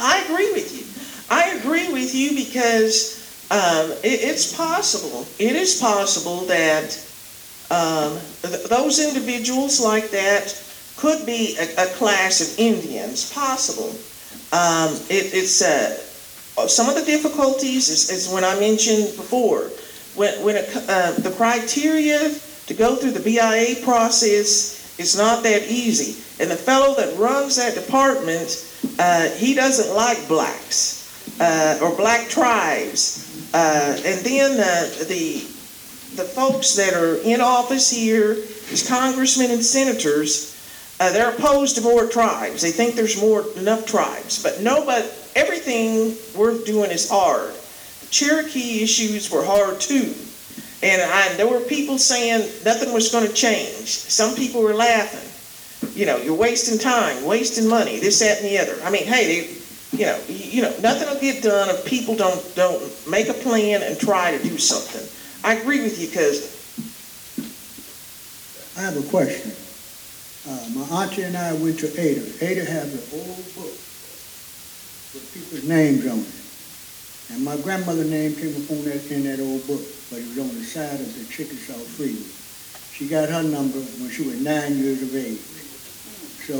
I 0.00 0.22
agree 0.24 0.52
with 0.52 0.74
you. 0.76 0.84
I 1.30 1.50
agree 1.58 1.92
with 1.92 2.12
you 2.14 2.34
because 2.34 3.19
um, 3.50 3.90
it, 4.02 4.22
it's 4.22 4.56
possible. 4.56 5.26
It 5.38 5.56
is 5.56 5.80
possible 5.80 6.42
that 6.46 6.96
um, 7.70 8.18
th- 8.42 8.68
those 8.68 8.98
individuals 8.98 9.80
like 9.80 10.10
that 10.10 10.54
could 10.96 11.26
be 11.26 11.56
a, 11.58 11.84
a 11.84 11.86
class 11.94 12.40
of 12.40 12.58
Indians. 12.58 13.32
Possible. 13.32 13.90
Um, 14.52 14.94
it, 15.08 15.34
it's 15.34 15.62
uh, 15.62 15.96
some 16.68 16.88
of 16.88 16.94
the 16.94 17.04
difficulties 17.04 17.88
is, 17.88 18.10
is 18.10 18.32
when 18.32 18.44
I 18.44 18.58
mentioned 18.60 19.16
before 19.16 19.70
when 20.14 20.42
when 20.44 20.56
it, 20.56 20.68
uh, 20.88 21.12
the 21.12 21.30
criteria 21.36 22.34
to 22.66 22.74
go 22.74 22.96
through 22.96 23.12
the 23.12 23.20
BIA 23.20 23.82
process 23.84 24.98
is 24.98 25.16
not 25.16 25.42
that 25.42 25.62
easy, 25.68 26.22
and 26.42 26.50
the 26.50 26.56
fellow 26.56 26.94
that 26.94 27.16
runs 27.18 27.56
that 27.56 27.74
department 27.74 28.66
uh, 28.98 29.28
he 29.30 29.54
doesn't 29.54 29.94
like 29.94 30.26
blacks 30.28 31.00
uh, 31.40 31.78
or 31.82 31.96
black 31.96 32.28
tribes, 32.28 33.29
uh, 33.52 34.00
and 34.04 34.24
then 34.24 34.52
uh, 34.52 35.04
the 35.08 35.44
the 36.16 36.24
folks 36.24 36.74
that 36.74 36.94
are 36.94 37.16
in 37.22 37.40
office 37.40 37.90
here, 37.90 38.34
these 38.34 38.86
congressmen 38.88 39.50
and 39.50 39.64
senators, 39.64 40.56
uh, 40.98 41.12
they're 41.12 41.30
opposed 41.30 41.76
to 41.76 41.82
more 41.82 42.06
tribes. 42.06 42.62
They 42.62 42.72
think 42.72 42.94
there's 42.94 43.20
more 43.20 43.44
enough 43.56 43.86
tribes, 43.86 44.42
but 44.42 44.60
no, 44.60 44.84
but 44.84 45.04
everything 45.36 46.16
worth 46.36 46.66
doing 46.66 46.90
is 46.90 47.08
hard. 47.08 47.54
The 48.00 48.06
Cherokee 48.10 48.82
issues 48.82 49.30
were 49.30 49.44
hard 49.44 49.80
too, 49.80 50.14
and 50.82 51.02
I, 51.02 51.34
there 51.34 51.48
were 51.48 51.60
people 51.60 51.98
saying 51.98 52.40
nothing 52.64 52.92
was 52.92 53.10
going 53.10 53.26
to 53.26 53.32
change. 53.32 53.86
Some 53.86 54.34
people 54.34 54.62
were 54.62 54.74
laughing. 54.74 55.26
You 55.94 56.06
know, 56.06 56.18
you're 56.18 56.34
wasting 56.34 56.78
time, 56.78 57.24
wasting 57.24 57.68
money, 57.68 57.98
this, 57.98 58.20
that, 58.20 58.42
and 58.42 58.46
the 58.46 58.58
other. 58.58 58.76
I 58.84 58.90
mean, 58.90 59.04
hey, 59.04 59.26
they, 59.26 59.59
you 59.92 60.06
know, 60.06 60.20
you, 60.28 60.62
know, 60.62 60.74
nothing 60.80 61.08
will 61.08 61.20
get 61.20 61.42
done 61.42 61.68
if 61.70 61.84
people 61.84 62.14
don't 62.14 62.54
don't 62.54 62.82
make 63.08 63.28
a 63.28 63.34
plan 63.34 63.82
and 63.82 63.98
try 63.98 64.36
to 64.36 64.42
do 64.42 64.56
something. 64.56 65.06
I 65.42 65.54
agree 65.54 65.82
with 65.82 66.00
you, 66.00 66.06
because 66.06 66.56
I 68.78 68.82
have 68.82 68.96
a 68.96 69.08
question. 69.10 69.52
Uh, 70.48 70.68
my 70.74 71.02
auntie 71.02 71.22
and 71.22 71.36
I 71.36 71.52
went 71.54 71.78
to 71.80 71.88
Ada. 72.00 72.22
Ada 72.40 72.64
has 72.64 72.94
an 72.94 73.20
old 73.20 73.44
book 73.54 73.76
with 75.12 75.30
people's 75.34 75.64
names 75.64 76.06
on 76.06 76.20
it. 76.20 76.40
And 77.34 77.44
my 77.44 77.56
grandmother's 77.58 78.10
name 78.10 78.34
came 78.34 78.54
up 78.56 78.70
on 78.70 78.84
that, 78.84 79.10
in 79.10 79.24
that 79.24 79.38
old 79.40 79.66
book, 79.66 79.82
but 80.10 80.18
it 80.18 80.26
was 80.28 80.38
on 80.38 80.48
the 80.48 80.64
side 80.64 80.98
of 80.98 81.08
the 81.18 81.24
Chickasaw 81.30 81.78
Freedmen. 81.94 82.26
She 82.92 83.06
got 83.08 83.28
her 83.28 83.42
number 83.42 83.78
when 83.78 84.10
she 84.10 84.22
was 84.22 84.40
nine 84.40 84.76
years 84.78 85.02
of 85.02 85.14
age. 85.14 85.38
So, 86.44 86.58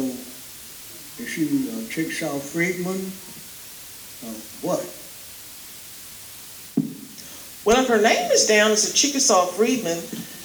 is 1.20 1.28
she 1.28 1.68
a 1.68 1.88
Chickasaw 1.88 2.38
Freedman? 2.38 3.00
Uh, 4.24 4.34
what? 4.62 4.80
Well, 7.64 7.82
if 7.82 7.88
her 7.88 8.00
name 8.00 8.30
is 8.32 8.46
down 8.46 8.70
as 8.70 8.90
a 8.90 8.94
Chickasaw 8.94 9.46
freedman, 9.46 9.98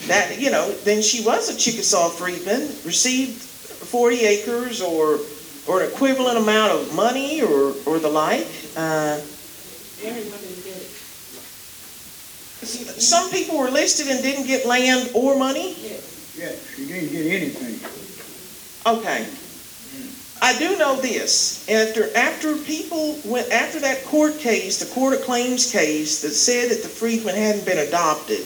that, 0.07 0.37
you 0.39 0.51
know, 0.51 0.71
then 0.83 1.01
she 1.01 1.23
was 1.25 1.49
a 1.49 1.57
Chickasaw 1.57 2.09
freedman, 2.09 2.61
received 2.85 3.41
40 3.41 4.25
acres 4.25 4.81
or, 4.81 5.19
or 5.67 5.81
an 5.81 5.89
equivalent 5.91 6.37
amount 6.37 6.73
of 6.73 6.93
money 6.93 7.41
or, 7.41 7.73
or 7.85 7.99
the 7.99 8.09
like. 8.09 8.45
Uh, 8.75 9.19
Everyone 10.03 10.39
didn't 10.39 10.63
get 10.65 10.75
it. 10.75 10.91
some 13.01 13.31
people 13.31 13.57
were 13.57 13.71
listed 13.71 14.07
and 14.07 14.21
didn't 14.21 14.45
get 14.45 14.65
land 14.65 15.09
or 15.13 15.37
money. 15.39 15.73
Yes. 15.81 16.35
Yes, 16.37 16.75
she 16.75 16.85
didn't 16.85 17.11
get 17.11 17.25
anything. 17.25 17.79
Okay. 18.85 19.25
I 20.45 20.55
do 20.59 20.77
know 20.77 20.95
this. 21.01 21.67
After 21.67 22.15
after 22.15 22.55
people 22.55 23.17
went 23.25 23.51
after 23.51 23.79
that 23.79 24.05
court 24.05 24.37
case, 24.37 24.77
the 24.77 24.85
court 24.93 25.15
of 25.15 25.21
claims 25.21 25.71
case 25.71 26.21
that 26.21 26.29
said 26.29 26.69
that 26.69 26.83
the 26.83 26.87
freedmen 26.87 27.33
hadn't 27.33 27.65
been 27.65 27.79
adopted, 27.79 28.45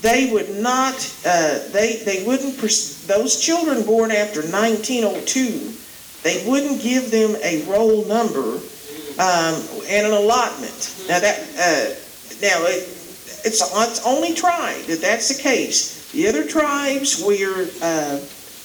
they 0.00 0.32
would 0.32 0.48
not. 0.48 0.94
Uh, 1.26 1.58
they 1.72 1.96
they 2.06 2.24
wouldn't. 2.24 2.56
pers- 2.56 3.04
Those 3.06 3.38
children 3.38 3.84
born 3.84 4.10
after 4.10 4.40
1902, 4.40 5.74
they 6.22 6.42
wouldn't 6.48 6.80
give 6.80 7.10
them 7.10 7.36
a 7.44 7.64
roll 7.66 8.06
number 8.06 8.56
um, 9.20 9.60
and 9.92 10.06
an 10.06 10.14
allotment. 10.14 11.04
Now 11.06 11.20
that 11.20 11.38
uh, 11.60 12.00
now 12.40 12.64
it, 12.64 12.88
it's 13.44 13.60
it's 13.60 14.06
only 14.06 14.32
tried 14.32 14.84
that 14.86 15.02
that's 15.02 15.28
the 15.28 15.42
case. 15.42 16.10
The 16.12 16.28
other 16.28 16.46
tribes 16.46 17.22
where 17.22 17.68
uh, 17.82 18.20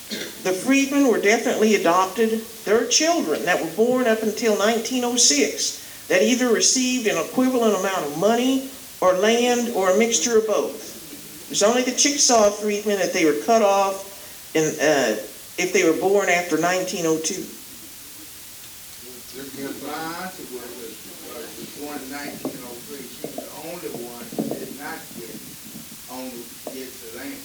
The 0.09 0.53
freedmen 0.53 1.07
were 1.07 1.19
definitely 1.19 1.75
adopted. 1.75 2.41
There 2.63 2.81
are 2.81 2.87
children 2.87 3.45
that 3.45 3.61
were 3.63 3.71
born 3.71 4.05
up 4.07 4.21
until 4.21 4.53
1906 4.53 6.07
that 6.07 6.21
either 6.21 6.49
received 6.53 7.07
an 7.07 7.17
equivalent 7.17 7.75
amount 7.79 8.05
of 8.05 8.17
money 8.19 8.69
or 9.01 9.13
land 9.13 9.73
or 9.75 9.89
a 9.91 9.97
mixture 9.97 10.37
of 10.37 10.45
both. 10.45 11.49
It's 11.49 11.63
only 11.63 11.81
the 11.81 11.91
Chickasaw 11.91 12.51
freedmen 12.51 12.99
that 12.99 13.13
they 13.13 13.25
were 13.25 13.39
cut 13.45 13.61
off 13.61 14.53
and, 14.55 14.65
uh, 14.79 15.21
if 15.57 15.73
they 15.73 15.83
were 15.89 15.97
born 15.97 16.29
after 16.29 16.57
1902. 16.61 17.41
Miss 19.35 19.83
Lyons 19.83 20.39
was, 20.53 20.71
uh, 21.27 21.43
was 21.43 21.71
born 21.81 21.99
in 21.99 22.09
nineteen 22.11 22.55
oh 22.63 22.75
three. 22.87 23.03
She 23.03 23.27
was 23.27 23.35
the 23.35 23.51
only 23.67 23.91
one 24.07 24.23
who 24.39 24.47
did 24.47 24.71
not 24.79 24.95
get, 25.19 25.35
only 26.07 26.39
get 26.71 26.87
the 26.87 27.19
land. 27.19 27.41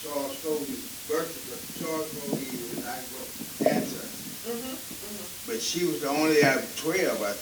Charles 0.00 0.36
Foley, 0.40 0.76
birth, 1.14 1.78
Charles 1.78 2.10
Foley 2.10 2.42
was 2.42 2.82
not 2.82 2.98
go- 3.14 3.70
ancestor. 3.70 5.50
But 5.50 5.60
she 5.62 5.86
was 5.86 6.00
the 6.00 6.08
only 6.08 6.42
out 6.42 6.56
of 6.56 6.76
twelve, 6.76 7.22
I 7.22 7.32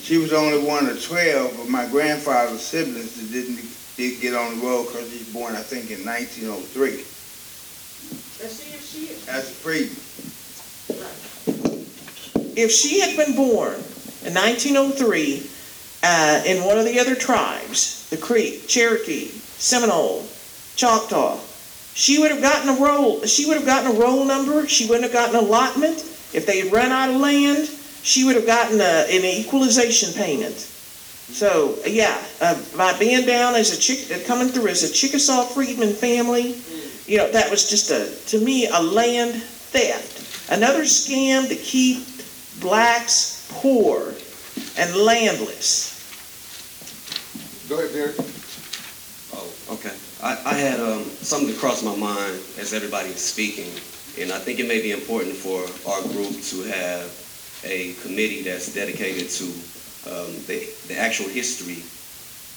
She 0.00 0.18
was 0.18 0.30
the 0.30 0.36
only 0.36 0.64
one 0.66 0.86
of 0.86 1.02
twelve 1.02 1.58
of 1.58 1.68
my 1.68 1.86
grandfather's 1.88 2.60
siblings 2.62 3.16
that 3.20 3.32
didn't, 3.32 3.60
did 3.96 4.20
get 4.20 4.34
on 4.34 4.58
the 4.60 4.66
road 4.66 4.86
because 4.86 5.10
he 5.10 5.18
was 5.18 5.28
born, 5.32 5.56
I 5.56 5.62
think, 5.62 5.90
in 5.90 6.04
nineteen 6.04 6.48
oh 6.48 6.60
three. 6.60 7.04
Let's 8.40 8.54
see 8.54 8.74
if 8.74 8.84
she 8.84 9.12
is. 9.12 9.28
As 9.28 9.48
a 9.50 9.54
freedman. 9.54 9.96
if 12.56 12.70
she 12.70 13.00
had 13.00 13.16
been 13.16 13.34
born 13.34 13.74
in 14.24 14.34
1903 14.34 15.50
uh, 16.04 16.42
in 16.44 16.64
one 16.64 16.78
of 16.78 16.84
the 16.84 16.98
other 17.00 17.14
tribes, 17.14 18.08
the 18.10 18.16
Creek, 18.16 18.66
Cherokee, 18.68 19.28
Seminole, 19.58 20.26
Choctaw, 20.76 21.38
she 21.94 22.18
would 22.18 22.30
have 22.30 22.40
gotten 22.40 22.68
a 22.68 22.80
roll. 22.84 23.24
She 23.24 23.46
would 23.46 23.56
have 23.56 23.66
gotten 23.66 23.94
a 23.94 24.00
roll 24.00 24.24
number. 24.24 24.66
She 24.66 24.86
wouldn't 24.86 25.04
have 25.04 25.12
gotten 25.12 25.36
an 25.36 25.44
allotment. 25.44 25.98
If 26.32 26.46
they 26.46 26.60
had 26.60 26.72
run 26.72 26.90
out 26.90 27.10
of 27.10 27.16
land, 27.16 27.68
she 28.02 28.24
would 28.24 28.36
have 28.36 28.46
gotten 28.46 28.80
a, 28.80 29.06
an 29.10 29.24
equalization 29.24 30.12
payment. 30.14 30.54
So 30.54 31.78
yeah, 31.86 32.22
uh, 32.40 32.60
by 32.76 32.98
being 32.98 33.26
down 33.26 33.54
as 33.54 33.76
a 33.76 33.80
chick, 33.80 34.10
uh, 34.10 34.26
coming 34.26 34.48
through 34.48 34.68
as 34.68 34.82
a 34.82 34.92
Chickasaw 34.92 35.44
freedman 35.44 35.92
family, 35.92 36.56
you 37.06 37.18
know 37.18 37.30
that 37.30 37.50
was 37.50 37.68
just 37.70 37.90
a 37.90 38.10
to 38.30 38.44
me 38.44 38.66
a 38.68 38.80
land 38.80 39.42
theft, 39.42 40.50
another 40.50 40.82
scam 40.82 41.48
to 41.48 41.54
keep 41.54 42.04
blacks 42.60 43.48
poor 43.52 44.14
and 44.76 44.94
landless. 44.96 45.90
Go 47.68 47.78
ahead, 47.78 47.92
Derek. 47.92 48.41
Okay. 49.72 49.96
I, 50.22 50.38
I 50.44 50.52
had 50.52 50.80
um, 50.80 51.04
something 51.24 51.48
to 51.48 51.58
cross 51.58 51.82
my 51.82 51.96
mind 51.96 52.38
as 52.58 52.74
everybody 52.74 53.08
is 53.08 53.24
speaking, 53.24 53.72
and 54.20 54.30
I 54.30 54.38
think 54.38 54.60
it 54.60 54.68
may 54.68 54.82
be 54.82 54.90
important 54.92 55.34
for 55.34 55.64
our 55.90 56.02
group 56.12 56.42
to 56.52 56.62
have 56.68 57.08
a 57.64 57.94
committee 58.02 58.42
that's 58.42 58.74
dedicated 58.74 59.30
to 59.30 59.44
um, 60.12 60.28
the, 60.44 60.68
the 60.88 60.98
actual 60.98 61.26
history 61.30 61.80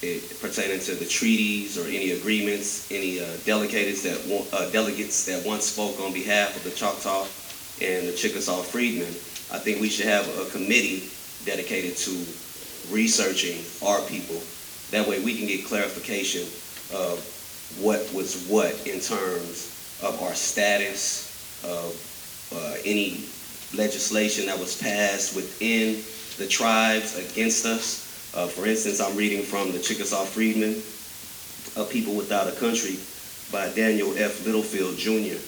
eh, 0.03 0.19
pertaining 0.41 0.81
to 0.81 0.95
the 0.95 1.05
treaties 1.05 1.77
or 1.77 1.87
any 1.87 2.11
agreements, 2.11 2.91
any 2.91 3.21
uh, 3.21 3.37
delegates 3.45 4.03
that 4.03 4.19
uh, 4.51 4.69
delegates 4.71 5.25
that 5.25 5.45
once 5.45 5.63
spoke 5.63 5.97
on 6.01 6.11
behalf 6.11 6.53
of 6.57 6.65
the 6.65 6.71
Choctaw 6.71 7.23
and 7.81 8.09
the 8.09 8.13
Chickasaw 8.13 8.61
freedmen. 8.61 9.07
I 9.55 9.63
think 9.63 9.79
we 9.79 9.87
should 9.87 10.07
have 10.07 10.27
a 10.37 10.49
committee 10.49 11.07
dedicated 11.45 11.95
to 11.95 12.11
researching 12.91 13.63
our 13.87 14.01
people. 14.01 14.43
That 14.91 15.07
way 15.07 15.23
we 15.23 15.37
can 15.37 15.47
get 15.47 15.63
clarification 15.63 16.43
of 16.93 17.19
what 17.79 17.99
was 18.13 18.45
what 18.47 18.73
in 18.87 18.99
terms 18.99 19.71
of 20.03 20.21
our 20.21 20.33
status, 20.33 21.31
of 21.63 22.49
uh, 22.53 22.75
any 22.85 23.25
legislation 23.75 24.45
that 24.45 24.57
was 24.57 24.79
passed 24.81 25.35
within 25.35 26.01
the 26.37 26.47
tribes 26.47 27.17
against 27.17 27.65
us. 27.65 28.31
Uh, 28.35 28.47
for 28.47 28.65
instance, 28.65 28.99
I'm 28.99 29.15
reading 29.15 29.43
from 29.43 29.71
the 29.71 29.79
Chickasaw 29.79 30.25
Freedmen, 30.25 30.81
A 31.75 31.89
People 31.89 32.15
Without 32.15 32.47
a 32.47 32.51
Country 32.51 32.97
by 33.51 33.69
Daniel 33.73 34.13
F. 34.17 34.45
Littlefield 34.45 34.97
Jr. 34.97 35.39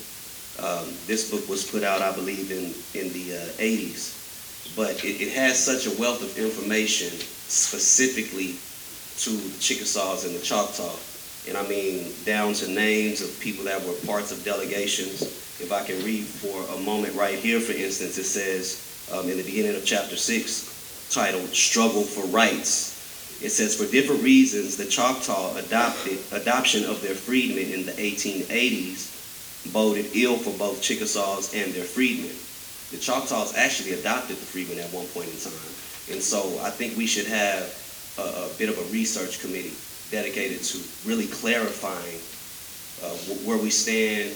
Um, 0.64 0.88
this 1.06 1.30
book 1.30 1.48
was 1.48 1.70
put 1.70 1.84
out, 1.84 2.02
I 2.02 2.14
believe, 2.14 2.52
in, 2.52 2.74
in 3.00 3.14
the 3.14 3.38
uh, 3.38 3.62
80s. 3.62 4.76
But 4.76 5.04
it, 5.04 5.22
it 5.22 5.34
has 5.34 5.58
such 5.58 5.86
a 5.86 6.00
wealth 6.00 6.24
of 6.24 6.38
information 6.38 7.10
specifically 7.10 8.56
to 9.18 9.30
the 9.30 9.60
Chickasaws 9.60 10.26
and 10.26 10.36
the 10.36 10.42
Choctaw. 10.42 10.96
And 11.48 11.58
I 11.58 11.68
mean, 11.68 12.12
down 12.26 12.54
to 12.56 12.70
names 12.70 13.22
of 13.22 13.40
people 13.40 13.64
that 13.66 13.84
were 13.84 13.94
parts 14.06 14.32
of 14.32 14.44
delegations. 14.44 15.22
If 15.60 15.72
I 15.72 15.84
can 15.84 16.04
read 16.04 16.26
for 16.26 16.76
a 16.76 16.80
moment 16.82 17.16
right 17.16 17.40
here, 17.40 17.60
for 17.60 17.72
instance, 17.72 18.18
it 18.18 18.26
says 18.26 19.08
um, 19.12 19.30
in 19.30 19.38
the 19.38 19.44
beginning 19.44 19.76
of 19.76 19.86
chapter 19.86 20.18
6, 20.18 21.10
titled 21.10 21.50
Struggle 21.50 22.04
for 22.04 22.26
Rights. 22.28 22.96
It 23.42 23.50
says, 23.50 23.76
for 23.76 23.90
different 23.90 24.24
reasons, 24.24 24.78
the 24.78 24.86
Choctaw 24.86 25.56
adopted 25.58 26.20
adoption 26.32 26.84
of 26.86 27.02
their 27.02 27.16
freedmen 27.16 27.72
in 27.72 27.86
the 27.86 27.94
1880s 27.94 29.72
boded 29.72 30.08
ill 30.16 30.38
for 30.38 30.52
both 30.58 30.82
Chickasaws 30.82 31.54
and 31.54 31.74
their 31.74 31.84
freedmen. 31.84 32.36
The 32.92 32.98
Choctaws 32.98 33.56
actually 33.56 33.94
adopted 33.94 34.38
the 34.38 34.46
freedmen 34.46 34.80
at 34.80 34.92
one 34.92 35.06
point 35.08 35.30
in 35.30 35.40
time. 35.40 35.74
And 36.12 36.22
so 36.22 36.60
I 36.62 36.70
think 36.72 36.98
we 36.98 37.06
should 37.06 37.28
have 37.28 37.64
a, 38.18 38.48
a 38.48 38.50
bit 38.58 38.70
of 38.70 38.78
a 38.78 38.92
research 38.92 39.40
committee 39.40 39.76
dedicated 40.12 40.64
to 40.64 40.80
really 41.06 41.28
clarifying 41.28 42.20
uh, 43.04 43.16
where 43.46 43.58
we 43.58 43.70
stand, 43.70 44.32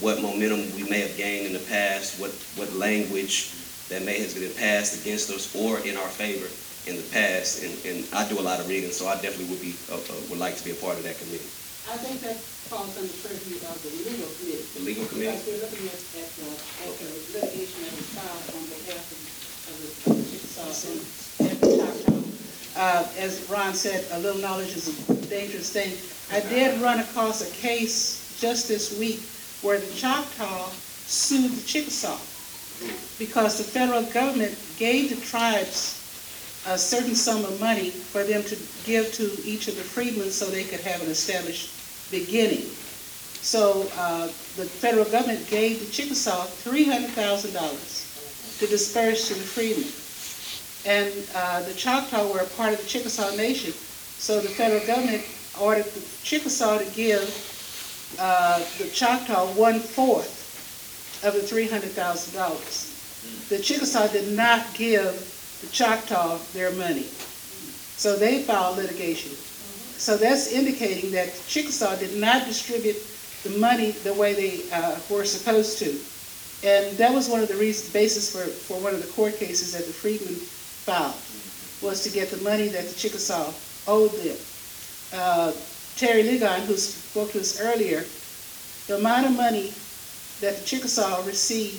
what 0.00 0.20
momentum 0.22 0.64
we 0.76 0.88
may 0.88 1.00
have 1.00 1.16
gained 1.16 1.46
in 1.46 1.52
the 1.52 1.64
past, 1.70 2.20
what, 2.20 2.30
what 2.56 2.72
language 2.74 3.52
that 3.88 4.02
may 4.02 4.20
have 4.22 4.34
been 4.34 4.52
passed 4.54 5.00
against 5.02 5.30
us 5.30 5.50
or 5.54 5.78
in 5.86 5.96
our 5.96 6.08
favor 6.08 6.46
in 6.88 6.96
the 6.96 7.06
past. 7.10 7.62
And, 7.62 7.74
and 7.84 8.06
I 8.14 8.26
do 8.28 8.40
a 8.40 8.44
lot 8.44 8.60
of 8.60 8.68
reading, 8.68 8.90
so 8.90 9.06
I 9.06 9.14
definitely 9.20 9.50
would 9.52 9.60
be 9.60 9.74
uh, 9.90 9.98
uh, 9.98 10.20
would 10.30 10.38
like 10.38 10.56
to 10.56 10.64
be 10.64 10.70
a 10.70 10.78
part 10.78 10.96
of 10.96 11.04
that 11.04 11.18
committee. 11.18 11.50
I 11.90 11.98
think 11.98 12.22
that 12.22 12.38
falls 12.70 12.94
under 12.94 13.10
the 13.10 13.18
purview 13.18 13.58
of 13.66 13.76
the 13.82 13.90
legal 14.06 14.30
committee. 14.38 14.62
The 14.78 14.84
legal 14.86 15.06
committee? 15.10 15.34
Because 15.34 15.46
we're 15.50 15.62
looking 15.66 15.86
at, 15.90 16.00
at 16.22 16.28
the, 16.38 16.48
at 16.86 16.92
the 17.02 17.10
litigation 17.34 17.82
that 17.82 17.94
was 17.98 18.08
filed 18.14 18.46
on 18.54 18.62
behalf 18.70 19.04
of, 19.10 19.20
of 19.68 19.74
the 19.82 19.90
of 20.06 20.14
the 20.14 20.24
Chickasaw 20.30 20.70
Uh, 22.80 23.06
as 23.18 23.46
Ron 23.50 23.74
said, 23.74 24.06
a 24.12 24.18
little 24.20 24.40
knowledge 24.40 24.74
is 24.74 24.88
a 25.10 25.14
dangerous 25.28 25.70
thing. 25.70 25.92
I 26.32 26.40
did 26.48 26.80
run 26.80 26.98
across 26.98 27.46
a 27.46 27.54
case 27.60 28.40
just 28.40 28.68
this 28.68 28.98
week 28.98 29.20
where 29.60 29.78
the 29.78 29.92
Choctaw 29.92 30.70
sued 31.04 31.50
the 31.50 31.62
Chickasaw 31.66 32.16
because 33.18 33.58
the 33.58 33.64
federal 33.64 34.04
government 34.04 34.56
gave 34.78 35.10
the 35.10 35.20
tribes 35.26 36.00
a 36.66 36.78
certain 36.78 37.14
sum 37.14 37.44
of 37.44 37.60
money 37.60 37.90
for 37.90 38.24
them 38.24 38.42
to 38.44 38.56
give 38.86 39.12
to 39.12 39.30
each 39.44 39.68
of 39.68 39.76
the 39.76 39.82
freedmen 39.82 40.30
so 40.30 40.46
they 40.46 40.64
could 40.64 40.80
have 40.80 41.02
an 41.02 41.10
established 41.10 41.76
beginning. 42.10 42.64
So 43.44 43.90
uh, 43.98 44.28
the 44.56 44.64
federal 44.64 45.04
government 45.04 45.46
gave 45.50 45.80
the 45.80 45.92
Chickasaw 45.92 46.46
$300,000 46.64 48.58
to 48.58 48.66
disperse 48.66 49.28
to 49.28 49.34
the 49.34 49.40
freedmen. 49.40 49.92
And 50.86 51.12
uh, 51.34 51.62
the 51.62 51.74
Choctaw 51.74 52.32
were 52.32 52.40
a 52.40 52.46
part 52.56 52.72
of 52.72 52.80
the 52.80 52.86
Chickasaw 52.86 53.36
Nation, 53.36 53.72
so 53.72 54.40
the 54.40 54.48
federal 54.48 54.84
government 54.86 55.22
ordered 55.60 55.84
the 55.84 56.00
Chickasaw 56.22 56.78
to 56.78 56.90
give 56.92 58.16
uh, 58.18 58.58
the 58.78 58.88
Choctaw 58.88 59.52
one-fourth 59.54 60.38
of 61.24 61.34
the 61.34 61.40
$300,000. 61.40 63.48
The 63.50 63.58
Chickasaw 63.58 64.08
did 64.08 64.34
not 64.34 64.72
give 64.74 65.12
the 65.60 65.66
Choctaw 65.68 66.38
their 66.54 66.70
money. 66.72 67.04
So 67.96 68.16
they 68.16 68.42
filed 68.42 68.78
litigation. 68.78 69.32
So 69.32 70.16
that's 70.16 70.50
indicating 70.50 71.10
that 71.10 71.34
the 71.34 71.42
Chickasaw 71.46 71.96
did 71.96 72.16
not 72.16 72.46
distribute 72.46 72.96
the 73.42 73.50
money 73.58 73.90
the 73.90 74.14
way 74.14 74.32
they 74.32 74.62
uh, 74.72 74.98
were 75.10 75.26
supposed 75.26 75.78
to. 75.80 75.90
And 76.66 76.96
that 76.96 77.12
was 77.12 77.28
one 77.28 77.40
of 77.40 77.48
the 77.48 77.56
reasons, 77.56 77.92
basis 77.92 78.32
for, 78.32 78.44
for 78.44 78.80
one 78.80 78.94
of 78.94 79.04
the 79.04 79.12
court 79.12 79.36
cases 79.36 79.72
that 79.72 79.86
the 79.86 79.92
freedmen 79.92 80.40
filed, 80.84 81.16
was 81.82 82.02
to 82.04 82.10
get 82.10 82.30
the 82.30 82.42
money 82.42 82.68
that 82.68 82.86
the 82.86 82.94
Chickasaw 82.94 83.52
owed 83.86 84.12
them. 84.22 84.36
Uh, 85.12 85.52
Terry 85.96 86.22
Ligon, 86.22 86.60
who 86.66 86.76
spoke 86.76 87.32
to 87.32 87.40
us 87.40 87.60
earlier, 87.60 88.04
the 88.86 88.96
amount 88.96 89.26
of 89.26 89.36
money 89.36 89.72
that 90.40 90.56
the 90.56 90.64
Chickasaw 90.64 91.24
received 91.26 91.76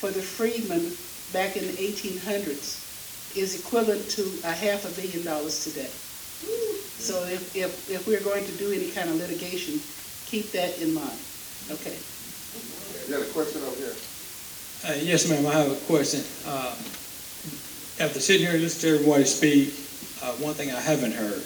for 0.00 0.10
the 0.10 0.22
freedmen 0.22 0.92
back 1.32 1.56
in 1.56 1.66
the 1.66 1.76
1800s 1.76 3.36
is 3.36 3.60
equivalent 3.60 4.08
to 4.10 4.22
a 4.44 4.52
half 4.52 4.84
a 4.84 5.00
billion 5.00 5.24
dollars 5.24 5.64
today. 5.64 5.90
So 7.00 7.22
if, 7.28 7.54
if, 7.54 7.90
if 7.90 8.06
we're 8.06 8.20
going 8.20 8.44
to 8.44 8.52
do 8.52 8.72
any 8.72 8.90
kind 8.90 9.08
of 9.08 9.16
litigation, 9.16 9.80
keep 10.26 10.50
that 10.52 10.80
in 10.80 10.94
mind. 10.94 11.18
Okay. 11.70 11.96
You 13.06 13.16
got 13.16 13.22
a 13.22 13.30
question 13.32 13.62
over 13.62 13.76
here? 13.76 13.94
Uh, 14.88 14.96
yes, 15.04 15.28
ma'am, 15.28 15.46
I 15.46 15.52
have 15.52 15.70
a 15.70 15.80
question. 15.86 16.24
Uh, 16.46 16.74
after 18.00 18.18
sitting 18.18 18.46
here 18.46 18.54
and 18.54 18.62
listening 18.62 18.96
to 18.96 18.98
everybody 18.98 19.24
speak, 19.24 19.68
uh, 20.24 20.32
one 20.40 20.54
thing 20.54 20.72
I 20.72 20.80
haven't 20.80 21.12
heard, 21.12 21.44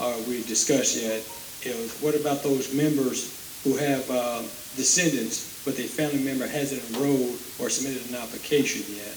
or 0.00 0.16
we've 0.24 0.46
discussed 0.48 0.96
yet, 0.96 1.20
is 1.68 2.00
what 2.00 2.16
about 2.16 2.42
those 2.42 2.72
members 2.72 3.60
who 3.62 3.76
have 3.76 4.10
uh, 4.10 4.40
descendants, 4.74 5.62
but 5.66 5.76
their 5.76 5.86
family 5.86 6.24
member 6.24 6.46
hasn't 6.46 6.80
enrolled 6.90 7.36
or 7.60 7.68
submitted 7.68 8.08
an 8.08 8.16
application 8.16 8.88
yet. 8.96 9.12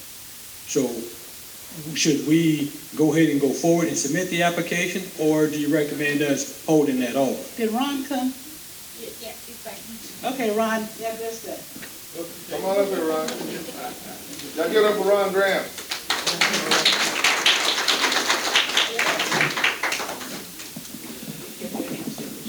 So 0.67 0.83
should 1.95 2.27
we 2.27 2.71
go 2.95 3.15
ahead 3.15 3.29
and 3.29 3.39
go 3.39 3.49
forward 3.55 3.87
and 3.87 3.97
submit 3.97 4.29
the 4.29 4.43
application, 4.43 5.01
or 5.17 5.47
do 5.47 5.57
you 5.57 5.73
recommend 5.73 6.21
us 6.21 6.63
holding 6.65 6.99
that 6.99 7.15
off? 7.15 7.55
Did 7.55 7.71
Ron 7.71 8.03
come? 8.03 8.35
Yeah 8.99 9.07
yeah, 9.23 9.31
exactly? 9.47 9.95
Okay, 10.27 10.51
Ron. 10.51 10.83
Yeah, 10.99 11.15
that's 11.15 11.39
that. 11.47 11.63
Come 12.51 12.65
on 12.67 12.79
up 12.79 12.87
here, 12.87 13.07
Ron. 13.07 13.27
Y'all 14.55 14.71
get 14.71 14.83
up 14.83 14.95
for 14.99 15.07
Ron 15.09 15.31
Graham. 15.31 15.63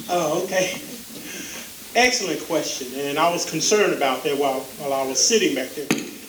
Oh, 0.09 0.45
okay. 0.45 0.81
Excellent 1.95 2.41
question, 2.47 2.89
and 3.01 3.19
I 3.19 3.31
was 3.31 3.49
concerned 3.49 3.93
about 3.93 4.23
that 4.23 4.39
while, 4.39 4.61
while 4.79 4.93
I 4.93 5.07
was 5.07 5.19
sitting 5.19 5.55
back 5.55 5.71
there. 5.71 5.87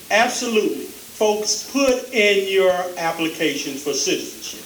Absolutely. 0.10 0.86
Folks, 0.86 1.70
put 1.72 2.14
in 2.14 2.52
your 2.52 2.74
application 2.98 3.74
for 3.74 3.94
citizenship. 3.94 4.66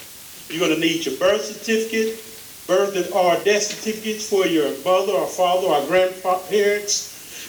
You're 0.49 0.67
gonna 0.67 0.79
need 0.79 1.05
your 1.05 1.17
birth 1.17 1.45
certificate, 1.45 2.19
birth 2.67 3.13
or 3.15 3.35
death 3.43 3.63
certificates 3.63 4.29
for 4.29 4.45
your 4.45 4.69
mother 4.83 5.13
or 5.13 5.27
father 5.27 5.67
or 5.67 5.85
grandparents, 5.87 6.93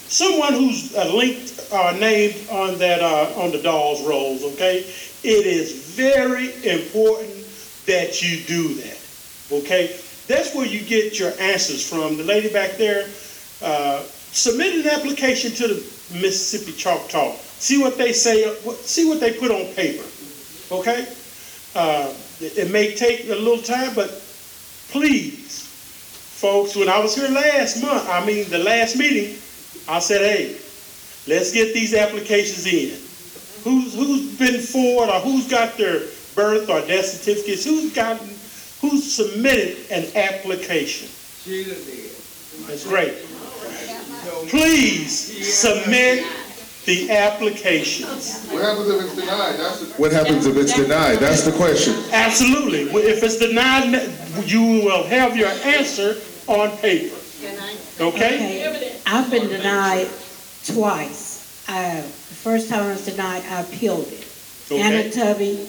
someone 0.09 0.53
who's 0.53 0.95
uh, 0.97 1.13
linked 1.15 1.61
or 1.73 1.93
named 1.93 2.37
on 2.51 2.79
that, 2.79 3.01
uh, 3.01 3.33
on 3.37 3.51
the 3.51 3.59
Dawes 3.59 4.03
rolls, 4.05 4.45
okay? 4.45 4.85
It 5.25 5.47
is 5.47 5.95
very 5.95 6.53
important 6.69 7.47
that 7.87 8.23
you 8.23 8.43
do 8.45 8.75
that, 8.75 8.99
okay? 9.53 9.97
That's 10.27 10.55
where 10.55 10.67
you 10.67 10.81
get 10.81 11.19
your 11.19 11.33
answers 11.39 11.89
from. 11.89 12.17
The 12.17 12.25
lady 12.25 12.53
back 12.53 12.73
there 12.73 13.09
uh, 13.63 14.03
submitted 14.03 14.87
an 14.87 14.93
application 14.93 15.53
to 15.53 15.69
the 15.69 15.75
Mississippi 16.21 16.73
Choctaw. 16.73 17.37
See 17.59 17.81
what 17.81 17.97
they 17.99 18.13
say, 18.13 18.53
see 18.81 19.09
what 19.09 19.21
they 19.21 19.33
put 19.33 19.51
on 19.51 19.73
paper, 19.75 20.05
okay? 20.73 21.07
Uh, 21.75 22.13
it 22.41 22.71
may 22.71 22.95
take 22.95 23.25
a 23.27 23.35
little 23.35 23.63
time, 23.63 23.95
but 23.95 24.11
please, 24.89 25.63
folks, 26.41 26.75
when 26.75 26.89
I 26.89 26.99
was 26.99 27.15
here 27.15 27.29
last 27.29 27.81
month, 27.81 28.09
I 28.09 28.25
mean 28.27 28.51
the 28.51 28.59
last 28.59 28.97
meeting, 28.97 29.37
I 29.89 30.01
said, 30.01 30.21
hey, 30.23 30.57
let's 31.29 31.53
get 31.53 31.73
these 31.73 31.95
applications 31.95 32.67
in. 32.67 32.99
Who's 33.65 33.95
who's 33.95 34.39
been 34.39 34.61
forward 34.61 35.09
or 35.11 35.21
who's 35.21 35.49
got 35.49 35.77
their 35.77 36.01
birth 36.35 36.69
or 36.69 36.81
death 36.87 37.07
certificates? 37.07 37.65
Who's 37.65 37.95
gotten 37.95 38.29
who's 38.83 39.11
submitted 39.11 39.91
an 39.91 40.05
application. 40.17 41.09
Sheila 41.09 41.75
did. 41.75 42.11
That's 42.67 42.87
great. 42.87 43.15
Please 44.49 45.55
submit 45.55 46.27
the 46.85 47.11
applications. 47.11 48.49
What 48.51 48.63
happens 48.63 48.89
if 48.89 49.03
it's 49.03 49.15
denied? 49.15 49.55
That's 49.57 49.81
the, 49.81 49.95
what 49.95 50.13
happens 50.13 50.47
if 50.47 50.57
it's 50.57 50.75
denied? 50.75 51.19
That's 51.19 51.45
the 51.45 51.53
question. 51.53 51.95
Absolutely. 52.13 52.83
If 52.83 53.23
it's 53.23 53.39
denied, 53.39 54.11
you 54.49 54.85
will 54.85 55.05
have 55.05 55.37
your 55.37 55.49
answer 55.49 56.17
on 56.49 56.77
paper. 56.79 57.17
Okay? 58.01 58.67
Okay. 58.69 58.97
I've 59.07 59.31
been 59.31 59.49
denied 59.49 60.09
twice. 60.65 61.32
Uh, 61.75 62.03
the 62.03 62.03
first 62.03 62.69
time 62.69 62.83
I 62.83 62.93
was 62.93 63.07
denied, 63.07 63.43
I 63.49 63.63
appealed 63.63 64.07
it. 64.09 64.27
Anna 64.71 64.99
Okay. 64.99 65.11
Tubby 65.11 65.67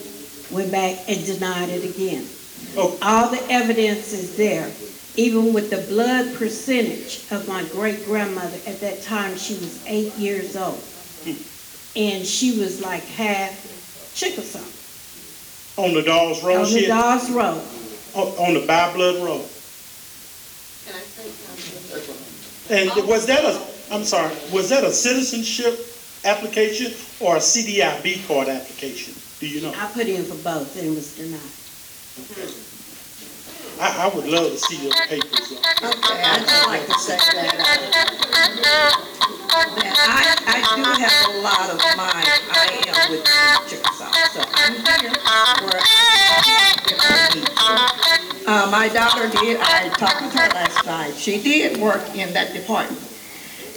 went 0.50 0.70
back 0.70 0.98
and 1.08 1.24
denied 1.24 1.70
it 1.70 1.82
again. 1.82 2.26
Oh. 2.76 2.98
All 3.00 3.30
the 3.30 3.42
evidence 3.50 4.12
is 4.12 4.36
there, 4.36 4.70
even 5.16 5.54
with 5.54 5.70
the 5.70 5.78
blood 5.88 6.34
percentage 6.36 7.24
of 7.30 7.48
my 7.48 7.64
great 7.72 8.04
grandmother. 8.04 8.58
At 8.66 8.80
that 8.80 9.00
time, 9.02 9.36
she 9.38 9.54
was 9.54 9.82
eight 9.86 10.12
years 10.16 10.56
old. 10.56 10.82
And 11.96 12.26
she 12.26 12.58
was 12.60 12.82
like 12.82 13.04
half 13.04 14.12
Chickasaw. 14.14 14.60
On 15.82 15.94
the 15.94 16.02
Dawes 16.02 16.44
Roll? 16.44 16.58
On 16.58 16.66
she 16.66 16.86
the 16.86 16.92
had- 16.92 17.00
Dawes 17.18 17.30
Roll. 17.30 17.62
On 18.14 18.28
on 18.46 18.54
the 18.54 18.66
By 18.66 18.92
Blood 18.92 19.24
Roll. 19.24 19.48
And 22.70 22.90
was 23.08 23.26
that 23.26 23.44
a, 23.44 23.60
I'm 23.94 24.04
sorry, 24.04 24.34
was 24.52 24.68
that 24.70 24.84
a 24.84 24.90
citizenship 24.92 25.78
application 26.24 26.92
or 27.20 27.36
a 27.36 27.40
CDIB 27.40 28.26
card 28.26 28.48
application? 28.48 29.14
Do 29.40 29.46
you 29.48 29.60
know? 29.60 29.72
I 29.76 29.86
put 29.92 30.06
in 30.06 30.24
for 30.24 30.36
both 30.42 30.76
and 30.78 30.86
it 30.86 30.94
was 30.94 31.14
denied. 31.16 31.40
I, 33.80 34.06
I 34.06 34.14
would 34.14 34.26
love 34.26 34.52
to 34.52 34.58
see 34.58 34.76
those 34.84 34.94
papers. 35.08 35.52
Okay, 35.52 36.22
I'd 36.22 36.46
just 36.46 36.66
like 36.66 36.86
to 36.86 36.94
say 36.98 37.16
that, 37.16 37.58
uh, 37.58 37.64
that 38.64 39.14
I, 40.06 40.36
I 40.46 40.58
do 40.76 40.82
have 41.02 41.26
a 41.28 41.38
lot 41.42 41.70
of 41.70 41.78
mine, 41.96 42.26
I 42.50 42.70
am 42.86 43.10
with 43.10 43.24
the 43.24 43.30
Chickasaw, 43.68 44.12
so 44.32 44.40
I'm 44.54 44.74
here 44.74 45.10
where 45.64 45.80
I 45.80 46.40
need 46.46 46.86
to. 46.88 47.54
Uh, 48.46 48.68
my 48.70 48.88
daughter 48.88 49.28
did, 49.40 49.58
I 49.60 49.88
talked 49.88 50.22
with 50.22 50.34
her 50.34 50.48
last 50.50 50.86
night, 50.86 51.14
she 51.16 51.40
did 51.42 51.80
work 51.80 52.02
in 52.14 52.32
that 52.34 52.52
department. 52.52 53.13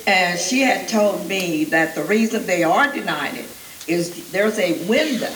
And 0.07 0.39
she 0.39 0.61
had 0.61 0.87
told 0.87 1.27
me 1.27 1.65
that 1.65 1.93
the 1.93 2.03
reason 2.03 2.45
they 2.45 2.63
are 2.63 2.91
denying 2.91 3.35
it 3.35 3.49
is 3.87 4.31
there's 4.31 4.57
a 4.57 4.87
window 4.87 5.33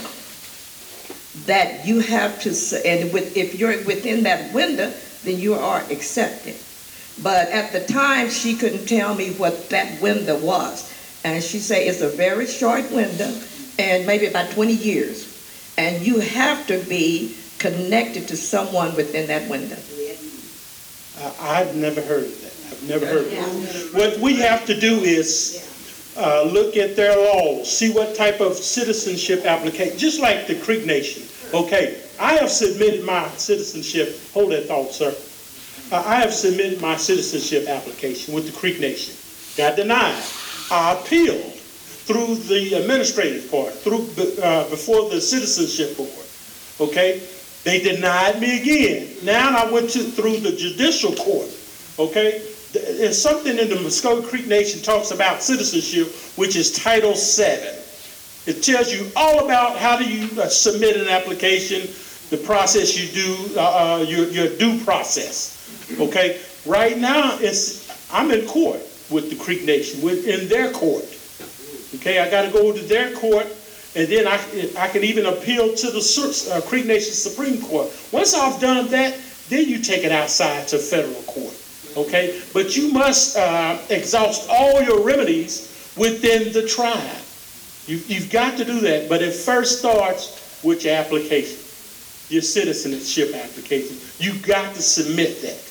that 1.45 1.85
you 1.85 1.99
have 1.99 2.41
to, 2.41 2.49
and 2.85 3.11
with, 3.11 3.35
if 3.35 3.55
you're 3.55 3.83
within 3.83 4.23
that 4.23 4.53
window, 4.53 4.91
then 5.23 5.37
you 5.37 5.55
are 5.55 5.81
accepted. 5.91 6.55
But 7.21 7.49
at 7.49 7.73
the 7.73 7.85
time, 7.85 8.29
she 8.29 8.55
couldn't 8.55 8.85
tell 8.85 9.13
me 9.13 9.33
what 9.33 9.69
that 9.69 10.01
window 10.01 10.39
was. 10.39 10.89
And 11.25 11.43
she 11.43 11.59
said 11.59 11.83
it's 11.87 12.01
a 12.01 12.09
very 12.09 12.47
short 12.47 12.89
window 12.91 13.29
and 13.77 14.05
maybe 14.07 14.25
about 14.25 14.51
20 14.51 14.73
years. 14.73 15.27
And 15.77 16.05
you 16.05 16.19
have 16.19 16.65
to 16.67 16.79
be 16.85 17.35
connected 17.59 18.29
to 18.29 18.37
someone 18.37 18.95
within 18.95 19.27
that 19.27 19.49
window. 19.49 19.77
I've 21.39 21.75
never 21.75 22.01
heard 22.01 22.40
never 22.83 23.05
heard 23.05 23.25
of 23.27 23.33
it. 23.33 23.93
What 23.93 24.19
we 24.19 24.35
have 24.35 24.65
to 24.65 24.79
do 24.79 24.99
is 24.99 25.67
uh, 26.17 26.43
look 26.43 26.77
at 26.77 26.95
their 26.95 27.15
laws, 27.15 27.71
see 27.71 27.91
what 27.93 28.15
type 28.15 28.41
of 28.41 28.55
citizenship 28.55 29.45
application, 29.45 29.97
just 29.97 30.19
like 30.19 30.47
the 30.47 30.55
Creek 30.59 30.85
Nation. 30.85 31.23
Okay, 31.53 32.01
I 32.19 32.33
have 32.33 32.49
submitted 32.49 33.05
my 33.05 33.27
citizenship, 33.29 34.19
hold 34.33 34.51
that 34.51 34.67
thought, 34.67 34.91
sir. 34.91 35.15
Uh, 35.91 36.03
I 36.05 36.15
have 36.15 36.33
submitted 36.33 36.81
my 36.81 36.95
citizenship 36.95 37.67
application 37.67 38.33
with 38.33 38.45
the 38.45 38.57
Creek 38.57 38.79
Nation. 38.79 39.15
Got 39.57 39.75
denied. 39.75 40.23
I 40.71 40.93
appealed 40.93 41.53
through 42.07 42.35
the 42.35 42.75
administrative 42.75 43.51
part, 43.51 43.73
through, 43.73 44.07
uh, 44.41 44.69
before 44.69 45.09
the 45.09 45.19
citizenship 45.19 45.97
board. 45.97 46.09
Okay? 46.79 47.21
They 47.63 47.81
denied 47.81 48.39
me 48.39 48.61
again. 48.61 49.15
Now 49.23 49.65
I 49.65 49.69
went 49.69 49.89
to, 49.91 49.99
through 49.99 50.37
the 50.37 50.51
judicial 50.53 51.13
court. 51.15 51.49
Okay? 51.99 52.41
There's 52.73 53.21
something 53.21 53.57
in 53.57 53.69
the 53.69 53.75
Muskogee 53.75 54.27
Creek 54.27 54.47
Nation 54.47 54.81
talks 54.81 55.11
about 55.11 55.41
citizenship, 55.41 56.13
which 56.37 56.55
is 56.55 56.71
Title 56.71 57.13
VII. 57.13 57.79
It 58.49 58.63
tells 58.63 58.93
you 58.93 59.11
all 59.15 59.45
about 59.45 59.77
how 59.77 59.97
do 59.97 60.05
you 60.05 60.27
uh, 60.41 60.47
submit 60.47 60.97
an 60.97 61.07
application, 61.07 61.81
the 62.29 62.37
process 62.37 62.97
you 62.97 63.07
do, 63.11 63.59
uh, 63.59 63.99
uh, 63.99 64.05
your, 64.07 64.27
your 64.29 64.57
due 64.57 64.83
process. 64.83 65.57
Okay? 65.99 66.39
Right 66.65 66.97
now, 66.97 67.37
it's, 67.39 67.89
I'm 68.11 68.31
in 68.31 68.47
court 68.47 68.79
with 69.09 69.29
the 69.29 69.35
Creek 69.35 69.63
Nation, 69.65 70.01
with, 70.01 70.27
in 70.27 70.47
their 70.47 70.71
court. 70.71 71.05
Okay, 71.95 72.19
I 72.19 72.31
gotta 72.31 72.49
go 72.49 72.71
to 72.71 72.81
their 72.83 73.13
court, 73.13 73.45
and 73.95 74.07
then 74.07 74.25
I, 74.25 74.39
I 74.77 74.87
can 74.87 75.03
even 75.03 75.25
appeal 75.25 75.75
to 75.75 75.91
the 75.91 76.51
uh, 76.53 76.61
Creek 76.61 76.85
Nation 76.85 77.11
Supreme 77.11 77.61
Court. 77.61 77.91
Once 78.11 78.33
I've 78.33 78.59
done 78.61 78.87
that, 78.87 79.19
then 79.49 79.67
you 79.67 79.79
take 79.79 80.05
it 80.05 80.11
outside 80.11 80.67
to 80.69 80.77
federal 80.77 81.21
court, 81.23 81.53
okay? 81.97 82.41
But 82.53 82.75
you 82.75 82.91
must 82.91 83.37
uh, 83.37 83.79
exhaust 83.89 84.49
all 84.49 84.81
your 84.81 85.03
remedies 85.03 85.93
within 85.97 86.53
the 86.53 86.67
tribe. 86.67 87.17
You, 87.87 87.97
you've 88.07 88.29
got 88.29 88.57
to 88.57 88.65
do 88.65 88.79
that, 88.81 89.09
but 89.09 89.21
it 89.21 89.33
first 89.33 89.79
starts 89.79 90.61
with 90.63 90.85
your 90.85 90.95
application, 90.95 91.57
your 92.29 92.41
citizenship 92.41 93.33
application. 93.35 93.97
You've 94.19 94.43
got 94.43 94.75
to 94.75 94.81
submit 94.81 95.41
that. 95.41 95.61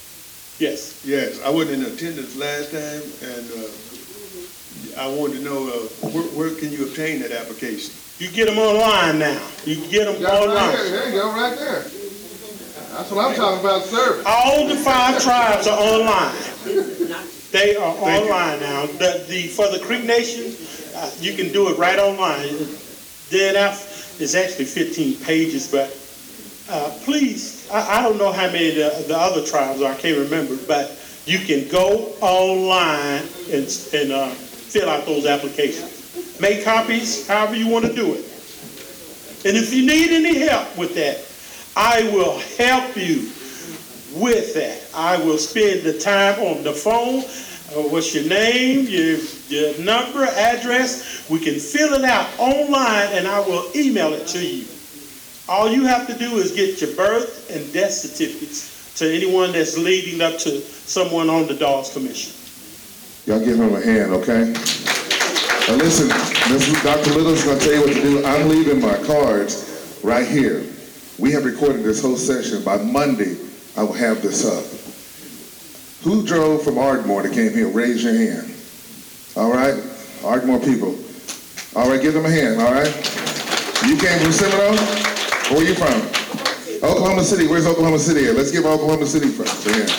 Yes. 0.59 1.03
Yes, 1.07 1.41
I 1.43 1.51
wasn't 1.51 1.87
in 1.87 1.93
attendance 1.93 2.37
last 2.37 2.73
time, 2.73 3.03
and 3.31 3.51
uh, 3.53 5.01
I 5.01 5.09
wanted 5.09 5.39
to 5.39 5.45
know, 5.45 5.69
uh, 5.69 6.11
where, 6.11 6.25
where 6.25 6.55
can 6.55 6.71
you 6.73 6.87
obtain 6.87 7.21
that 7.21 7.33
application? 7.33 7.95
You 8.19 8.31
get 8.31 8.49
them 8.49 8.59
online 8.59 9.19
now. 9.19 9.49
You 9.65 9.77
get 9.89 10.05
them 10.05 10.21
Got 10.21 10.43
it 10.43 10.49
right 10.49 10.49
online. 10.49 10.91
There 10.91 11.09
you 11.09 11.15
go, 11.15 11.33
right 11.33 11.57
there. 11.57 12.00
That's 13.01 13.13
what 13.13 13.31
I'm 13.31 13.35
talking 13.35 13.61
about, 13.61 13.83
service. 13.85 14.23
All 14.27 14.69
the 14.69 14.77
five 14.77 15.23
tribes 15.23 15.67
are 15.67 15.79
online. 15.79 16.37
They 17.51 17.75
are 17.75 17.95
online 17.97 18.61
now. 18.61 18.85
The, 18.85 19.25
the, 19.27 19.47
for 19.49 19.71
the 19.71 19.83
Creek 19.83 20.05
Nation, 20.05 20.55
uh, 20.95 21.11
you 21.19 21.35
can 21.35 21.51
do 21.51 21.71
it 21.71 21.79
right 21.79 21.99
online. 21.99 22.51
DNF 23.31 24.21
is 24.21 24.35
actually 24.35 24.67
15 24.67 25.17
pages, 25.25 25.73
but, 25.73 25.89
uh, 26.69 26.95
please 27.03 27.71
I, 27.73 28.01
I 28.01 28.03
don't 28.03 28.19
know 28.19 28.33
how 28.33 28.49
many 28.49 28.73
the, 28.73 29.05
the 29.09 29.17
other 29.17 29.47
tribes 29.47 29.81
are, 29.81 29.93
I 29.93 29.97
can't 29.97 30.19
remember, 30.19 30.59
but 30.69 31.01
you 31.25 31.39
can 31.39 31.69
go 31.69 32.13
online 32.21 33.23
and, 33.51 33.89
and, 33.95 34.13
uh, 34.13 34.29
fill 34.29 34.91
out 34.91 35.07
those 35.07 35.25
applications. 35.25 36.39
Make 36.39 36.65
copies, 36.65 37.27
however 37.27 37.57
you 37.57 37.67
want 37.67 37.87
to 37.87 37.95
do 37.95 38.13
it. 38.13 38.27
And 39.47 39.57
if 39.57 39.73
you 39.73 39.87
need 39.87 40.11
any 40.11 40.39
help 40.39 40.77
with 40.77 40.95
that, 40.97 41.30
I 41.77 42.03
will 42.13 42.39
help 42.59 42.97
you 42.97 43.31
with 44.15 44.55
that. 44.55 44.83
I 44.95 45.17
will 45.25 45.39
spend 45.39 45.83
the 45.83 45.99
time 45.99 46.41
on 46.41 46.65
the 46.65 46.73
phone. 46.73 47.21
Uh, 47.71 47.89
what's 47.89 48.15
your 48.15 48.25
name, 48.25 48.87
your, 48.87 49.19
your 49.49 49.79
number, 49.79 50.25
address? 50.25 51.29
We 51.31 51.39
can 51.39 51.59
fill 51.59 51.95
it 51.95 52.05
out 52.05 52.29
online 52.39 53.09
and 53.13 53.29
I 53.29 53.41
will 53.41 53.71
email 53.77 54.13
it 54.13 54.27
to 54.29 54.45
you. 54.45 54.67
All 55.49 55.71
you 55.71 55.85
have 55.85 56.07
to 56.09 56.15
do 56.19 56.39
is 56.39 56.53
get 56.53 56.81
your 56.81 56.95
birth 56.97 57.51
and 57.51 57.73
death 57.73 57.93
certificates 57.93 58.99
to 58.99 59.13
anyone 59.13 59.53
that's 59.53 59.79
leading 59.79 60.21
up 60.21 60.39
to 60.41 60.61
someone 60.61 61.31
on 61.31 61.47
the 61.47 61.55
Dawes 61.55 61.93
Commission. 61.93 62.35
Y'all 63.27 63.45
give 63.45 63.61
him 63.61 63.75
a 63.75 63.81
hand, 63.81 64.13
okay? 64.13 64.53
Now 65.69 65.77
listen, 65.77 66.09
this 66.53 66.69
is 66.69 66.83
Dr. 66.83 67.11
Little's 67.15 67.45
gonna 67.45 67.61
tell 67.61 67.75
you 67.75 67.81
what 67.81 67.93
to 67.95 68.03
do. 68.03 68.25
I'm 68.25 68.49
leaving 68.49 68.81
my 68.81 68.97
cards 69.05 70.01
right 70.03 70.27
here. 70.27 70.65
We 71.21 71.33
have 71.33 71.45
recorded 71.45 71.85
this 71.85 72.01
whole 72.01 72.17
session. 72.17 72.65
By 72.65 72.79
Monday, 72.79 73.37
I 73.77 73.83
will 73.83 73.93
have 73.93 74.23
this 74.23 74.47
up. 74.47 74.65
Who 76.03 76.27
drove 76.27 76.63
from 76.63 76.79
Ardmore 76.79 77.23
that 77.23 77.35
came 77.35 77.53
here? 77.53 77.69
Raise 77.69 78.03
your 78.03 78.15
hand. 78.15 78.51
All 79.37 79.53
right? 79.53 79.77
Ardmore 80.25 80.61
people. 80.61 80.97
All 81.77 81.91
right, 81.91 82.01
give 82.01 82.15
them 82.15 82.25
a 82.25 82.31
hand, 82.31 82.61
all 82.61 82.73
right? 82.73 82.89
You 83.87 84.01
came 84.01 84.19
from 84.19 84.33
Seminole? 84.33 84.77
Where 85.53 85.61
are 85.61 85.69
you 85.69 85.75
from? 85.75 86.01
Oklahoma 86.83 87.23
City. 87.23 87.47
Where's 87.47 87.67
Oklahoma 87.67 87.99
City 87.99 88.27
at? 88.27 88.35
Let's 88.35 88.51
give 88.51 88.65
Oklahoma 88.65 89.05
City 89.05 89.29
a 89.29 89.73
hand. 89.73 89.91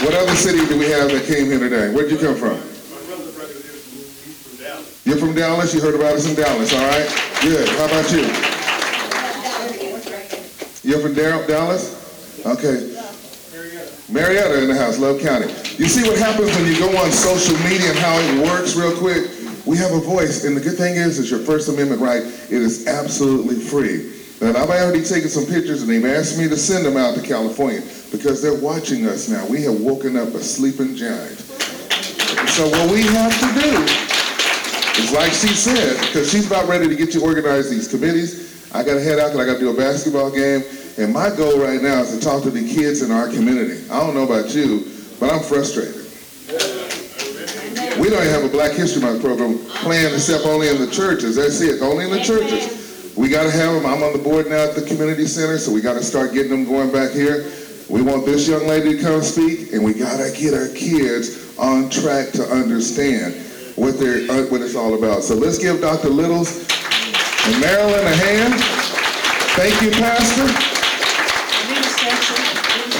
What 0.00 0.14
other 0.14 0.34
city 0.34 0.66
do 0.66 0.78
we 0.78 0.86
have 0.86 1.10
that 1.10 1.24
came 1.26 1.46
here 1.46 1.58
today? 1.58 1.92
Where'd 1.94 2.10
you 2.10 2.18
come 2.18 2.36
from? 2.36 2.56
You're 5.04 5.18
from 5.18 5.34
Dallas? 5.34 5.74
You 5.74 5.82
heard 5.82 5.94
about 5.94 6.14
us 6.14 6.26
in 6.26 6.34
Dallas, 6.34 6.72
all 6.72 6.86
right? 6.88 7.06
Good. 7.42 7.68
How 7.68 7.84
about 7.84 8.10
you? 8.10 8.53
You're 10.84 11.00
from 11.00 11.14
Dallas? 11.14 12.44
Okay. 12.44 12.92
Marietta 14.10 14.62
in 14.62 14.68
the 14.68 14.76
house, 14.76 14.98
Love 14.98 15.18
County. 15.18 15.46
You 15.80 15.88
see 15.88 16.06
what 16.06 16.18
happens 16.18 16.54
when 16.54 16.66
you 16.66 16.78
go 16.78 16.94
on 16.98 17.10
social 17.10 17.56
media 17.64 17.88
and 17.88 17.98
how 17.98 18.18
it 18.18 18.46
works 18.46 18.76
real 18.76 18.94
quick? 18.96 19.30
We 19.64 19.78
have 19.78 19.92
a 19.92 20.00
voice, 20.00 20.44
and 20.44 20.54
the 20.54 20.60
good 20.60 20.76
thing 20.76 20.96
is, 20.96 21.18
it's 21.18 21.30
your 21.30 21.40
First 21.40 21.70
Amendment 21.70 22.02
right. 22.02 22.20
It 22.22 22.60
is 22.60 22.86
absolutely 22.86 23.56
free. 23.56 24.12
And 24.42 24.58
I've 24.58 24.68
already 24.68 25.02
taken 25.02 25.30
some 25.30 25.46
pictures, 25.46 25.80
and 25.80 25.90
they've 25.90 26.04
asked 26.04 26.38
me 26.38 26.48
to 26.48 26.56
send 26.56 26.84
them 26.84 26.98
out 26.98 27.14
to 27.14 27.22
California 27.22 27.80
because 28.12 28.42
they're 28.42 28.60
watching 28.60 29.06
us 29.06 29.26
now. 29.26 29.46
We 29.46 29.62
have 29.62 29.80
woken 29.80 30.18
up 30.18 30.28
a 30.34 30.40
sleeping 30.40 30.94
giant. 30.94 31.38
So 32.52 32.68
what 32.68 32.92
we 32.92 33.02
have 33.04 33.32
to 33.40 33.60
do 33.62 33.82
is, 35.00 35.12
like 35.12 35.32
she 35.32 35.48
said, 35.48 35.98
because 36.06 36.30
she's 36.30 36.46
about 36.46 36.68
ready 36.68 36.88
to 36.88 36.94
get 36.94 37.14
you 37.14 37.24
organized 37.24 37.70
these 37.70 37.88
committees. 37.88 38.53
I 38.74 38.82
got 38.82 38.94
to 38.94 39.00
head 39.00 39.20
out 39.20 39.30
because 39.30 39.38
I 39.38 39.46
got 39.46 39.54
to 39.54 39.60
do 39.60 39.70
a 39.70 39.76
basketball 39.76 40.32
game. 40.32 40.64
And 40.98 41.12
my 41.12 41.30
goal 41.30 41.60
right 41.60 41.80
now 41.80 42.02
is 42.02 42.10
to 42.10 42.20
talk 42.20 42.42
to 42.42 42.50
the 42.50 42.60
kids 42.60 43.02
in 43.02 43.12
our 43.12 43.28
community. 43.28 43.88
I 43.88 44.00
don't 44.00 44.14
know 44.14 44.24
about 44.24 44.52
you, 44.52 44.90
but 45.20 45.32
I'm 45.32 45.42
frustrated. 45.42 45.94
We 48.00 48.10
don't 48.10 48.18
even 48.18 48.34
have 48.34 48.44
a 48.44 48.48
Black 48.48 48.72
History 48.72 49.00
Month 49.00 49.22
program 49.22 49.58
planned 49.66 50.12
except 50.12 50.44
only 50.44 50.68
in 50.68 50.80
the 50.80 50.90
churches. 50.90 51.36
That's 51.36 51.60
it, 51.60 51.82
only 51.82 52.06
in 52.06 52.10
the 52.10 52.20
churches. 52.20 53.14
We 53.16 53.28
got 53.28 53.44
to 53.44 53.52
have 53.52 53.74
them. 53.74 53.86
I'm 53.86 54.02
on 54.02 54.12
the 54.12 54.18
board 54.18 54.48
now 54.48 54.64
at 54.64 54.74
the 54.74 54.82
community 54.82 55.26
center, 55.26 55.56
so 55.58 55.70
we 55.72 55.80
got 55.80 55.94
to 55.94 56.02
start 56.02 56.32
getting 56.32 56.50
them 56.50 56.64
going 56.64 56.90
back 56.90 57.12
here. 57.12 57.52
We 57.88 58.02
want 58.02 58.26
this 58.26 58.48
young 58.48 58.66
lady 58.66 58.96
to 58.96 59.02
come 59.02 59.22
speak, 59.22 59.72
and 59.72 59.84
we 59.84 59.94
got 59.94 60.16
to 60.18 60.36
get 60.36 60.52
our 60.52 60.68
kids 60.74 61.56
on 61.58 61.90
track 61.90 62.32
to 62.32 62.42
understand 62.50 63.34
what 63.76 64.00
they're 64.00 64.28
uh, 64.30 64.50
what 64.50 64.62
it's 64.62 64.74
all 64.74 64.98
about. 64.98 65.22
So 65.22 65.36
let's 65.36 65.58
give 65.58 65.80
Dr. 65.80 66.08
Littles 66.08 66.73
and 67.46 67.60
Marilyn 67.60 68.06
a 68.06 68.16
hand. 68.16 68.54
Thank 69.54 69.82
you, 69.82 69.90
Pastor. 69.90 70.44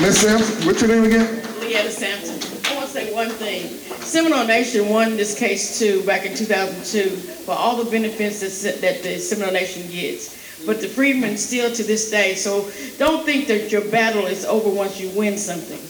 Miss 0.02 0.20
Sampson, 0.20 0.66
what's 0.66 0.82
your 0.82 0.90
name 0.90 1.04
again? 1.04 1.42
Leanna 1.60 1.90
Sampson. 1.90 2.34
I 2.70 2.76
want 2.76 2.88
to 2.88 2.92
say 2.92 3.14
one 3.14 3.30
thing. 3.30 3.68
Seminole 4.02 4.46
Nation 4.46 4.90
won 4.90 5.16
this 5.16 5.38
case 5.38 5.78
too 5.78 6.04
back 6.04 6.26
in 6.26 6.36
2002 6.36 7.08
for 7.44 7.52
all 7.52 7.82
the 7.82 7.90
benefits 7.90 8.62
that, 8.62 8.80
that 8.82 9.02
the 9.02 9.18
Seminole 9.18 9.52
Nation 9.52 9.90
gets. 9.90 10.66
But 10.66 10.80
the 10.80 10.88
freedmen 10.88 11.38
still 11.38 11.72
to 11.72 11.82
this 11.82 12.10
day. 12.10 12.34
So 12.34 12.70
don't 12.98 13.24
think 13.24 13.46
that 13.48 13.72
your 13.72 13.88
battle 13.90 14.26
is 14.26 14.44
over 14.44 14.68
once 14.68 15.00
you 15.00 15.08
win 15.10 15.38
something. 15.38 15.80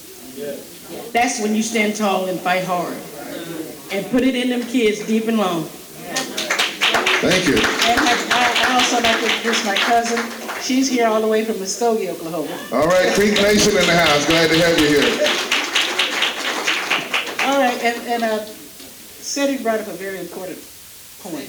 That's 1.13 1.41
when 1.41 1.55
you 1.55 1.63
stand 1.63 1.97
tall 1.97 2.27
and 2.27 2.39
fight 2.39 2.65
hard. 2.65 2.97
And 3.93 4.07
put 4.11 4.23
it 4.23 4.37
in 4.37 4.49
them 4.49 4.63
kids 4.63 5.05
deep 5.07 5.27
and 5.27 5.39
long. 5.39 5.69
Thank 7.25 7.49
you. 7.49 8.43
Also 8.85 9.01
like 9.01 9.18
to 9.18 9.24
introduce 9.24 9.64
my 9.64 9.74
cousin. 9.76 10.20
She's 10.61 10.91
here 10.91 11.07
all 11.07 11.22
the 11.22 11.26
way 11.26 11.43
from 11.43 11.55
Muskogee, 11.55 12.11
Oklahoma. 12.11 12.55
All 12.70 12.87
right, 12.87 13.14
Creek 13.14 13.32
Nation 13.32 13.70
in 13.70 13.87
the 13.87 13.97
house. 13.97 14.26
Glad 14.26 14.51
to 14.51 14.59
have 14.59 14.78
you 14.78 14.89
here. 14.89 15.01
All 17.49 17.59
right, 17.59 17.82
and, 17.82 18.07
and 18.07 18.22
uh, 18.24 18.45
Cedric 18.45 19.62
brought 19.62 19.80
up 19.80 19.87
a 19.87 19.95
very 19.95 20.20
important 20.20 20.59
point. 21.22 21.49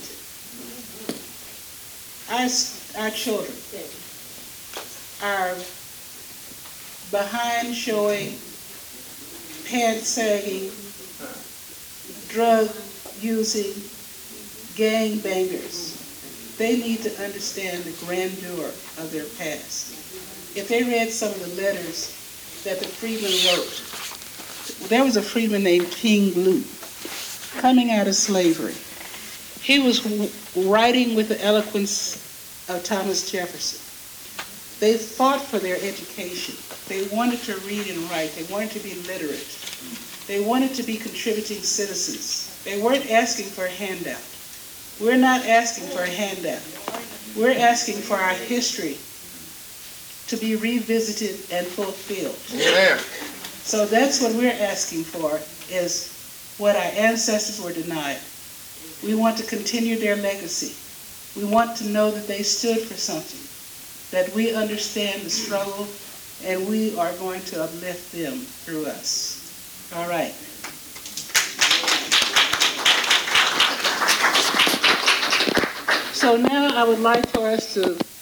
Our, 2.32 2.48
our 3.04 3.12
children 3.12 3.52
are 5.22 5.56
behind 7.12 7.76
showing, 7.76 8.30
pants 9.68 10.08
sagging, 10.08 10.72
drug 12.30 12.70
using, 13.20 13.74
gang 14.78 15.20
bangers. 15.20 15.95
They 16.58 16.78
need 16.78 17.04
to 17.04 17.24
understand 17.24 17.84
the 17.84 18.06
grandeur 18.06 18.68
of 18.98 19.12
their 19.12 19.26
past. 19.38 19.92
If 20.56 20.68
they 20.70 20.84
read 20.84 21.12
some 21.12 21.30
of 21.30 21.40
the 21.40 21.62
letters 21.62 22.12
that 22.64 22.80
the 22.80 22.88
freedmen 22.88 23.32
wrote, 23.48 24.90
there 24.90 25.04
was 25.04 25.18
a 25.18 25.22
freedman 25.22 25.64
named 25.64 25.92
King 25.92 26.32
Blue 26.34 26.64
coming 27.58 27.92
out 27.92 28.08
of 28.08 28.16
slavery. 28.16 28.76
He 29.62 29.80
was 29.80 30.06
writing 30.56 31.16
with 31.16 31.28
the 31.28 31.44
eloquence 31.44 32.16
of 32.70 32.84
Thomas 32.84 33.30
Jefferson. 33.30 33.82
They 34.80 34.98
fought 34.98 35.42
for 35.42 35.60
their 35.60 35.78
education. 35.78 36.56
They 36.88 37.08
wanted 37.16 37.40
to 37.44 37.56
read 37.68 37.88
and 37.88 38.00
write. 38.12 38.32
They 38.36 38.44
wanted 38.44 38.72
to 38.72 38.80
be 38.80 38.96
literate. 39.08 39.58
They 40.28 40.40
wanted 40.40 40.74
to 40.76 40.84
be 40.84 40.98
contributing 40.98 41.62
citizens. 41.62 42.62
They 42.64 42.82
weren't 42.82 43.10
asking 43.12 43.48
for 43.48 43.66
a 43.66 43.70
handout. 43.70 44.22
We're 45.00 45.18
not 45.18 45.46
asking 45.46 45.88
for 45.88 46.04
a 46.04 46.10
handout. 46.10 46.62
We're 47.36 47.58
asking 47.60 47.98
for 47.98 48.16
our 48.16 48.34
history 48.34 48.98
to 50.28 50.38
be 50.38 50.56
revisited 50.56 51.36
and 51.52 51.68
fulfilled. 51.68 52.40
Amen. 52.54 52.98
So 53.64 53.86
that's 53.86 54.22
what 54.22 54.34
we're 54.36 54.52
asking 54.52 55.04
for, 55.04 55.40
is 55.70 56.56
what 56.58 56.76
our 56.76 56.92
ancestors 56.96 57.64
were 57.64 57.74
denied. 57.74 58.20
We 59.04 59.16
want 59.16 59.38
to 59.38 59.44
continue 59.44 59.98
their 59.98 60.16
legacy. 60.16 60.74
We 61.40 61.46
want 61.46 61.76
to 61.78 61.90
know 61.90 62.12
that 62.12 62.28
they 62.28 62.44
stood 62.44 62.80
for 62.80 62.94
something, 62.94 63.44
that 64.18 64.34
we 64.34 64.54
understand 64.54 65.24
the 65.24 65.30
struggle, 65.30 65.88
and 66.46 66.70
we 66.70 66.98
are 66.98 67.12
going 67.14 67.42
to 67.42 67.64
uplift 67.64 68.14
them 68.14 68.40
through 68.40 68.86
us. 68.86 69.92
All 69.94 70.08
right. 70.08 70.34
So 76.26 76.36
now 76.36 76.76
I 76.76 76.84
would 76.84 77.02
like 77.02 77.24
for 77.28 77.46
us 77.48 77.76
to 77.76 78.15